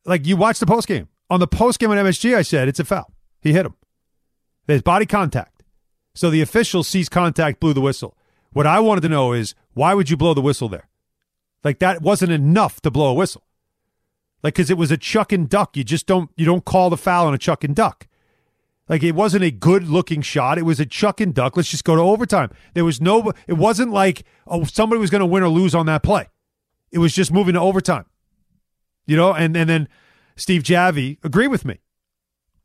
like 0.05 0.25
you 0.25 0.38
watch 0.38 0.59
the 0.59 0.65
post 0.65 0.88
game 0.88 1.09
on 1.30 1.39
the 1.39 1.47
post 1.47 1.80
game 1.80 1.89
on 1.91 1.97
MSG, 1.97 2.36
I 2.36 2.43
said 2.43 2.67
it's 2.67 2.80
a 2.80 2.86
foul. 2.86 3.11
He 3.41 3.53
hit 3.53 3.65
him. 3.65 3.75
There's 4.67 4.82
body 4.82 5.05
contact, 5.05 5.63
so 6.13 6.30
the 6.30 6.41
official 6.41 6.84
sees 6.84 7.09
contact, 7.09 7.59
blew 7.59 7.73
the 7.73 7.82
whistle. 7.82 8.15
What 8.52 8.68
I 8.68 8.80
wanted 8.80 9.02
to 9.02 9.10
know 9.10 9.34
is 9.34 9.56
why 9.74 9.93
would 9.93 10.10
you 10.10 10.18
blow 10.18 10.34
the 10.34 10.41
whistle 10.41 10.70
there? 10.70 10.88
Like 11.64 11.80
that 11.80 12.02
wasn't 12.02 12.32
enough 12.32 12.82
to 12.82 12.91
blow 12.91 13.10
a 13.10 13.14
whistle. 13.14 13.43
Like 14.43 14.56
because 14.56 14.70
it 14.70 14.78
was 14.78 14.91
a 14.91 14.98
chuck 14.98 15.32
and 15.32 15.50
duck. 15.50 15.76
You 15.76 15.84
just 15.84 16.06
don't 16.06 16.30
you 16.36 16.45
don't 16.45 16.66
call 16.66 16.89
the 16.89 16.98
foul 16.98 17.28
on 17.28 17.34
a 17.34 17.38
chuck 17.38 17.64
and 17.64 17.76
duck. 17.76 18.08
Like 18.88 19.04
it 19.04 19.16
wasn't 19.16 19.43
a 19.43 19.52
good 19.52 19.88
looking 19.89 20.22
shot. 20.22 20.58
It 20.58 20.64
was 20.64 20.80
a 20.80 20.86
chuck 20.86 21.20
and 21.20 21.34
duck. 21.34 21.58
Let's 21.58 21.70
just 21.70 21.84
go 21.84 21.95
to 21.95 22.02
overtime. 22.02 22.52
There 22.74 22.86
was 22.86 23.02
no. 23.02 23.34
It 23.48 23.54
wasn't 23.54 23.91
like 23.91 24.24
oh 24.45 24.64
somebody 24.64 25.00
was 25.00 25.10
going 25.10 25.20
to 25.20 25.26
win 25.26 25.43
or 25.43 25.50
lose 25.50 25.76
on 25.76 25.86
that 25.88 26.04
play. 26.04 26.28
It 26.91 27.00
was 27.00 27.14
just 27.14 27.34
moving 27.34 27.56
to 27.56 27.60
overtime. 27.60 28.06
You 29.06 29.18
know, 29.18 29.34
and 29.34 29.58
and 29.58 29.70
then 29.70 29.89
Steve 30.36 30.64
Javie 30.64 31.18
agreed 31.24 31.48
with 31.48 31.66
me 31.66 31.80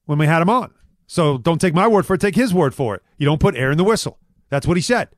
when 0.05 0.19
we 0.19 0.27
had 0.27 0.43
him 0.43 0.51
on. 0.51 0.73
So 1.07 1.39
don't 1.39 1.61
take 1.61 1.75
my 1.75 1.89
word 1.89 2.07
for 2.07 2.15
it. 2.15 2.21
Take 2.21 2.37
his 2.37 2.55
word 2.55 2.75
for 2.75 2.95
it. 2.95 3.03
You 3.19 3.27
don't 3.27 3.41
put 3.41 3.57
air 3.57 3.71
in 3.71 3.79
the 3.79 3.85
whistle. 3.85 4.19
That's 4.49 4.67
what 4.67 4.77
he 4.77 4.83
said. 4.83 5.09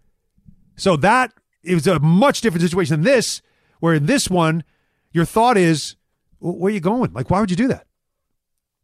So 0.77 0.97
that 0.97 1.33
it 1.63 1.75
was 1.75 1.87
a 1.87 1.99
much 1.99 2.41
different 2.41 2.63
situation 2.63 3.03
than 3.03 3.05
this, 3.05 3.43
where 3.81 3.95
in 3.95 4.07
this 4.07 4.29
one, 4.29 4.65
your 5.13 5.25
thought 5.25 5.57
is, 5.57 5.97
"Wh- 6.39 6.59
where 6.59 6.71
are 6.71 6.75
you 6.75 6.81
going? 6.81 7.13
Like, 7.13 7.31
why 7.31 7.41
would 7.41 7.51
you 7.51 7.57
do 7.57 7.69
that? 7.69 7.87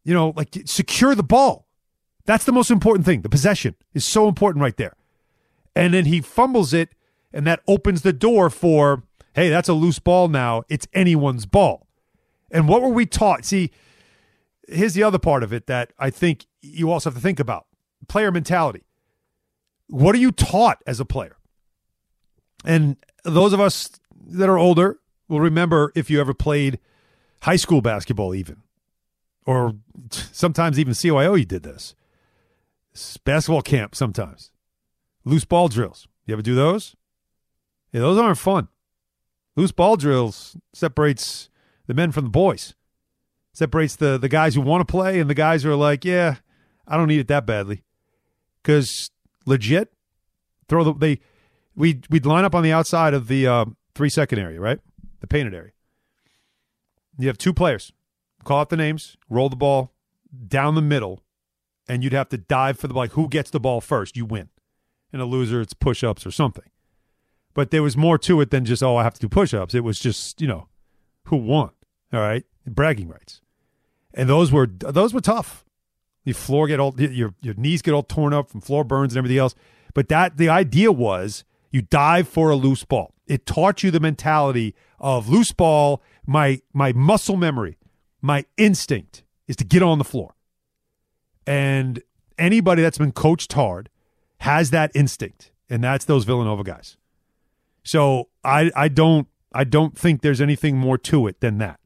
You 0.05 0.15
know, 0.15 0.33
like 0.37 0.57
secure 0.65 1.15
the 1.15 1.23
ball. 1.23 1.67
That's 2.27 2.45
the 2.45 2.53
most 2.53 2.71
important 2.71 3.05
thing. 3.07 3.23
The 3.23 3.29
possession 3.29 3.75
is 3.93 4.07
so 4.07 4.29
important 4.29 4.63
right 4.63 4.77
there. 4.77 4.95
And 5.75 5.95
then 5.95 6.05
he 6.05 6.21
fumbles 6.21 6.73
it, 6.73 6.91
and 7.33 7.47
that 7.47 7.61
opens 7.67 8.03
the 8.03 8.13
door 8.13 8.51
for, 8.51 9.03
hey, 9.35 9.49
that's 9.49 9.69
a 9.69 9.73
loose 9.73 9.99
ball 9.99 10.29
now. 10.29 10.63
It's 10.69 10.87
anyone's 10.93 11.47
ball. 11.47 11.87
And 12.51 12.69
what 12.69 12.83
were 12.83 12.89
we 12.89 13.07
taught? 13.07 13.45
See, 13.45 13.71
here's 14.69 14.95
the 14.95 15.03
other 15.03 15.19
part 15.19 15.43
of 15.43 15.53
it 15.53 15.67
that 15.67 15.93
I 15.99 16.11
think 16.11 16.47
you 16.61 16.91
also 16.91 17.11
have 17.11 17.17
to 17.17 17.23
think 17.23 17.41
about 17.41 17.67
player 18.09 18.31
mentality. 18.31 18.85
What 19.89 20.15
are 20.15 20.19
you 20.19 20.33
taught 20.33 20.79
as 20.87 21.01
a 21.01 21.05
player? 21.05 21.37
And 22.65 22.97
those 23.25 23.53
of 23.53 23.61
us 23.61 23.91
that 24.29 24.49
are 24.49 24.59
older 24.59 24.99
will 25.29 25.41
remember 25.41 25.93
if 25.95 26.11
you 26.11 26.21
ever 26.21 26.35
played 26.35 26.79
high 27.43 27.57
school 27.57 27.81
basketball, 27.81 28.35
even, 28.35 28.63
or 29.47 29.75
sometimes 30.11 30.79
even 30.79 30.93
CYO, 30.93 31.39
you 31.39 31.45
did 31.45 31.63
this. 31.63 31.95
S- 32.95 33.17
Basketball 33.17 33.63
camp 33.63 33.95
sometimes. 33.95 34.51
Loose 35.25 35.45
ball 35.45 35.69
drills. 35.69 36.09
You 36.27 36.35
ever 36.35 36.43
do 36.43 36.55
those? 36.55 36.97
Yeah, 37.93 38.01
those 38.01 38.19
aren't 38.19 38.39
fun. 38.39 38.69
Loose 39.57 39.73
ball 39.73 39.97
drills 39.97 40.57
separates 40.73 41.49
the 41.87 41.95
men 41.95 42.13
from 42.13 42.25
the 42.25 42.31
boys. 42.31 42.75
Separates 43.53 43.97
the 43.97 44.17
the 44.17 44.29
guys 44.29 44.55
who 44.55 44.61
want 44.61 44.87
to 44.87 44.91
play 44.91 45.19
and 45.19 45.29
the 45.29 45.35
guys 45.35 45.63
who 45.63 45.71
are 45.71 45.77
like, 45.77 46.05
yeah, 46.05 46.37
I 46.87 46.97
don't 46.97 47.09
need 47.09 47.21
it 47.21 47.29
that 47.29 47.47
badly. 47.47 47.83
Because 48.63 49.11
legit, 49.45 49.93
throw 50.69 50.85
the 50.85 50.95
they 50.95 51.21
we 51.75 52.01
we'd 52.11 52.27
line 52.27 52.45
up 52.45 52.55
on 52.55 52.63
the 52.63 52.73
outside 52.73 53.15
of 53.15 53.29
the 53.29 53.47
uh, 53.47 53.65
three 53.95 54.09
second 54.11 54.39
area, 54.39 54.61
right? 54.61 54.81
The 55.21 55.27
painted 55.27 55.55
area. 55.55 55.73
You 57.19 57.29
have 57.29 57.39
two 57.39 57.53
players. 57.53 57.93
Call 58.45 58.61
out 58.61 58.71
the 58.71 58.77
names, 58.77 59.17
roll 59.29 59.49
the 59.49 59.57
ball 59.57 59.93
down 60.49 60.75
the 60.75 60.83
middle, 60.83 61.23
and 61.89 62.03
you'd 62.03 62.13
have 62.13 62.29
to 62.31 62.39
dive 62.39 62.79
for 62.79 62.89
the 62.89 62.95
like 62.95 63.13
who 63.13 63.29
gets 63.29 63.51
the 63.51 63.61
ball 63.61 63.81
first, 63.81 64.17
you 64.17 64.25
win. 64.25 64.49
And 65.13 65.21
a 65.21 65.25
loser, 65.25 65.61
it's 65.61 65.75
push 65.75 66.05
ups 66.05 66.25
or 66.25 66.31
something. 66.31 66.65
But 67.53 67.71
there 67.71 67.83
was 67.83 67.97
more 67.97 68.17
to 68.19 68.41
it 68.41 68.51
than 68.51 68.65
just 68.65 68.83
oh 68.83 68.97
I 68.97 69.03
have 69.03 69.15
to 69.15 69.21
do 69.21 69.29
push 69.29 69.53
ups. 69.53 69.75
It 69.75 69.85
was 69.85 69.99
just 69.99 70.41
you 70.41 70.47
know 70.47 70.69
who 71.27 71.37
won. 71.37 71.71
All 72.13 72.21
right, 72.21 72.45
bragging 72.67 73.09
rights, 73.09 73.41
and 74.15 74.29
those 74.29 74.51
were 74.51 74.67
those 74.67 75.13
were 75.13 75.21
tough. 75.21 75.65
Your 76.25 76.35
floor 76.35 76.67
get 76.67 76.81
all 76.81 76.95
your 76.99 77.35
your 77.41 77.55
knees 77.55 77.83
get 77.83 77.93
all 77.93 78.03
torn 78.03 78.33
up 78.33 78.51
from 78.51 78.61
floor 78.61 78.85
burns 78.85 79.13
and 79.13 79.19
everything 79.19 79.39
else. 79.39 79.55
But 79.95 80.09
that 80.09 80.37
the 80.37 80.49
idea 80.49 80.93
was 80.93 81.45
you 81.71 81.83
dive 81.83 82.29
for 82.29 82.51
a 82.51 82.57
loose 82.57 82.85
ball. 82.85 83.15
It 83.27 83.47
taught 83.47 83.83
you 83.83 83.91
the 83.91 84.01
mentality 84.01 84.75
of 84.99 85.29
loose 85.29 85.53
ball. 85.53 86.03
My 86.27 86.61
my 86.73 86.93
muscle 86.93 87.37
memory, 87.37 87.79
my 88.21 88.45
instinct 88.57 89.25
is 89.47 89.57
to 89.57 89.65
get 89.65 89.83
on 89.83 89.99
the 89.99 90.05
floor. 90.05 90.35
And 91.47 92.03
anybody 92.39 92.83
that's 92.83 92.99
been 92.99 93.13
coached 93.13 93.53
hard 93.53 93.89
has 94.39 94.71
that 94.71 94.91
instinct, 94.95 95.53
and 95.69 95.83
that's 95.83 96.05
those 96.05 96.25
Villanova 96.25 96.65
guys. 96.65 96.97
So 97.83 98.29
I 98.45 98.71
I 98.75 98.89
don't 98.89 99.29
I 99.53 99.65
don't 99.65 99.97
think 99.97 100.23
there's 100.23 100.41
anything 100.41 100.77
more 100.77 100.99
to 100.99 101.27
it 101.27 101.41
than 101.41 101.59
that. 101.59 101.81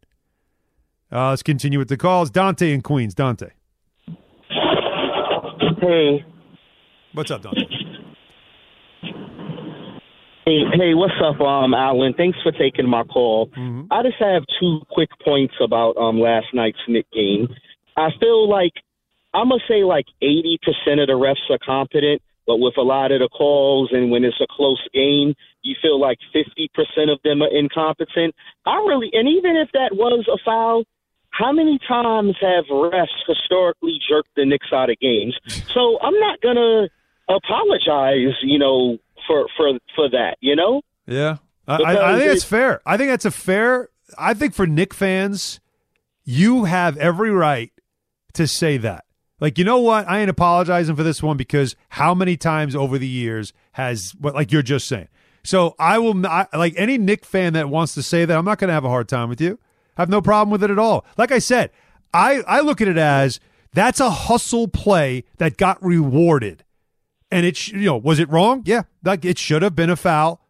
Uh, 1.12 1.30
let's 1.30 1.43
continue 1.43 1.78
with 1.78 1.89
the 1.89 1.97
calls. 1.97 2.30
Dante 2.30 2.72
in 2.72 2.80
Queens. 2.80 3.14
Dante. 3.14 3.51
Hey. 5.80 6.24
What's 7.12 7.30
up, 7.30 7.43
Dante? 7.43 7.61
Hey, 10.45 10.61
hey, 10.76 10.92
what's 10.92 11.14
up, 11.24 11.40
um, 11.40 11.72
Alan? 11.72 12.12
Thanks 12.12 12.36
for 12.42 12.53
taking 12.53 12.86
my 12.86 13.03
call. 13.05 13.49
I 13.90 14.03
just 14.03 14.16
have 14.20 14.42
two 14.61 14.80
quick 14.90 15.09
points 15.24 15.55
about 15.59 15.97
um 15.97 16.20
last 16.20 16.49
night's 16.53 16.78
Knick 16.86 17.07
game. 17.12 17.49
I 17.97 18.11
feel 18.20 18.47
like 18.49 18.72
I'm 19.32 19.49
gonna 19.49 19.62
say 19.66 19.84
like 19.84 20.05
80 20.20 20.59
percent 20.62 21.01
of 21.01 21.07
the 21.07 21.14
refs 21.14 21.49
are 21.49 21.59
competent, 21.64 22.20
but 22.47 22.59
with 22.59 22.76
a 22.76 22.82
lot 22.82 23.11
of 23.11 23.20
the 23.20 23.28
calls 23.30 23.88
and 23.92 24.11
when 24.11 24.22
it's 24.22 24.38
a 24.40 24.47
close 24.51 24.86
game, 24.92 25.34
you 25.62 25.76
feel 25.80 25.99
like 25.99 26.18
50 26.34 26.70
percent 26.74 27.09
of 27.09 27.20
them 27.24 27.40
are 27.40 27.49
incompetent. 27.49 28.34
I 28.66 28.76
really, 28.76 29.09
and 29.14 29.26
even 29.26 29.57
if 29.57 29.70
that 29.72 29.97
was 29.97 30.28
a 30.28 30.36
foul, 30.45 30.84
how 31.30 31.53
many 31.53 31.78
times 31.88 32.36
have 32.42 32.66
refs 32.66 33.07
historically 33.26 33.99
jerked 34.07 34.34
the 34.36 34.45
Knicks 34.45 34.72
out 34.74 34.90
of 34.90 34.99
games? 35.01 35.38
So 35.74 35.99
I'm 36.01 36.20
not 36.20 36.40
gonna 36.40 36.88
apologize, 37.28 38.36
you 38.42 38.59
know, 38.59 38.99
for 39.26 39.46
for 39.56 39.72
for 39.94 40.08
that, 40.10 40.36
you 40.40 40.56
know. 40.56 40.82
Yeah. 41.06 41.36
I, 41.66 41.76
I, 41.76 42.12
I 42.14 42.18
think 42.18 42.30
it- 42.30 42.32
it's 42.34 42.44
fair. 42.44 42.80
I 42.84 42.96
think 42.96 43.10
that's 43.10 43.24
a 43.24 43.30
fair. 43.30 43.88
I 44.18 44.34
think 44.34 44.54
for 44.54 44.66
Knick 44.66 44.92
fans, 44.92 45.60
you 46.24 46.64
have 46.64 46.96
every 46.98 47.30
right 47.30 47.72
to 48.34 48.46
say 48.46 48.76
that. 48.78 49.04
Like, 49.40 49.58
you 49.58 49.64
know 49.64 49.78
what? 49.80 50.08
I 50.08 50.20
ain't 50.20 50.30
apologizing 50.30 50.94
for 50.96 51.02
this 51.02 51.22
one 51.22 51.36
because 51.36 51.74
how 51.90 52.14
many 52.14 52.36
times 52.36 52.76
over 52.76 52.98
the 52.98 53.06
years 53.08 53.52
has 53.72 54.12
what, 54.18 54.34
like 54.34 54.52
you're 54.52 54.62
just 54.62 54.86
saying. 54.86 55.08
So 55.42 55.74
I 55.78 55.98
will 55.98 56.14
not, 56.14 56.48
like 56.54 56.72
any 56.76 56.96
Knick 56.98 57.24
fan 57.24 57.52
that 57.54 57.68
wants 57.68 57.94
to 57.94 58.02
say 58.02 58.24
that, 58.24 58.36
I'm 58.38 58.44
not 58.44 58.58
going 58.58 58.68
to 58.68 58.74
have 58.74 58.84
a 58.84 58.88
hard 58.88 59.08
time 59.08 59.28
with 59.28 59.40
you. 59.40 59.58
I 59.96 60.02
have 60.02 60.08
no 60.08 60.22
problem 60.22 60.50
with 60.50 60.62
it 60.64 60.70
at 60.70 60.78
all. 60.78 61.04
Like 61.18 61.32
I 61.32 61.38
said, 61.38 61.70
I, 62.14 62.42
I 62.46 62.60
look 62.60 62.80
at 62.80 62.88
it 62.88 62.96
as 62.96 63.40
That's 63.74 64.00
a 64.00 64.08
hustle 64.10 64.68
play 64.68 65.24
that 65.38 65.56
got 65.56 65.82
rewarded. 65.84 66.63
And 67.30 67.44
it, 67.46 67.56
sh- 67.56 67.72
you 67.72 67.86
know, 67.86 67.96
was 67.96 68.18
it 68.18 68.28
wrong? 68.30 68.62
Yeah, 68.64 68.82
like 69.04 69.24
it 69.24 69.38
should 69.38 69.62
have 69.62 69.74
been 69.74 69.90
a 69.90 69.96
foul, 69.96 70.40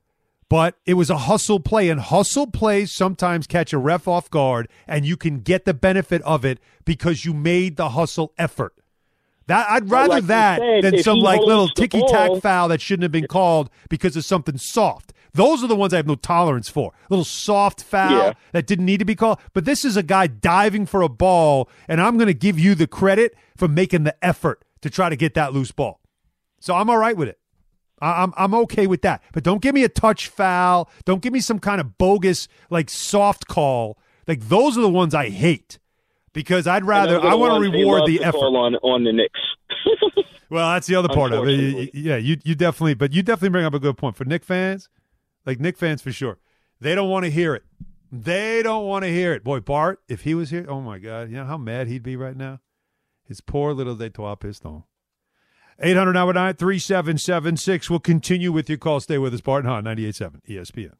but 0.48 0.76
it 0.84 0.94
was 0.94 1.08
a 1.10 1.16
hustle 1.18 1.60
play. 1.60 1.88
And 1.88 2.00
hustle 2.00 2.46
plays 2.46 2.92
sometimes 2.92 3.46
catch 3.46 3.72
a 3.72 3.78
ref 3.78 4.06
off 4.06 4.28
guard, 4.30 4.68
and 4.86 5.06
you 5.06 5.16
can 5.16 5.40
get 5.40 5.64
the 5.64 5.74
benefit 5.74 6.20
of 6.22 6.44
it 6.44 6.58
because 6.84 7.24
you 7.24 7.32
made 7.32 7.76
the 7.76 7.90
hustle 7.90 8.32
effort. 8.38 8.74
That 9.46 9.66
I'd 9.68 9.88
Well, 9.90 10.00
rather 10.02 10.08
like 10.14 10.24
that 10.24 10.58
said, 10.58 10.84
than 10.84 11.02
some 11.02 11.18
like 11.18 11.40
little 11.40 11.68
ticky 11.68 12.02
tack 12.08 12.40
foul 12.40 12.68
that 12.68 12.80
shouldn't 12.80 13.02
have 13.02 13.12
been 13.12 13.26
called 13.26 13.68
because 13.90 14.16
of 14.16 14.24
something 14.24 14.56
soft. 14.56 15.12
Those 15.34 15.62
are 15.64 15.66
the 15.66 15.76
ones 15.76 15.92
I 15.92 15.96
have 15.96 16.06
no 16.06 16.14
tolerance 16.14 16.68
for. 16.68 16.92
Little 17.10 17.24
soft 17.24 17.82
foul 17.82 18.10
Yeah. 18.12 18.32
that 18.52 18.66
didn't 18.66 18.86
need 18.86 18.98
to 18.98 19.04
be 19.04 19.14
called. 19.16 19.38
But 19.52 19.64
this 19.64 19.84
is 19.84 19.96
a 19.96 20.02
guy 20.02 20.28
diving 20.28 20.86
for 20.86 21.02
a 21.02 21.08
ball, 21.08 21.68
and 21.88 22.00
I'm 22.00 22.16
going 22.16 22.28
to 22.28 22.34
give 22.34 22.58
you 22.58 22.74
the 22.74 22.86
credit 22.86 23.34
for 23.56 23.66
making 23.68 24.04
the 24.04 24.14
effort 24.24 24.64
to 24.80 24.88
try 24.88 25.08
to 25.08 25.16
get 25.16 25.34
that 25.34 25.52
loose 25.52 25.72
ball. 25.72 26.00
So 26.64 26.74
I'm 26.74 26.88
all 26.88 26.96
right 26.96 27.14
with 27.14 27.28
it. 27.28 27.38
I'm 28.00 28.32
I'm 28.38 28.54
okay 28.54 28.86
with 28.86 29.02
that. 29.02 29.22
But 29.34 29.44
don't 29.44 29.60
give 29.60 29.74
me 29.74 29.84
a 29.84 29.88
touch 29.90 30.28
foul. 30.28 30.88
Don't 31.04 31.20
give 31.20 31.30
me 31.30 31.40
some 31.40 31.58
kind 31.58 31.78
of 31.78 31.98
bogus 31.98 32.48
like 32.70 32.88
soft 32.88 33.46
call. 33.48 33.98
Like 34.26 34.48
those 34.48 34.78
are 34.78 34.80
the 34.80 34.88
ones 34.88 35.14
I 35.14 35.28
hate 35.28 35.78
because 36.32 36.66
I'd 36.66 36.86
rather 36.86 37.16
And 37.16 37.24
those 37.24 37.28
are 37.28 37.32
I 37.32 37.34
want 37.34 37.62
to 37.62 37.70
reward 37.70 38.06
the 38.06 38.24
effort. 38.24 38.38
on 38.38 38.76
on 38.76 39.04
the 39.04 39.12
Knicks. 39.12 39.40
Well, 40.50 40.72
that's 40.72 40.86
the 40.86 40.94
other 40.94 41.08
part 41.08 41.32
of 41.32 41.48
it. 41.48 41.94
Yeah, 41.94 42.16
you 42.16 42.36
you 42.44 42.54
definitely, 42.54 42.94
but 42.94 43.12
you 43.12 43.22
definitely 43.22 43.48
bring 43.48 43.64
up 43.64 43.74
a 43.74 43.80
good 43.80 43.96
point 43.96 44.14
for 44.14 44.24
Knick 44.24 44.44
fans, 44.44 44.88
like 45.44 45.58
Knick 45.58 45.76
fans 45.76 46.00
for 46.00 46.12
sure. 46.12 46.38
They 46.80 46.94
don't 46.94 47.08
want 47.10 47.24
to 47.24 47.30
hear 47.30 47.56
it. 47.56 47.64
They 48.12 48.62
don't 48.62 48.86
want 48.86 49.04
to 49.04 49.10
hear 49.10 49.32
it. 49.32 49.42
Boy, 49.42 49.60
Bart, 49.60 50.00
if 50.06 50.20
he 50.20 50.34
was 50.34 50.50
here, 50.50 50.64
oh 50.68 50.80
my 50.80 50.98
God, 50.98 51.28
you 51.28 51.36
know 51.36 51.44
how 51.44 51.56
mad 51.56 51.88
he'd 51.88 52.04
be 52.04 52.14
right 52.14 52.36
now. 52.36 52.60
His 53.24 53.40
poor 53.40 53.72
little 53.72 53.96
de 53.96 54.10
Detroit 54.10 54.40
Piston. 54.40 54.84
800 55.80 56.12
919 56.12 56.56
3776. 56.56 57.90
We'll 57.90 58.00
continue 58.00 58.52
with 58.52 58.68
your 58.68 58.78
call. 58.78 59.00
Stay 59.00 59.18
with 59.18 59.34
us, 59.34 59.40
Bart 59.40 59.64
and 59.64 59.72
Hahn, 59.72 59.84
98.7 59.84 60.40
ESPN. 60.48 60.92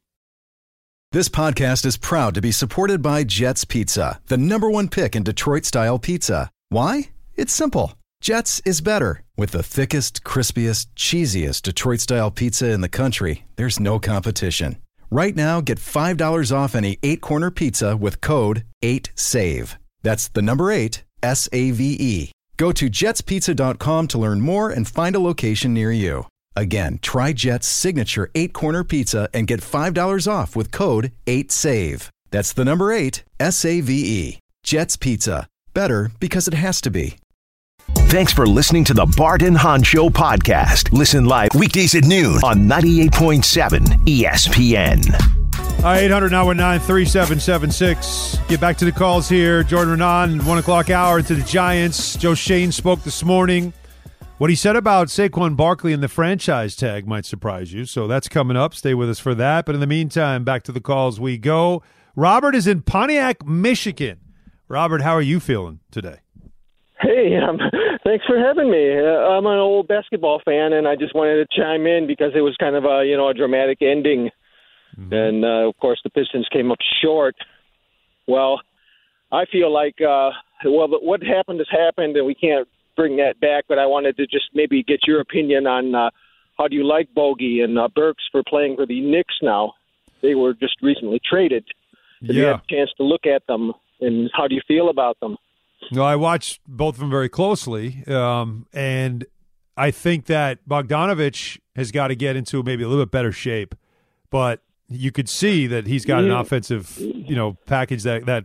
This 1.13 1.29
podcast 1.29 1.87
is 1.87 1.97
proud 1.97 2.35
to 2.35 2.41
be 2.41 2.51
supported 2.51 3.01
by 3.01 3.23
Jets 3.23 3.65
Pizza, 3.65 4.21
the 4.27 4.37
number 4.37 4.69
one 4.69 4.89
pick 4.89 5.15
in 5.15 5.23
Detroit 5.23 5.65
style 5.65 5.99
pizza. 5.99 6.51
Why? 6.71 7.11
It's 7.37 7.53
simple. 7.53 7.95
Jets 8.21 8.61
is 8.65 8.81
better. 8.81 9.23
With 9.37 9.53
the 9.53 9.63
thickest, 9.63 10.25
crispiest, 10.25 10.87
cheesiest 10.97 11.63
Detroit 11.63 12.01
style 12.01 12.33
pizza 12.33 12.71
in 12.71 12.81
the 12.81 12.89
country, 12.89 13.45
there's 13.55 13.79
no 13.79 14.01
competition. 14.01 14.79
Right 15.11 15.37
now, 15.37 15.61
get 15.61 15.79
$5 15.79 16.51
off 16.51 16.75
any 16.75 16.99
eight 17.05 17.21
corner 17.21 17.53
pizza 17.53 17.97
with 17.97 18.21
code 18.21 18.65
8SAVE. 18.83 19.77
That's 20.03 20.27
the 20.29 20.43
number 20.43 20.73
eight, 20.73 21.05
S 21.23 21.49
A 21.53 21.71
V 21.71 21.97
E. 22.01 22.33
Go 22.57 22.73
to 22.73 22.89
jetspizza.com 22.89 24.09
to 24.09 24.19
learn 24.19 24.41
more 24.41 24.71
and 24.71 24.87
find 24.87 25.17
a 25.17 25.21
location 25.21 25.75
near 25.75 25.91
you. 25.93 26.27
Again, 26.57 26.99
try 27.03 27.33
Jet's 27.33 27.67
signature 27.67 28.31
eight 28.35 28.53
corner 28.53 28.85
pizza 28.85 29.29
and 29.35 29.47
get 29.47 29.61
$5 29.61 30.31
off 30.31 30.55
with 30.55 30.71
code 30.71 31.11
8SAVE. 31.27 32.09
That's 32.31 32.53
the 32.53 32.65
number 32.65 32.93
eight, 32.93 33.25
S 33.39 33.65
A 33.65 33.81
V 33.81 33.93
E. 33.93 34.39
Jet's 34.63 34.97
Pizza. 34.97 35.47
Better 35.73 36.11
because 36.21 36.49
it 36.49 36.55
has 36.55 36.81
to 36.83 36.91
be. 36.91 37.17
Thanks 38.09 38.33
for 38.33 38.47
listening 38.47 38.85
to 38.85 38.95
the 38.95 39.07
Bart 39.17 39.43
and 39.43 39.57
Hahn 39.57 39.83
Show 39.83 40.09
podcast. 40.09 40.93
Listen 40.93 41.27
live 41.27 41.51
weekdays 41.55 41.95
at 41.95 42.05
noon 42.05 42.37
on 42.45 42.69
98.7 42.69 43.81
ESPN. 44.07 45.44
All 45.59 45.91
right, 45.91 46.05
800 46.05 46.31
919 46.31 46.87
3776. 46.87 48.39
Get 48.49 48.61
back 48.61 48.77
to 48.79 48.85
the 48.85 48.93
calls 48.93 49.29
here. 49.29 49.63
Jordan 49.63 49.99
Raanan, 49.99 50.45
1 50.47 50.59
o'clock 50.59 50.91
hour 50.91 51.19
into 51.19 51.35
the 51.35 51.43
Giants. 51.43 52.17
Joe 52.17 52.35
Schoen 52.35 52.73
spoke 52.73 53.03
this 53.03 53.23
morning. 53.23 53.73
What 54.39 54.51
he 54.51 54.57
said 54.57 54.77
about 54.77 55.09
Saquon 55.09 55.57
Barkley 55.57 55.93
and 55.93 56.03
the 56.03 56.09
franchise 56.09 56.75
tag 56.75 57.07
might 57.07 57.25
surprise 57.25 57.73
you. 57.73 57.85
So 57.85 58.07
that's 58.07 58.29
coming 58.29 58.57
up. 58.57 58.75
Stay 58.75 58.95
with 58.95 59.09
us 59.09 59.21
for 59.21 59.35
that. 59.35 59.65
But 59.65 59.75
in 59.75 59.81
the 59.81 59.87
meantime, 59.87 60.43
back 60.43 60.63
to 60.65 60.73
the 60.73 60.81
calls 60.81 61.21
we 61.21 61.39
go. 61.39 61.83
Robert 62.17 62.55
is 62.55 62.67
in 62.67 62.83
Pontiac, 62.83 63.47
Michigan. 63.47 64.19
Robert, 64.69 65.03
how 65.03 65.13
are 65.13 65.23
you 65.23 65.39
feeling 65.39 65.81
today? 65.91 66.19
Hey, 67.01 67.37
um, 67.37 67.59
thanks 68.05 68.25
for 68.25 68.39
having 68.39 68.71
me. 68.71 68.99
Uh, 68.99 69.37
I'm 69.37 69.47
an 69.47 69.59
old 69.59 69.89
basketball 69.89 70.41
fan, 70.45 70.73
and 70.73 70.89
I 70.89 70.97
just 70.97 71.15
wanted 71.15 71.47
to 71.47 71.61
chime 71.61 71.87
in 71.87 72.07
because 72.07 72.33
it 72.35 72.41
was 72.41 72.57
kind 72.59 72.75
of 72.75 72.85
a 72.85 73.05
you 73.05 73.17
know 73.17 73.29
a 73.29 73.35
dramatic 73.35 73.83
ending, 73.83 74.31
and 74.97 75.45
uh, 75.45 75.69
of 75.69 75.77
course 75.79 76.01
the 76.05 76.11
Pistons 76.11 76.47
came 76.53 76.71
up 76.71 76.79
short. 77.03 77.35
Well, 78.27 78.61
I 79.33 79.45
feel 79.47 79.73
like 79.73 79.97
uh, 80.01 80.31
well, 80.65 80.89
but 80.89 81.03
what 81.03 81.23
happened 81.23 81.59
has 81.61 81.69
happened, 81.71 82.17
and 82.17 82.27
we 82.27 82.35
can't 82.35 82.69
bring 82.97 83.17
that 83.17 83.41
back. 83.41 83.65
But 83.69 83.79
I 83.79 83.87
wanted 83.87 84.17
to 84.17 84.27
just 84.27 84.47
maybe 84.55 84.83
get 84.83 85.01
your 85.07 85.21
opinion 85.21 85.67
on 85.67 85.95
uh, 85.95 86.11
how 86.57 86.69
do 86.69 86.77
you 86.77 86.87
like 86.87 87.13
Bogey 87.15 87.61
and 87.61 87.79
uh, 87.79 87.89
Burks 87.95 88.23
for 88.31 88.43
playing 88.49 88.77
for 88.77 88.87
the 88.87 89.01
Knicks 89.01 89.35
now? 89.43 89.73
They 90.23 90.35
were 90.35 90.55
just 90.55 90.77
recently 90.83 91.21
traded. 91.29 91.65
Did 92.23 92.37
you 92.37 92.43
Yeah. 92.43 92.49
have 92.53 92.61
a 92.69 92.75
chance 92.75 92.91
to 92.97 93.03
look 93.03 93.27
at 93.27 93.47
them, 93.47 93.73
and 94.01 94.31
how 94.33 94.49
do 94.49 94.55
you 94.55 94.63
feel 94.67 94.89
about 94.89 95.19
them? 95.21 95.37
No, 95.93 96.03
I 96.03 96.17
watched 96.17 96.61
both 96.67 96.95
of 96.95 97.01
them 97.01 97.11
very 97.11 97.29
closely, 97.29 98.03
um, 98.07 98.67
and 98.73 99.27
I 99.77 99.91
think 99.91 100.27
that 100.27 100.67
Bogdanovich 100.67 101.59
has 101.77 101.91
got 101.91 102.09
to 102.09 102.15
get 102.17 102.37
into 102.37 102.63
maybe 102.63 102.85
a 102.85 102.89
little 102.89 103.05
bit 103.05 103.11
better 103.11 103.33
shape. 103.33 103.75
But 104.31 104.63
you 104.89 105.13
could 105.13 105.29
see 105.29 105.67
that 105.67 105.87
he's 105.87 106.05
got 106.05 106.25
an 106.25 106.31
offensive, 106.31 106.99
you 106.99 107.35
know, 107.35 107.55
package 107.67 108.03
that 108.03 108.27
that 108.27 108.45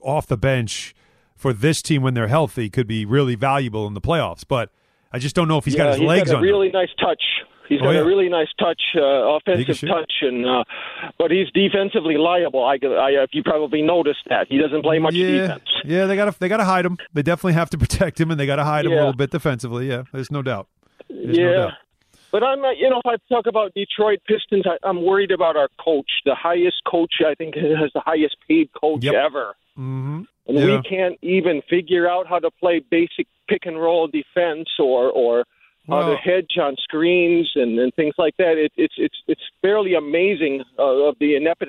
off 0.00 0.26
the 0.26 0.36
bench 0.36 0.94
for 1.34 1.52
this 1.52 1.82
team 1.82 2.02
when 2.02 2.14
they're 2.14 2.28
healthy 2.28 2.70
could 2.70 2.86
be 2.86 3.04
really 3.04 3.34
valuable 3.34 3.86
in 3.86 3.94
the 3.94 4.00
playoffs. 4.00 4.44
But 4.46 4.70
I 5.12 5.18
just 5.18 5.36
don't 5.36 5.48
know 5.48 5.58
if 5.58 5.64
he's 5.64 5.76
got 5.76 5.84
Yeah, 5.84 5.90
his 5.90 6.00
he's 6.00 6.08
legs 6.08 6.30
got 6.30 6.38
a 6.38 6.42
really 6.42 6.70
nice 6.70 6.90
touch. 6.98 7.22
He's 7.68 7.80
got 7.80 7.90
yeah. 7.90 8.00
a 8.00 8.04
really 8.04 8.28
nice 8.28 8.48
touch, 8.58 8.80
uh, 8.96 9.00
offensive 9.02 9.80
touch, 9.88 10.12
and 10.22 10.46
uh, 10.46 10.64
but 11.18 11.32
he's 11.32 11.48
defensively 11.52 12.16
liable. 12.16 12.64
I, 12.64 12.78
I, 12.84 13.26
you 13.32 13.42
probably 13.42 13.82
noticed 13.82 14.20
that 14.28 14.46
he 14.48 14.58
doesn't 14.58 14.82
play 14.82 15.00
much 15.00 15.14
yeah, 15.14 15.26
defense. 15.26 15.64
yeah, 15.84 16.06
they 16.06 16.14
got 16.14 16.32
to 16.32 16.38
they 16.38 16.48
got 16.48 16.58
to 16.58 16.64
hide 16.64 16.86
him. 16.86 16.96
They 17.12 17.22
definitely 17.22 17.54
have 17.54 17.70
to 17.70 17.78
protect 17.86 18.20
him, 18.20 18.30
and 18.30 18.38
they 18.38 18.46
got 18.46 18.56
to 18.56 18.64
hide 18.64 18.86
him 18.86 18.92
a 18.92 18.96
little 18.96 19.12
bit 19.14 19.30
defensively. 19.30 19.88
Yeah, 19.88 20.04
there's 20.12 20.30
no 20.30 20.42
doubt. 20.42 20.68
There's 21.08 21.36
yeah, 21.36 21.44
no 21.44 21.52
doubt. 21.54 21.72
But 22.36 22.42
I'm 22.48 22.60
not. 22.60 22.76
You 22.76 22.90
know, 22.90 23.00
if 23.04 23.06
I 23.06 23.16
talk 23.34 23.46
about 23.46 23.72
Detroit 23.74 24.20
Pistons, 24.28 24.64
I, 24.66 24.76
I'm 24.88 25.00
worried 25.10 25.30
about 25.30 25.56
our 25.56 25.68
coach, 25.82 26.10
the 26.26 26.34
highest 26.34 26.78
coach 26.86 27.14
I 27.26 27.34
think 27.34 27.54
has 27.82 27.90
the 27.94 28.02
highest 28.04 28.36
paid 28.48 28.68
coach 28.78 29.04
Yep. 29.04 29.14
ever. 29.14 29.46
Mm-hmm. 29.78 30.22
and 30.48 30.58
Yeah. 30.58 30.66
we 30.76 30.82
can't 30.82 31.18
even 31.22 31.62
figure 31.68 32.08
out 32.14 32.26
how 32.26 32.38
to 32.46 32.50
play 32.62 32.76
basic 32.90 33.26
pick 33.48 33.62
and 33.66 33.76
roll 33.86 34.06
defense 34.20 34.68
or 34.78 35.02
or 35.10 35.44
how 35.88 35.98
Well- 35.98 36.10
to 36.12 36.16
hedge 36.16 36.54
on 36.66 36.72
screens 36.86 37.46
and, 37.54 37.78
and 37.78 37.90
things 37.94 38.14
like 38.18 38.36
that. 38.38 38.54
It, 38.64 38.72
it's 38.84 38.94
it's 39.06 39.18
it's 39.32 39.46
fairly 39.62 39.94
amazing 39.94 40.54
uh, 40.78 41.08
of 41.08 41.14
the 41.20 41.36
inept 41.36 41.64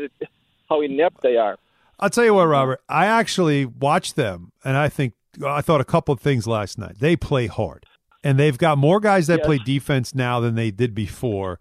how 0.69 0.81
inept 0.81 1.21
they 1.21 1.37
are. 1.37 1.57
I'll 1.99 2.09
tell 2.09 2.25
you 2.25 2.33
what, 2.35 2.45
Robert. 2.47 2.79
I 2.89 3.05
actually 3.07 3.65
watched 3.65 4.15
them, 4.15 4.51
and 4.63 4.75
I 4.77 4.87
think 4.89 5.13
I 5.45 5.61
thought 5.61 5.81
a 5.81 5.85
couple 5.95 6.13
of 6.13 6.19
things 6.21 6.45
last 6.47 6.77
night. 6.77 6.95
They 6.99 7.15
play 7.15 7.47
hard, 7.47 7.85
and 8.23 8.37
they've 8.39 8.57
got 8.57 8.77
more 8.77 8.99
guys 8.99 9.27
that 9.27 9.39
Yes. 9.39 9.45
play 9.45 9.57
defense 9.59 10.13
now 10.15 10.39
than 10.39 10.55
they 10.55 10.71
did 10.71 10.93
before. 10.95 11.59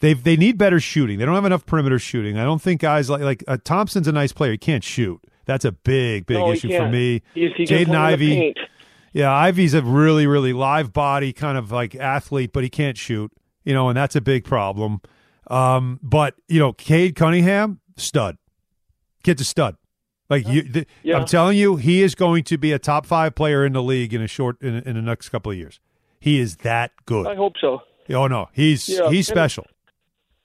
They 0.00 0.14
they 0.14 0.36
need 0.36 0.56
better 0.58 0.78
shooting. 0.80 1.18
They 1.18 1.24
don't 1.24 1.34
have 1.34 1.44
enough 1.44 1.66
perimeter 1.66 1.98
shooting. 1.98 2.38
I 2.38 2.44
don't 2.44 2.62
think 2.62 2.80
guys 2.80 3.10
like 3.10 3.22
like 3.22 3.42
uh, 3.48 3.58
Thompson's 3.64 4.06
a 4.08 4.12
nice 4.12 4.32
player. 4.32 4.52
He 4.52 4.58
can't 4.58 4.84
shoot. 4.84 5.20
That's 5.44 5.64
a 5.64 5.72
big 5.72 6.26
big 6.26 6.38
No, 6.38 6.52
issue 6.52 6.68
for 6.76 6.88
me. 6.88 7.22
He 7.34 7.48
Jaden 7.48 7.66
play 7.66 7.82
in 7.82 7.88
the 7.90 7.96
Ivey. 7.98 8.28
paint. 8.36 8.58
Yeah, 9.12 9.32
Ivey's 9.32 9.74
a 9.74 9.82
really, 9.82 10.26
really 10.26 10.52
live 10.52 10.92
body 10.92 11.32
kind 11.32 11.56
of 11.58 11.72
like 11.72 11.94
athlete, 11.96 12.52
but 12.52 12.62
he 12.62 12.68
can't 12.70 12.96
shoot, 12.96 13.32
you 13.64 13.72
know, 13.72 13.88
and 13.88 13.96
that's 13.96 14.14
a 14.14 14.20
big 14.20 14.44
problem. 14.44 15.00
Um, 15.48 15.98
but 16.02 16.34
you 16.46 16.60
know, 16.60 16.72
Cade 16.74 17.16
Cunningham, 17.16 17.80
stud, 17.96 18.36
kid's 19.24 19.40
a 19.40 19.44
stud. 19.44 19.76
Like 20.30 20.46
you, 20.46 20.62
th- 20.62 20.86
Yeah. 21.02 21.16
I'm 21.18 21.24
telling 21.24 21.56
you, 21.56 21.76
he 21.76 22.02
is 22.02 22.14
going 22.14 22.44
to 22.44 22.58
be 22.58 22.70
a 22.72 22.78
top 22.78 23.06
five 23.06 23.34
player 23.34 23.64
in 23.64 23.72
the 23.72 23.82
league 23.82 24.12
in 24.12 24.20
a 24.20 24.26
short 24.28 24.60
in, 24.60 24.74
in 24.76 24.94
the 24.94 25.02
next 25.02 25.30
couple 25.30 25.50
of 25.50 25.56
years. 25.58 25.80
He 26.20 26.38
is 26.38 26.56
that 26.58 26.92
good. 27.06 27.26
I 27.26 27.34
hope 27.34 27.54
so. 27.60 27.82
Oh 28.10 28.26
no, 28.26 28.48
he's 28.52 28.88
Yeah, 28.88 29.10
he's 29.10 29.26
special. 29.28 29.66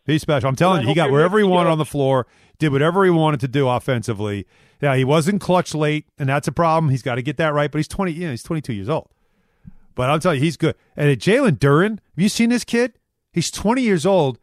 He's 0.06 0.22
special. 0.22 0.50
I'm 0.50 0.56
telling 0.56 0.82
you, 0.82 0.90
he 0.90 0.94
got 0.94 1.12
wherever 1.12 1.38
he 1.38 1.44
wanted 1.44 1.70
on 1.70 1.78
the 1.78 1.86
floor, 1.86 2.28
did 2.60 2.72
whatever 2.72 3.06
he 3.06 3.10
wanted 3.10 3.40
to 3.42 3.48
do 3.48 3.70
offensively. 3.70 4.46
Yeah, 4.82 4.96
he 4.98 5.06
wasn't 5.06 5.40
clutch 5.40 5.74
late, 5.74 6.06
and 6.20 6.28
that's 6.28 6.48
a 6.48 6.52
problem. 6.52 6.90
He's 6.90 7.02
got 7.02 7.16
to 7.16 7.22
get 7.22 7.38
that 7.38 7.54
right. 7.54 7.72
But 7.72 7.80
he's 7.80 7.88
20. 7.88 8.12
Yeah, 8.12 8.32
he's 8.32 8.44
22 8.44 8.74
years 8.74 8.90
old. 8.90 9.10
But 9.96 10.10
I'll 10.10 10.20
tell 10.20 10.34
you, 10.34 10.42
he's 10.42 10.58
good. 10.58 10.76
And 10.98 11.16
Jalen 11.18 11.58
Duren, 11.58 11.92
have 11.92 12.00
you 12.18 12.28
seen 12.28 12.50
this 12.50 12.66
kid? 12.66 12.94
He's 13.32 13.50
20 13.50 13.82
years 13.82 14.06
old. 14.06 14.40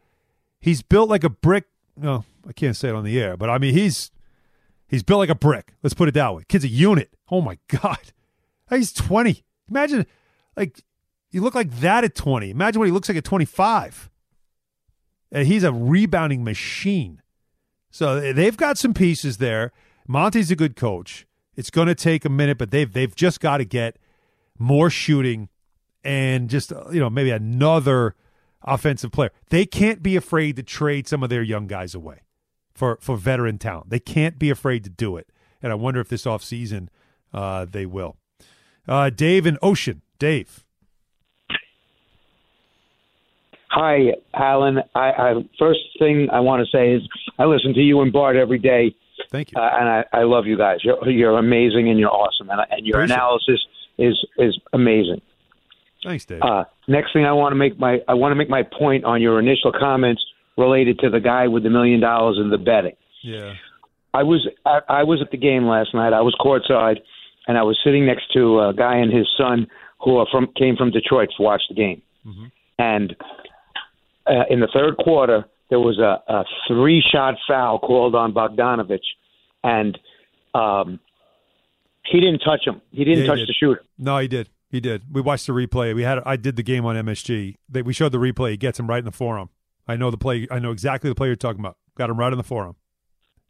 He's 0.59 0.81
built 0.81 1.09
like 1.09 1.23
a 1.23 1.29
brick. 1.29 1.65
No, 1.95 2.25
I 2.47 2.53
can't 2.53 2.75
say 2.75 2.89
it 2.89 2.95
on 2.95 3.03
the 3.03 3.19
air, 3.19 3.37
but 3.37 3.49
I 3.49 3.57
mean, 3.57 3.73
he's 3.73 4.09
he's 4.87 5.03
built 5.03 5.19
like 5.19 5.29
a 5.29 5.35
brick. 5.35 5.73
Let's 5.83 5.93
put 5.93 6.07
it 6.07 6.13
that 6.13 6.33
way. 6.33 6.43
Kid's 6.47 6.63
a 6.63 6.69
unit. 6.69 7.13
Oh 7.29 7.41
my 7.41 7.57
god, 7.67 8.11
he's 8.69 8.91
20. 8.93 9.43
Imagine, 9.69 10.05
like, 10.57 10.81
you 11.31 11.41
look 11.41 11.55
like 11.55 11.71
that 11.79 12.03
at 12.03 12.15
20. 12.15 12.49
Imagine 12.49 12.79
what 12.79 12.85
he 12.85 12.91
looks 12.91 13.09
like 13.09 13.17
at 13.17 13.23
25. 13.23 14.09
And 15.31 15.47
he's 15.47 15.63
a 15.63 15.71
rebounding 15.71 16.43
machine. 16.43 17.21
So 17.89 18.33
they've 18.33 18.57
got 18.57 18.77
some 18.77 18.93
pieces 18.93 19.37
there. 19.37 19.71
Monty's 20.07 20.51
a 20.51 20.55
good 20.55 20.75
coach. 20.75 21.25
It's 21.55 21.69
going 21.69 21.87
to 21.87 21.95
take 21.95 22.25
a 22.25 22.29
minute, 22.29 22.57
but 22.57 22.71
they've 22.71 22.91
they've 22.91 23.13
just 23.13 23.39
got 23.39 23.57
to 23.57 23.65
get 23.65 23.97
more 24.57 24.89
shooting, 24.89 25.49
and 26.03 26.49
just 26.49 26.71
you 26.91 26.99
know 26.99 27.09
maybe 27.09 27.31
another 27.31 28.15
offensive 28.63 29.11
player. 29.11 29.31
They 29.49 29.65
can't 29.65 30.01
be 30.01 30.15
afraid 30.15 30.55
to 30.55 30.63
trade 30.63 31.07
some 31.07 31.23
of 31.23 31.29
their 31.29 31.43
young 31.43 31.67
guys 31.67 31.93
away 31.93 32.21
for 32.73 32.97
for 33.01 33.17
veteran 33.17 33.57
talent. 33.57 33.89
They 33.89 33.99
can't 33.99 34.39
be 34.39 34.49
afraid 34.49 34.83
to 34.85 34.89
do 34.89 35.17
it. 35.17 35.29
And 35.61 35.71
I 35.71 35.75
wonder 35.75 35.99
if 35.99 36.07
this 36.09 36.23
offseason 36.23 36.87
uh, 37.33 37.65
they 37.69 37.85
will. 37.85 38.17
Uh, 38.87 39.09
Dave 39.09 39.45
and 39.45 39.59
Ocean. 39.61 40.01
Dave. 40.17 40.65
Hi, 43.71 44.15
Alan. 44.33 44.79
I, 44.93 45.11
I 45.11 45.33
first 45.57 45.79
thing 45.97 46.27
I 46.29 46.41
want 46.41 46.65
to 46.65 46.77
say 46.77 46.91
is 46.91 47.01
I 47.39 47.45
listen 47.45 47.73
to 47.73 47.79
you 47.79 48.01
and 48.01 48.11
Bart 48.11 48.35
every 48.35 48.59
day. 48.59 48.93
Thank 49.29 49.51
you, 49.51 49.61
uh, 49.61 49.69
and 49.79 49.87
I, 49.87 50.03
I 50.11 50.23
love 50.23 50.45
you 50.45 50.57
guys. 50.57 50.79
You're, 50.83 51.09
you're 51.09 51.37
amazing 51.37 51.89
and 51.89 51.97
you're 51.97 52.11
awesome, 52.11 52.49
and, 52.49 52.59
and 52.69 52.85
your 52.85 52.97
Appreciate 52.97 53.15
analysis 53.15 53.59
is 53.97 54.27
is 54.37 54.59
amazing. 54.73 55.21
Thanks, 56.03 56.25
Dave. 56.25 56.41
Uh, 56.41 56.65
next 56.89 57.13
thing 57.13 57.25
I 57.25 57.31
want 57.31 57.53
to 57.53 57.55
make 57.55 57.79
my 57.79 57.99
I 58.09 58.13
want 58.13 58.31
to 58.31 58.35
make 58.35 58.49
my 58.49 58.63
point 58.63 59.05
on 59.05 59.21
your 59.21 59.39
initial 59.39 59.71
comments 59.71 60.21
related 60.57 60.99
to 60.99 61.09
the 61.09 61.21
guy 61.21 61.47
with 61.47 61.63
the 61.63 61.69
million 61.69 62.01
dollars 62.01 62.39
in 62.41 62.49
the 62.49 62.57
betting. 62.57 62.95
Yeah. 63.23 63.53
I 64.13 64.23
was 64.23 64.49
I, 64.65 64.81
I 64.89 65.03
was 65.03 65.21
at 65.21 65.31
the 65.31 65.37
game 65.37 65.65
last 65.65 65.93
night. 65.93 66.11
I 66.11 66.21
was 66.21 66.35
courtside, 66.41 66.97
and 67.47 67.57
I 67.57 67.63
was 67.63 67.79
sitting 67.85 68.05
next 68.05 68.33
to 68.33 68.59
a 68.59 68.73
guy 68.73 68.97
and 68.97 69.13
his 69.13 69.27
son 69.37 69.67
who 70.03 70.17
are 70.17 70.27
from 70.29 70.47
came 70.57 70.75
from 70.75 70.91
Detroit 70.91 71.29
to 71.37 71.43
watch 71.43 71.61
the 71.69 71.75
game. 71.75 72.01
And 72.77 73.15
uh, 74.31 74.43
in 74.49 74.59
the 74.59 74.67
third 74.73 74.97
quarter, 74.97 75.45
there 75.69 75.79
was 75.79 75.99
a, 75.99 76.21
a 76.31 76.43
three 76.67 77.03
shot 77.11 77.35
foul 77.47 77.79
called 77.79 78.15
on 78.15 78.33
Bogdanovich, 78.33 78.99
and 79.63 79.97
um, 80.53 80.99
he 82.05 82.19
didn't 82.19 82.39
touch 82.39 82.61
him. 82.65 82.81
He 82.91 83.03
didn't 83.03 83.19
Yeah, 83.19 83.23
he 83.23 83.27
touch 83.29 83.39
did. 83.39 83.47
the 83.49 83.53
shooter. 83.53 83.81
No, 83.97 84.17
he 84.17 84.27
did. 84.27 84.49
He 84.69 84.79
did. 84.79 85.03
We 85.13 85.21
watched 85.21 85.47
the 85.47 85.53
replay. 85.53 85.93
We 85.93 86.03
had. 86.03 86.19
I 86.25 86.35
did 86.37 86.55
the 86.55 86.63
game 86.63 86.85
on 86.85 86.95
MSG. 86.95 87.55
They, 87.69 87.81
we 87.81 87.93
showed 87.93 88.11
the 88.13 88.17
replay. 88.19 88.51
He 88.51 88.57
gets 88.57 88.79
him 88.79 88.87
right 88.87 88.99
in 88.99 89.05
the 89.05 89.11
forearm. 89.11 89.49
I 89.87 89.95
know 89.97 90.09
the 90.11 90.17
play. 90.17 90.47
I 90.49 90.59
know 90.59 90.71
exactly 90.71 91.09
the 91.09 91.15
play 91.15 91.27
you're 91.27 91.35
talking 91.35 91.59
about. 91.59 91.77
Got 91.97 92.09
him 92.09 92.17
right 92.17 92.31
in 92.31 92.37
the 92.37 92.43
forearm. 92.43 92.75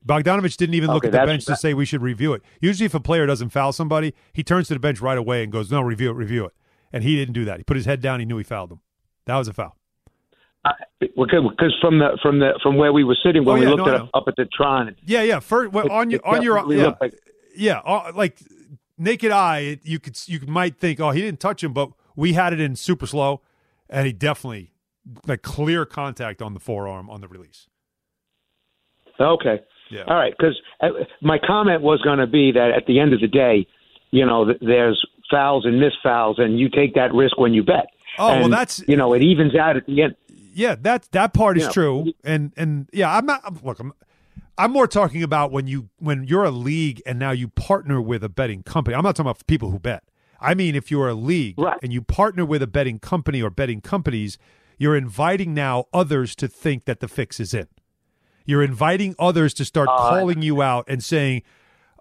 Bogdanovich 0.05 0.57
didn't 0.57 0.73
even 0.73 0.89
look 0.89 1.05
at 1.05 1.11
the 1.11 1.19
bench 1.19 1.45
to 1.45 1.55
say 1.55 1.75
we 1.75 1.85
should 1.85 2.01
review 2.01 2.33
it. 2.33 2.41
Usually, 2.59 2.87
if 2.87 2.95
a 2.95 2.99
player 2.99 3.27
doesn't 3.27 3.49
foul 3.49 3.71
somebody, 3.71 4.15
he 4.33 4.43
turns 4.43 4.67
to 4.69 4.73
the 4.73 4.79
bench 4.79 4.99
right 4.99 5.17
away 5.17 5.43
and 5.43 5.51
goes, 5.51 5.69
"No, 5.71 5.81
review 5.81 6.09
it, 6.09 6.13
review 6.13 6.45
it." 6.45 6.53
And 6.91 7.03
he 7.03 7.15
didn't 7.15 7.33
do 7.33 7.45
that. 7.45 7.57
He 7.57 7.63
put 7.63 7.77
his 7.77 7.85
head 7.85 8.01
down. 8.01 8.19
He 8.19 8.25
knew 8.25 8.37
he 8.37 8.43
fouled 8.43 8.71
him. 8.71 8.79
That 9.27 9.37
was 9.37 9.47
a 9.47 9.53
foul. 9.53 9.77
Because 10.99 11.75
from 11.81 11.97
the 11.99 12.17
from 12.21 12.39
the 12.39 12.59
from 12.61 12.77
where 12.77 12.93
we 12.93 13.03
were 13.03 13.17
sitting 13.23 13.43
when 13.45 13.57
Oh, 13.57 13.59
we 13.59 13.65
looked 13.65 13.87
no, 13.87 13.95
at 13.95 14.01
up 14.13 14.25
at 14.27 14.35
the 14.37 14.45
Tron, 14.55 14.95
Yeah, 15.05 15.23
yeah. 15.23 15.39
First, 15.39 15.71
well, 15.71 15.85
It- 15.85 15.91
on 15.91 16.11
your 16.11 16.25
on 16.25 16.41
your 16.43 16.57
yeah, 16.73 16.93
like- 17.01 17.15
yeah, 17.55 17.79
uh, 17.79 18.11
like 18.15 18.37
naked 18.97 19.31
eye, 19.31 19.79
you 19.83 19.99
could 19.99 20.17
you 20.27 20.39
might 20.47 20.77
think, 20.77 20.99
oh, 20.99 21.11
he 21.11 21.21
didn't 21.21 21.39
touch 21.39 21.63
him, 21.63 21.73
but 21.73 21.89
we 22.15 22.33
had 22.33 22.53
it 22.53 22.59
in 22.59 22.75
super 22.75 23.07
slow, 23.07 23.41
and 23.89 24.05
he 24.05 24.13
definitely 24.13 24.71
like 25.25 25.41
clear 25.41 25.85
contact 25.85 26.41
on 26.43 26.53
the 26.53 26.59
forearm 26.59 27.09
on 27.09 27.21
the 27.21 27.27
release. 27.27 27.67
Okay. 29.19 29.61
Yeah. 29.89 30.03
All 30.07 30.15
right. 30.15 30.33
Because 30.37 30.59
my 31.21 31.37
comment 31.45 31.81
was 31.81 32.01
going 32.01 32.19
to 32.19 32.27
be 32.27 32.51
that 32.53 32.71
at 32.75 32.85
the 32.85 32.99
end 32.99 33.13
of 33.13 33.19
the 33.21 33.27
day, 33.27 33.67
you 34.11 34.25
know, 34.25 34.53
there's 34.61 35.03
fouls 35.29 35.65
and 35.65 35.79
missed 35.79 35.97
fouls, 36.03 36.37
and 36.39 36.59
you 36.59 36.69
take 36.69 36.93
that 36.95 37.13
risk 37.13 37.37
when 37.37 37.53
you 37.53 37.63
bet. 37.63 37.87
Oh, 38.19 38.27
well, 38.41 38.49
that's- 38.49 38.83
you 38.87 38.95
know, 38.97 39.13
it 39.13 39.21
evens 39.21 39.55
out 39.55 39.77
at 39.77 39.85
the 39.85 40.01
end. 40.03 40.15
Yeah, 40.53 40.75
that 40.81 41.07
that 41.11 41.33
part 41.33 41.57
is 41.57 41.63
Yeah. 41.63 41.71
true, 41.71 42.13
and 42.23 42.51
and 42.57 42.89
yeah, 42.93 43.15
I'm 43.15 43.25
not. 43.25 43.63
Look, 43.63 43.79
I'm 43.79 43.93
I'm 44.57 44.71
more 44.71 44.87
talking 44.87 45.23
about 45.23 45.51
when 45.51 45.67
you 45.67 45.89
when 45.97 46.25
you're 46.25 46.43
a 46.43 46.51
league 46.51 47.01
and 47.05 47.17
now 47.17 47.31
you 47.31 47.47
partner 47.47 48.01
with 48.01 48.23
a 48.23 48.29
betting 48.29 48.63
company. 48.63 48.95
I'm 48.95 49.03
not 49.03 49.15
talking 49.15 49.29
about 49.29 49.45
people 49.47 49.71
who 49.71 49.79
bet. 49.79 50.03
I 50.39 50.53
mean, 50.55 50.75
if 50.75 50.89
you're 50.89 51.07
a 51.07 51.13
league 51.13 51.55
and 51.83 51.93
you 51.93 52.01
partner 52.01 52.45
with 52.45 52.61
a 52.63 52.67
betting 52.67 52.99
company 52.99 53.41
or 53.41 53.49
betting 53.49 53.79
companies, 53.81 54.37
you're 54.77 54.95
inviting 54.95 55.53
now 55.53 55.85
others 55.93 56.35
to 56.37 56.47
think 56.47 56.85
that 56.85 56.99
the 56.99 57.07
fix 57.07 57.39
is 57.39 57.53
in. 57.53 57.67
You're 58.45 58.63
inviting 58.63 59.15
others 59.19 59.53
to 59.55 59.65
start 59.65 59.87
oh, 59.91 59.97
calling 59.97 60.41
you 60.41 60.61
out 60.61 60.85
and 60.87 61.03
saying, 61.03 61.43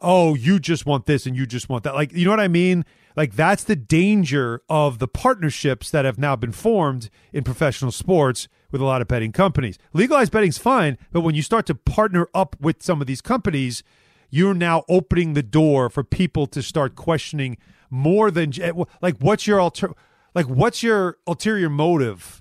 "Oh, 0.01 0.35
you 0.35 0.59
just 0.59 0.87
want 0.87 1.05
this 1.07 1.27
and 1.27 1.37
you 1.37 1.47
just 1.47 1.69
want 1.69 1.85
that." 1.85 1.95
Like, 1.95 2.13
you 2.13 2.25
know 2.25 2.31
what 2.31 2.41
I 2.41 2.49
mean? 2.49 2.85
Like 3.17 3.35
that's 3.35 3.65
the 3.65 3.77
danger 3.77 4.63
of 4.69 4.99
the 4.99 5.09
partnerships 5.09 5.91
that 5.91 6.05
have 6.05 6.19
now 6.19 6.37
been 6.37 6.53
formed 6.53 7.11
in 7.33 7.45
professional 7.45 7.91
sports 7.91 8.49
with 8.71 8.81
a 8.81 8.85
lot 8.85 9.03
of 9.03 9.09
betting 9.09 9.33
companies. 9.33 9.79
Legalized 9.93 10.33
betting's 10.33 10.59
fine, 10.59 10.97
but 11.13 11.23
when 11.23 11.35
you 11.35 11.43
start 11.43 11.67
to 11.67 11.75
partner 11.75 12.29
up 12.35 12.57
with 12.61 12.83
some 12.83 13.01
of 13.01 13.07
these 13.07 13.21
companies, 13.21 13.83
you're 14.31 14.55
now 14.55 14.85
opening 14.89 15.35
the 15.35 15.43
door 15.43 15.91
for 15.91 16.05
people 16.05 16.47
to 16.47 16.63
start 16.63 16.95
questioning 16.95 17.57
more 17.91 18.31
than 18.31 18.53
j- 18.53 18.63
eh, 18.63 18.73
like 19.03 19.17
what's 19.19 19.47
your 19.47 19.59
alter 19.59 19.93
like 20.33 20.47
what's 20.47 20.81
your 20.81 21.19
ulterior 21.27 21.69
motive 21.69 22.41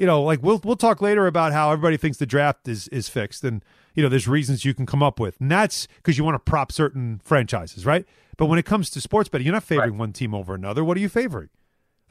you 0.00 0.06
know, 0.06 0.22
like 0.22 0.42
we'll 0.42 0.58
we'll 0.64 0.76
talk 0.76 1.02
later 1.02 1.26
about 1.26 1.52
how 1.52 1.72
everybody 1.72 1.98
thinks 1.98 2.16
the 2.16 2.24
draft 2.24 2.66
is 2.66 2.88
is 2.88 3.10
fixed, 3.10 3.44
and 3.44 3.62
you 3.94 4.02
know, 4.02 4.08
there's 4.08 4.26
reasons 4.26 4.64
you 4.64 4.72
can 4.72 4.86
come 4.86 5.02
up 5.02 5.20
with, 5.20 5.38
and 5.42 5.50
that's 5.50 5.86
because 5.96 6.16
you 6.16 6.24
want 6.24 6.36
to 6.36 6.38
prop 6.38 6.72
certain 6.72 7.20
franchises, 7.22 7.84
right? 7.84 8.06
But 8.40 8.46
when 8.46 8.58
it 8.58 8.64
comes 8.64 8.88
to 8.90 9.02
sports 9.02 9.28
betting, 9.28 9.44
you're 9.46 9.52
not 9.52 9.64
favoring 9.64 9.98
one 9.98 10.14
team 10.14 10.34
over 10.34 10.54
another. 10.54 10.82
What 10.82 10.96
are 10.96 11.00
you 11.00 11.10
favoring? 11.10 11.50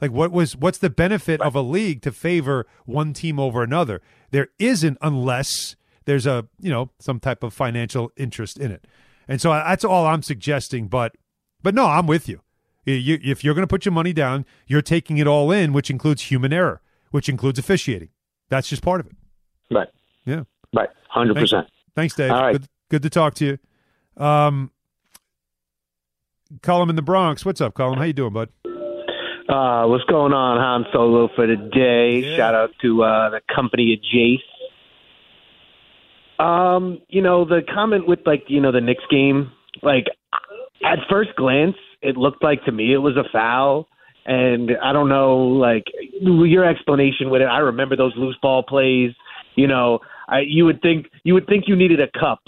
Like, 0.00 0.12
what 0.12 0.30
was 0.30 0.54
what's 0.56 0.78
the 0.78 0.88
benefit 0.88 1.40
of 1.40 1.56
a 1.56 1.60
league 1.60 2.02
to 2.02 2.12
favor 2.12 2.68
one 2.86 3.12
team 3.12 3.40
over 3.40 3.64
another? 3.64 4.00
There 4.30 4.46
isn't 4.60 4.96
unless 5.02 5.74
there's 6.04 6.26
a 6.26 6.46
you 6.60 6.70
know 6.70 6.90
some 7.00 7.18
type 7.18 7.42
of 7.42 7.52
financial 7.52 8.12
interest 8.16 8.58
in 8.60 8.70
it, 8.70 8.86
and 9.26 9.40
so 9.40 9.50
that's 9.50 9.84
all 9.84 10.06
I'm 10.06 10.22
suggesting. 10.22 10.86
But 10.86 11.16
but 11.64 11.74
no, 11.74 11.86
I'm 11.86 12.06
with 12.06 12.28
you. 12.28 12.40
You- 12.84 12.94
you- 12.94 13.18
if 13.22 13.42
you're 13.42 13.54
going 13.54 13.64
to 13.64 13.74
put 13.74 13.84
your 13.84 13.92
money 13.92 14.12
down, 14.12 14.46
you're 14.68 14.82
taking 14.82 15.18
it 15.18 15.26
all 15.26 15.50
in, 15.50 15.72
which 15.72 15.90
includes 15.90 16.22
human 16.30 16.52
error, 16.52 16.80
which 17.10 17.28
includes 17.28 17.58
officiating. 17.58 18.10
That's 18.50 18.68
just 18.68 18.82
part 18.82 19.00
of 19.00 19.06
it. 19.08 19.16
Right. 19.68 19.88
Yeah. 20.24 20.44
Right. 20.72 20.90
Hundred 21.08 21.34
percent. 21.36 21.66
thanks 21.96 22.14
Dave. 22.14 22.30
Right. 22.30 22.52
Good, 22.52 22.66
good 22.88 23.02
to 23.02 23.10
talk 23.10 23.34
to 23.34 23.44
you. 23.44 24.24
Um, 24.24 24.70
Colin 26.62 26.90
in 26.90 26.96
the 26.96 27.02
Bronx. 27.02 27.44
What's 27.44 27.60
up, 27.60 27.74
Colin? 27.74 27.98
How 27.98 28.04
you 28.04 28.12
doing, 28.12 28.32
bud? 28.32 28.48
Uh, 28.64 29.86
what's 29.86 30.04
going 30.04 30.32
on, 30.32 30.58
Han 30.58 30.84
Solo, 30.92 31.28
for 31.34 31.46
the 31.46 31.56
day? 31.56 32.36
Shout 32.36 32.54
out 32.54 32.70
to 32.82 33.02
uh, 33.02 33.30
the 33.30 33.40
company 33.52 33.94
of 33.94 34.00
Jace. 34.00 34.38
Um, 36.42 37.00
you 37.08 37.20
know, 37.20 37.44
the 37.44 37.62
comment 37.74 38.06
with 38.06 38.20
like, 38.24 38.44
you 38.48 38.60
know, 38.60 38.72
the 38.72 38.80
Knicks 38.80 39.04
game, 39.10 39.50
like 39.82 40.06
at 40.84 40.98
first 41.10 41.34
glance, 41.36 41.76
it 42.00 42.16
looked 42.16 42.42
like 42.42 42.64
to 42.64 42.72
me 42.72 42.94
it 42.94 42.98
was 42.98 43.16
a 43.16 43.24
foul. 43.32 43.88
And 44.24 44.70
I 44.82 44.92
don't 44.92 45.08
know, 45.08 45.36
like 45.38 45.84
your 46.20 46.64
explanation 46.64 47.30
with 47.30 47.42
it. 47.42 47.46
I 47.46 47.58
remember 47.58 47.96
those 47.96 48.12
loose 48.16 48.36
ball 48.40 48.62
plays. 48.62 49.12
You 49.56 49.66
know, 49.66 49.98
I 50.28 50.40
you 50.46 50.64
would 50.64 50.80
think 50.80 51.06
you 51.24 51.34
would 51.34 51.46
think 51.46 51.64
you 51.66 51.74
needed 51.74 52.00
a 52.00 52.08
cup 52.18 52.40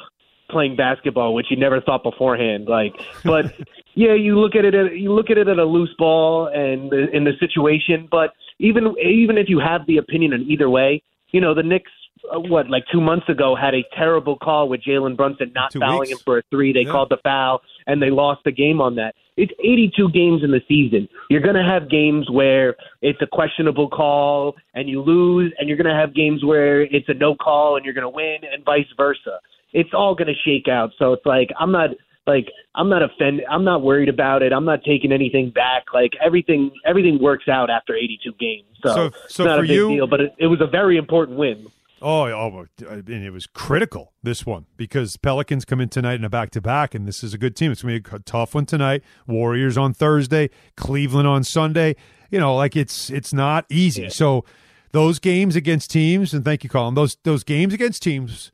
playing 0.52 0.76
basketball, 0.76 1.34
which 1.34 1.46
you 1.50 1.56
never 1.56 1.80
thought 1.80 2.02
beforehand. 2.02 2.66
Like, 2.68 2.94
but 3.24 3.46
yeah, 3.94 4.14
you 4.14 4.38
look 4.38 4.54
at 4.54 4.64
it, 4.64 4.74
at, 4.74 4.96
you 4.96 5.12
look 5.12 5.30
at 5.30 5.38
it 5.38 5.48
at 5.48 5.58
a 5.58 5.64
loose 5.64 5.94
ball 5.98 6.46
and 6.46 6.92
in 6.92 7.24
the 7.24 7.32
situation. 7.40 8.08
But 8.10 8.30
even 8.58 8.94
even 9.02 9.38
if 9.38 9.46
you 9.48 9.58
have 9.60 9.86
the 9.86 9.96
opinion 9.96 10.32
in 10.32 10.42
either 10.42 10.68
way, 10.70 11.02
you 11.32 11.40
know, 11.40 11.54
the 11.54 11.62
Knicks, 11.62 11.90
uh, 12.32 12.38
what 12.38 12.68
like 12.70 12.84
two 12.92 13.00
months 13.00 13.28
ago 13.28 13.56
had 13.56 13.74
a 13.74 13.82
terrible 13.96 14.36
call 14.36 14.68
with 14.68 14.82
Jalen 14.82 15.16
Brunson 15.16 15.50
not 15.54 15.72
Two 15.72 15.80
fouling 15.80 16.00
weeks. 16.10 16.12
him 16.12 16.18
for 16.24 16.38
a 16.38 16.42
three. 16.50 16.72
They 16.72 16.80
Yeah. 16.84 16.92
called 16.92 17.08
the 17.10 17.16
foul 17.24 17.62
and 17.86 18.00
they 18.00 18.10
lost 18.10 18.42
the 18.44 18.52
game 18.52 18.80
on 18.80 18.94
that. 18.96 19.14
It's 19.38 19.52
82 19.64 20.10
games 20.10 20.44
in 20.44 20.50
the 20.50 20.60
season. 20.68 21.08
You're 21.30 21.40
going 21.40 21.56
to 21.56 21.64
have 21.64 21.88
games 21.88 22.30
where 22.30 22.76
it's 23.00 23.20
a 23.22 23.26
questionable 23.26 23.88
call 23.88 24.54
and 24.74 24.90
you 24.90 25.00
lose, 25.00 25.50
and 25.58 25.68
you're 25.68 25.78
going 25.78 25.88
to 25.92 25.98
have 25.98 26.14
games 26.14 26.44
where 26.44 26.82
it's 26.82 27.08
a 27.08 27.14
no 27.14 27.34
call 27.34 27.76
and 27.76 27.84
you're 27.84 27.94
going 27.94 28.02
to 28.04 28.10
win, 28.10 28.36
and 28.52 28.62
vice 28.62 28.84
versa. 28.94 29.40
It's 29.72 29.90
all 29.94 30.14
going 30.14 30.28
to 30.28 30.34
shake 30.44 30.68
out. 30.68 30.90
So 30.98 31.12
it's 31.12 31.24
like 31.26 31.48
I'm 31.58 31.72
not 31.72 31.90
like 32.26 32.46
I'm 32.74 32.88
not 32.88 33.02
offended. 33.02 33.44
I'm 33.50 33.64
not 33.64 33.82
worried 33.82 34.08
about 34.08 34.42
it. 34.42 34.52
I'm 34.52 34.64
not 34.64 34.84
taking 34.84 35.12
anything 35.12 35.50
back. 35.50 35.84
Like 35.92 36.12
everything 36.24 36.70
everything 36.86 37.20
works 37.20 37.48
out 37.48 37.70
after 37.70 37.94
82 37.94 38.32
games. 38.38 38.64
So, 38.84 38.94
So- 38.94 39.04
it's 39.06 39.34
so 39.34 39.44
not 39.44 39.58
for 39.58 39.64
a 39.64 39.68
big 39.68 39.76
you- 39.76 39.88
deal. 39.88 40.06
But 40.06 40.20
it, 40.20 40.34
it 40.38 40.46
was 40.46 40.60
a 40.60 40.66
very 40.66 40.96
important 40.96 41.38
win. 41.38 41.66
Oh, 42.04 42.24
oh, 42.26 42.66
mean, 43.06 43.22
it 43.22 43.32
was 43.32 43.46
critical 43.46 44.12
this 44.24 44.44
one 44.44 44.66
because 44.76 45.16
Pelicans 45.16 45.64
come 45.64 45.80
in 45.80 45.88
tonight 45.88 46.14
in 46.14 46.24
a 46.24 46.28
back 46.28 46.50
to 46.50 46.60
back, 46.60 46.96
and 46.96 47.06
this 47.06 47.22
is 47.22 47.32
a 47.32 47.38
good 47.38 47.54
team. 47.54 47.70
It's 47.70 47.82
going 47.84 48.02
to 48.02 48.10
be 48.10 48.16
a 48.16 48.18
tough 48.18 48.56
one 48.56 48.66
tonight. 48.66 49.04
Warriors 49.28 49.78
on 49.78 49.94
Thursday, 49.94 50.50
Cleveland 50.76 51.28
on 51.28 51.44
Sunday. 51.44 51.94
You 52.28 52.40
know, 52.40 52.56
like 52.56 52.74
it's 52.74 53.08
it's 53.08 53.32
not 53.32 53.66
easy. 53.70 54.08
So 54.08 54.44
those 54.90 55.20
games 55.20 55.54
against 55.54 55.92
teams, 55.92 56.34
and 56.34 56.44
thank 56.44 56.64
you, 56.64 56.70
Colin. 56.70 56.94
Those 56.94 57.18
those 57.22 57.44
games 57.44 57.72
against 57.72 58.02
teams 58.02 58.50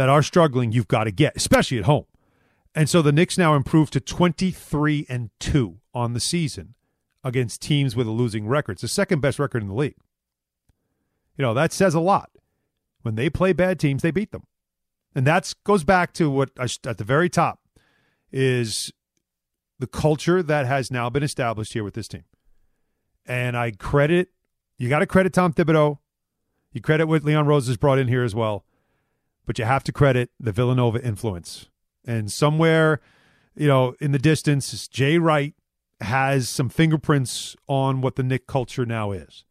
that 0.00 0.08
are 0.08 0.22
struggling, 0.22 0.72
you've 0.72 0.88
got 0.88 1.04
to 1.04 1.10
get, 1.10 1.36
especially 1.36 1.76
at 1.76 1.84
home. 1.84 2.06
And 2.74 2.88
so 2.88 3.02
the 3.02 3.12
Knicks 3.12 3.36
now 3.36 3.54
improved 3.54 3.92
to 3.92 4.00
twenty 4.00 4.50
three 4.50 5.04
and 5.10 5.28
two 5.38 5.80
on 5.92 6.14
the 6.14 6.20
season 6.20 6.72
against 7.22 7.60
teams 7.60 7.94
with 7.94 8.06
a 8.06 8.10
losing 8.10 8.48
record. 8.48 8.72
It's 8.72 8.80
the 8.80 8.88
second 8.88 9.20
best 9.20 9.38
record 9.38 9.60
in 9.60 9.68
the 9.68 9.74
league. 9.74 9.98
You 11.36 11.42
know 11.42 11.52
that 11.52 11.74
says 11.74 11.92
a 11.92 12.00
lot 12.00 12.30
when 13.02 13.14
they 13.14 13.28
play 13.28 13.52
bad 13.52 13.78
teams, 13.78 14.00
they 14.00 14.10
beat 14.10 14.32
them. 14.32 14.44
And 15.14 15.26
that 15.26 15.52
goes 15.64 15.84
back 15.84 16.14
to 16.14 16.30
what 16.30 16.50
I, 16.58 16.66
at 16.88 16.96
the 16.96 17.04
very 17.04 17.28
top 17.28 17.60
is 18.32 18.90
the 19.78 19.86
culture 19.86 20.42
that 20.42 20.64
has 20.64 20.90
now 20.90 21.10
been 21.10 21.22
established 21.22 21.74
here 21.74 21.84
with 21.84 21.92
this 21.92 22.08
team. 22.08 22.24
And 23.26 23.54
I 23.54 23.72
credit, 23.72 24.28
you 24.78 24.88
got 24.88 25.00
to 25.00 25.06
credit 25.06 25.34
Tom 25.34 25.52
Thibodeau. 25.52 25.98
You 26.72 26.80
credit 26.80 27.06
what 27.06 27.22
Leon 27.22 27.46
Rose 27.46 27.66
has 27.66 27.76
brought 27.76 27.98
in 27.98 28.08
here 28.08 28.24
as 28.24 28.34
well. 28.34 28.64
But 29.50 29.58
you 29.58 29.64
have 29.64 29.82
to 29.82 29.92
credit 29.92 30.30
the 30.38 30.52
Villanova 30.52 31.04
influence. 31.04 31.68
And 32.06 32.30
somewhere, 32.30 33.00
you 33.56 33.66
know, 33.66 33.96
in 34.00 34.12
the 34.12 34.18
distance, 34.20 34.86
Jay 34.86 35.18
Wright 35.18 35.54
has 36.00 36.48
some 36.48 36.68
fingerprints 36.68 37.56
on 37.66 38.00
what 38.00 38.14
the 38.14 38.22
Knick 38.22 38.46
culture 38.46 38.86
now 38.86 39.10
is 39.10 39.44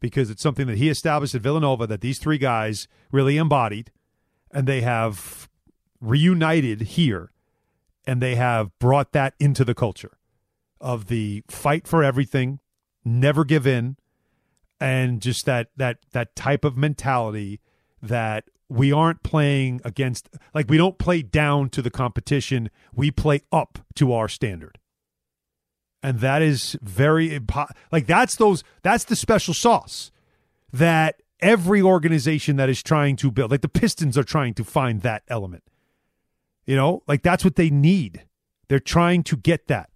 because 0.00 0.30
it's 0.30 0.40
something 0.40 0.66
that 0.68 0.78
he 0.78 0.88
established 0.88 1.34
at 1.34 1.42
Villanova 1.42 1.86
that 1.86 2.00
these 2.00 2.18
three 2.18 2.38
guys 2.38 2.88
really 3.12 3.36
embodied 3.36 3.92
and 4.52 4.66
they 4.66 4.80
have 4.80 5.50
reunited 6.00 6.80
here 6.80 7.30
and 8.06 8.22
they 8.22 8.36
have 8.36 8.70
brought 8.78 9.12
that 9.12 9.34
into 9.38 9.66
the 9.66 9.74
culture 9.74 10.16
of 10.80 11.08
the 11.08 11.42
fight 11.46 11.86
for 11.86 12.02
everything, 12.02 12.58
never 13.04 13.44
give 13.44 13.66
in, 13.66 13.98
and 14.80 15.20
just 15.20 15.44
that 15.44 15.68
that 15.76 15.98
that 16.12 16.34
type 16.34 16.64
of 16.64 16.78
mentality 16.78 17.60
that 18.00 18.48
we 18.68 18.92
aren't 18.92 19.22
playing 19.22 19.80
against 19.84 20.28
like 20.54 20.68
we 20.68 20.76
don't 20.76 20.98
play 20.98 21.22
down 21.22 21.70
to 21.70 21.82
the 21.82 21.90
competition, 21.90 22.70
we 22.92 23.10
play 23.10 23.42
up 23.52 23.78
to 23.94 24.12
our 24.12 24.28
standard. 24.28 24.78
And 26.02 26.20
that 26.20 26.42
is 26.42 26.76
very 26.82 27.30
impo- 27.30 27.70
like 27.92 28.06
that's 28.06 28.36
those 28.36 28.64
that's 28.82 29.04
the 29.04 29.16
special 29.16 29.54
sauce 29.54 30.10
that 30.72 31.22
every 31.40 31.80
organization 31.80 32.56
that 32.56 32.68
is 32.68 32.82
trying 32.82 33.16
to 33.16 33.30
build 33.30 33.50
like 33.50 33.60
the 33.60 33.68
Pistons 33.68 34.18
are 34.18 34.24
trying 34.24 34.54
to 34.54 34.64
find 34.64 35.02
that 35.02 35.22
element. 35.28 35.64
You 36.64 36.76
know, 36.76 37.02
like 37.06 37.22
that's 37.22 37.44
what 37.44 37.56
they 37.56 37.70
need. 37.70 38.24
They're 38.68 38.80
trying 38.80 39.22
to 39.24 39.36
get 39.36 39.68
that. 39.68 39.90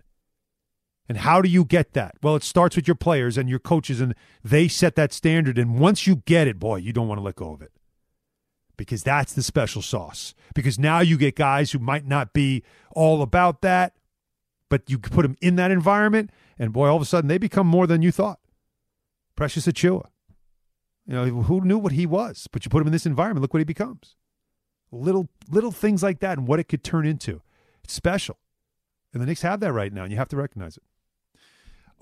And 1.09 1.19
how 1.19 1.43
do 1.43 1.49
you 1.49 1.65
get 1.65 1.93
that? 1.95 2.15
Well, 2.23 2.37
it 2.37 2.45
starts 2.45 2.77
with 2.77 2.87
your 2.87 2.95
players 2.95 3.37
and 3.37 3.49
your 3.49 3.59
coaches, 3.59 4.01
and 4.01 4.15
they 4.45 4.69
set 4.69 4.95
that 4.95 5.13
standard. 5.13 5.59
And 5.59 5.77
once 5.77 6.07
you 6.07 6.23
get 6.25 6.47
it, 6.47 6.61
boy, 6.61 6.77
you 6.77 6.93
don't 6.93 7.09
want 7.09 7.19
to 7.19 7.25
let 7.25 7.35
go 7.35 7.53
of 7.53 7.63
it 7.63 7.73
because 8.81 9.03
that's 9.03 9.35
the 9.35 9.43
special 9.43 9.83
sauce. 9.83 10.35
Because 10.55 10.79
now 10.79 11.01
you 11.01 11.19
get 11.19 11.37
guys 11.37 11.71
who 11.71 11.79
might 11.79 12.07
not 12.07 12.33
be 12.33 12.63
all 12.93 13.21
about 13.21 13.61
that, 13.61 13.93
but 14.71 14.89
you 14.89 14.99
put 14.99 15.21
them 15.21 15.37
in 15.43 15.57
that 15.57 15.71
environment, 15.71 16.31
and 16.59 16.73
boy, 16.73 16.89
all 16.89 16.97
of 16.97 17.03
a 17.03 17.05
sudden 17.05 17.29
they 17.29 17.37
become 17.37 17.67
more 17.67 17.87
than 17.87 18.01
you 18.01 18.11
thought. 18.11 18.41
Precious 19.37 19.67
Achiuwa. 19.67 20.07
You 21.07 21.13
know, 21.13 21.25
who 21.27 21.61
knew 21.61 21.77
what 21.77 21.93
he 21.93 22.07
was? 22.07 22.49
But 22.51 22.65
you 22.65 22.71
put 22.71 22.81
him 22.81 22.87
in 22.87 22.93
this 22.95 23.05
environment, 23.05 23.43
look 23.43 23.53
what 23.53 23.61
he 23.61 23.65
becomes. 23.65 24.17
Little 24.91 25.29
little 25.51 25.73
things 25.73 26.03
like 26.03 26.21
that 26.21 26.39
and 26.39 26.49
what 26.49 26.59
it 26.59 26.65
could 26.65 26.83
turn 26.83 27.07
into. 27.07 27.43
It's 27.85 27.93
special. 27.93 28.39
And 29.13 29.21
the 29.21 29.27
Knicks 29.27 29.43
have 29.43 29.61
that 29.61 29.75
right 29.75 29.93
now, 29.93 30.05
and 30.05 30.11
you 30.11 30.17
have 30.17 30.31
to 30.31 30.37
recognize 30.37 30.79
it. 30.79 30.85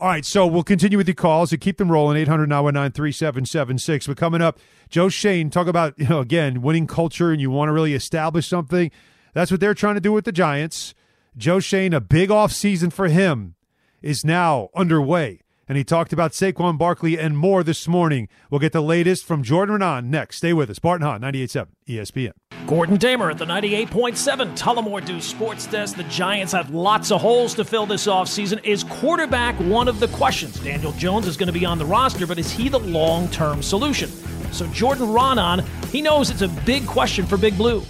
All 0.01 0.07
right, 0.07 0.25
so 0.25 0.47
we'll 0.47 0.63
continue 0.63 0.97
with 0.97 1.09
your 1.09 1.17
calls 1.17 1.51
and 1.51 1.61
keep 1.61 1.77
them 1.77 1.91
rolling. 1.91 2.17
800 2.19 2.49
919 2.49 2.93
3776. 2.93 4.07
But 4.07 4.17
coming 4.17 4.41
up, 4.41 4.61
Joe 4.89 5.09
Schoen, 5.09 5.51
talk 5.51 5.67
about, 5.67 5.99
you 5.99 6.07
know, 6.07 6.21
again, 6.21 6.63
winning 6.63 6.87
culture 6.87 7.33
and 7.33 7.41
you 7.41 7.51
want 7.51 7.69
to 7.69 7.73
really 7.73 7.95
establish 7.95 8.47
something. 8.47 8.93
That's 9.35 9.51
what 9.51 9.59
they're 9.59 9.75
trying 9.75 9.97
to 9.97 10.01
do 10.01 10.13
with 10.13 10.25
the 10.25 10.31
Giants. 10.31 10.95
Joe 11.37 11.59
Schoen, 11.59 11.93
a 11.93 12.01
big 12.01 12.31
off 12.31 12.53
season 12.53 12.91
for 12.91 13.09
him, 13.09 13.57
is 14.01 14.25
now 14.25 14.69
underway 14.73 15.41
and 15.69 15.77
he 15.77 15.85
talked 15.85 16.13
about 16.13 16.33
Saquon 16.33 16.79
Barkley 16.79 17.19
and 17.19 17.37
more 17.37 17.63
this 17.63 17.87
morning. 17.87 18.29
We'll 18.51 18.59
get 18.59 18.73
the 18.73 18.81
latest 18.81 19.25
from 19.25 19.43
Jordan 19.43 19.79
Raanan 19.79 20.07
next. 20.07 20.39
Stay 20.39 20.53
with 20.53 20.71
us. 20.71 20.79
Bart 20.79 21.01
and 21.03 21.09
Hahn, 21.09 21.21
98.7 21.21 21.67
ESPN. 21.87 22.33
Gordon 22.67 22.97
Damer 22.97 23.31
at 23.31 23.39
the 23.39 23.45
98.7 23.45 24.59
Tullamore 24.59 25.05
Dew 25.05 25.21
Sports 25.21 25.67
Desk. 25.67 25.97
The 25.97 26.05
Giants 26.05 26.53
have 26.53 26.71
lots 26.71 27.11
of 27.11 27.21
holes 27.21 27.55
to 27.55 27.65
fill 27.65 27.87
this 27.87 28.07
offseason. 28.07 28.65
Is 28.65 28.85
quarterback 28.85 29.55
one 29.61 29.89
of 29.89 30.01
the 30.01 30.09
questions? 30.09 30.59
Daniel 30.61 30.93
Jones 30.93 31.27
is 31.27 31.37
going 31.37 31.47
to 31.47 31.59
be 31.59 31.65
on 31.65 31.79
the 31.79 31.87
roster, 31.87 32.27
but 32.27 32.39
is 32.39 32.51
he 32.51 32.69
the 32.69 32.81
long 32.81 33.29
term 33.29 33.63
solution? 33.63 34.11
So 34.53 34.67
Jordan 34.69 35.09
Raanan, 35.09 35.67
he 35.91 36.03
knows 36.03 36.31
it's 36.31 36.43
a 36.43 36.49
big 36.49 36.87
question 36.87 37.27
for 37.27 37.37
Big 37.37 37.57
Blue 37.57 37.83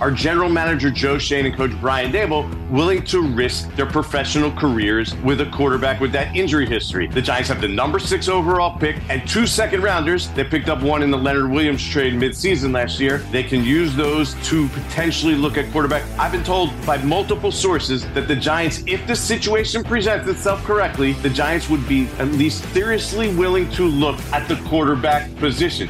are 0.00 0.10
general 0.10 0.48
manager 0.48 0.90
Joe 0.90 1.18
Schoen 1.18 1.46
and 1.46 1.56
coach 1.56 1.72
Brian 1.80 2.12
Daboll 2.12 2.48
willing 2.70 3.02
to 3.04 3.22
risk 3.22 3.74
their 3.74 3.86
professional 3.86 4.50
careers 4.52 5.14
with 5.16 5.40
a 5.40 5.46
quarterback 5.46 6.00
with 6.00 6.12
that 6.12 6.34
injury 6.36 6.66
history? 6.66 7.08
The 7.08 7.22
Giants 7.22 7.48
have 7.48 7.60
the 7.60 7.68
number 7.68 7.98
six 7.98 8.28
overall 8.28 8.78
pick 8.78 8.96
and 9.08 9.26
two 9.28 9.46
second 9.46 9.82
rounders. 9.82 10.28
They 10.30 10.44
picked 10.44 10.68
up 10.68 10.82
one 10.82 11.02
in 11.02 11.10
the 11.10 11.18
Leonard 11.18 11.50
Williams 11.50 11.86
trade 11.86 12.14
midseason 12.14 12.72
last 12.72 13.00
year. 13.00 13.18
They 13.32 13.42
can 13.42 13.64
use 13.64 13.94
those 13.94 14.34
to 14.48 14.68
potentially 14.68 15.34
look 15.34 15.56
at 15.56 15.70
quarterback. 15.72 16.02
I've 16.18 16.32
been 16.32 16.44
told 16.44 16.70
by 16.86 16.98
multiple 16.98 17.50
sources 17.50 18.06
that 18.12 18.28
the 18.28 18.36
Giants, 18.36 18.82
if 18.86 19.06
the 19.06 19.16
situation 19.16 19.82
presents 19.82 20.28
itself 20.28 20.62
correctly, 20.64 21.12
the 21.14 21.30
Giants 21.30 21.68
would 21.68 21.86
be 21.88 22.06
at 22.18 22.28
least 22.28 22.64
seriously 22.72 23.34
willing 23.34 23.70
to 23.72 23.84
look 23.84 24.18
at 24.32 24.48
the 24.48 24.56
quarterback 24.68 25.34
position. 25.36 25.88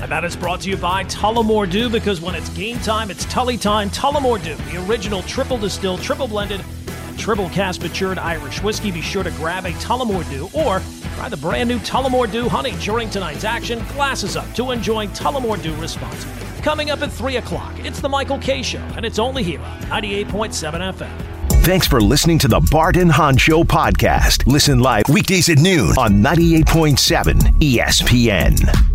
And 0.00 0.10
that 0.10 0.24
is 0.24 0.36
brought 0.36 0.60
to 0.62 0.70
you 0.70 0.76
by 0.76 1.04
Tullamore 1.04 1.70
Dew 1.70 1.88
because 1.88 2.20
when 2.20 2.34
it's 2.34 2.48
game 2.50 2.78
time, 2.80 3.10
it's 3.10 3.24
Tully 3.26 3.56
time. 3.56 3.90
Tullamore 3.90 4.42
Dew, 4.42 4.54
the 4.70 4.84
original 4.86 5.22
triple 5.22 5.56
distilled, 5.56 6.02
triple 6.02 6.28
blended, 6.28 6.62
and 6.88 7.18
triple 7.18 7.48
cask 7.50 7.80
matured 7.80 8.18
Irish 8.18 8.62
whiskey. 8.62 8.90
Be 8.90 9.00
sure 9.00 9.22
to 9.22 9.30
grab 9.32 9.64
a 9.64 9.70
Tullamore 9.72 10.28
Dew 10.28 10.48
or 10.52 10.82
try 11.16 11.28
the 11.28 11.36
brand 11.36 11.68
new 11.68 11.78
Tullamore 11.78 12.30
Dew 12.30 12.48
Honey 12.48 12.72
during 12.80 13.08
tonight's 13.08 13.44
action. 13.44 13.78
Glasses 13.94 14.36
up 14.36 14.52
to 14.54 14.72
enjoying 14.72 15.08
Tullamore 15.10 15.62
Dew 15.62 15.74
responsibly. 15.76 16.34
Coming 16.62 16.90
up 16.90 17.02
at 17.02 17.12
3 17.12 17.36
o'clock, 17.36 17.72
it's 17.84 18.00
the 18.00 18.08
Michael 18.08 18.38
Kay 18.38 18.62
Show, 18.62 18.82
and 18.96 19.04
it's 19.04 19.18
only 19.18 19.42
here 19.42 19.60
on 19.60 19.82
98.7 19.82 20.94
FM. 20.94 21.34
Thanks 21.64 21.86
for 21.86 22.00
listening 22.00 22.38
to 22.40 22.48
the 22.48 22.60
Bart 22.70 22.96
and 22.96 23.10
Hahn 23.10 23.38
Show 23.38 23.64
podcast. 23.64 24.46
Listen 24.46 24.80
live 24.80 25.04
weekdays 25.08 25.48
at 25.48 25.58
noon 25.58 25.90
on 25.98 26.22
98.7 26.22 27.38
ESPN. 27.58 28.93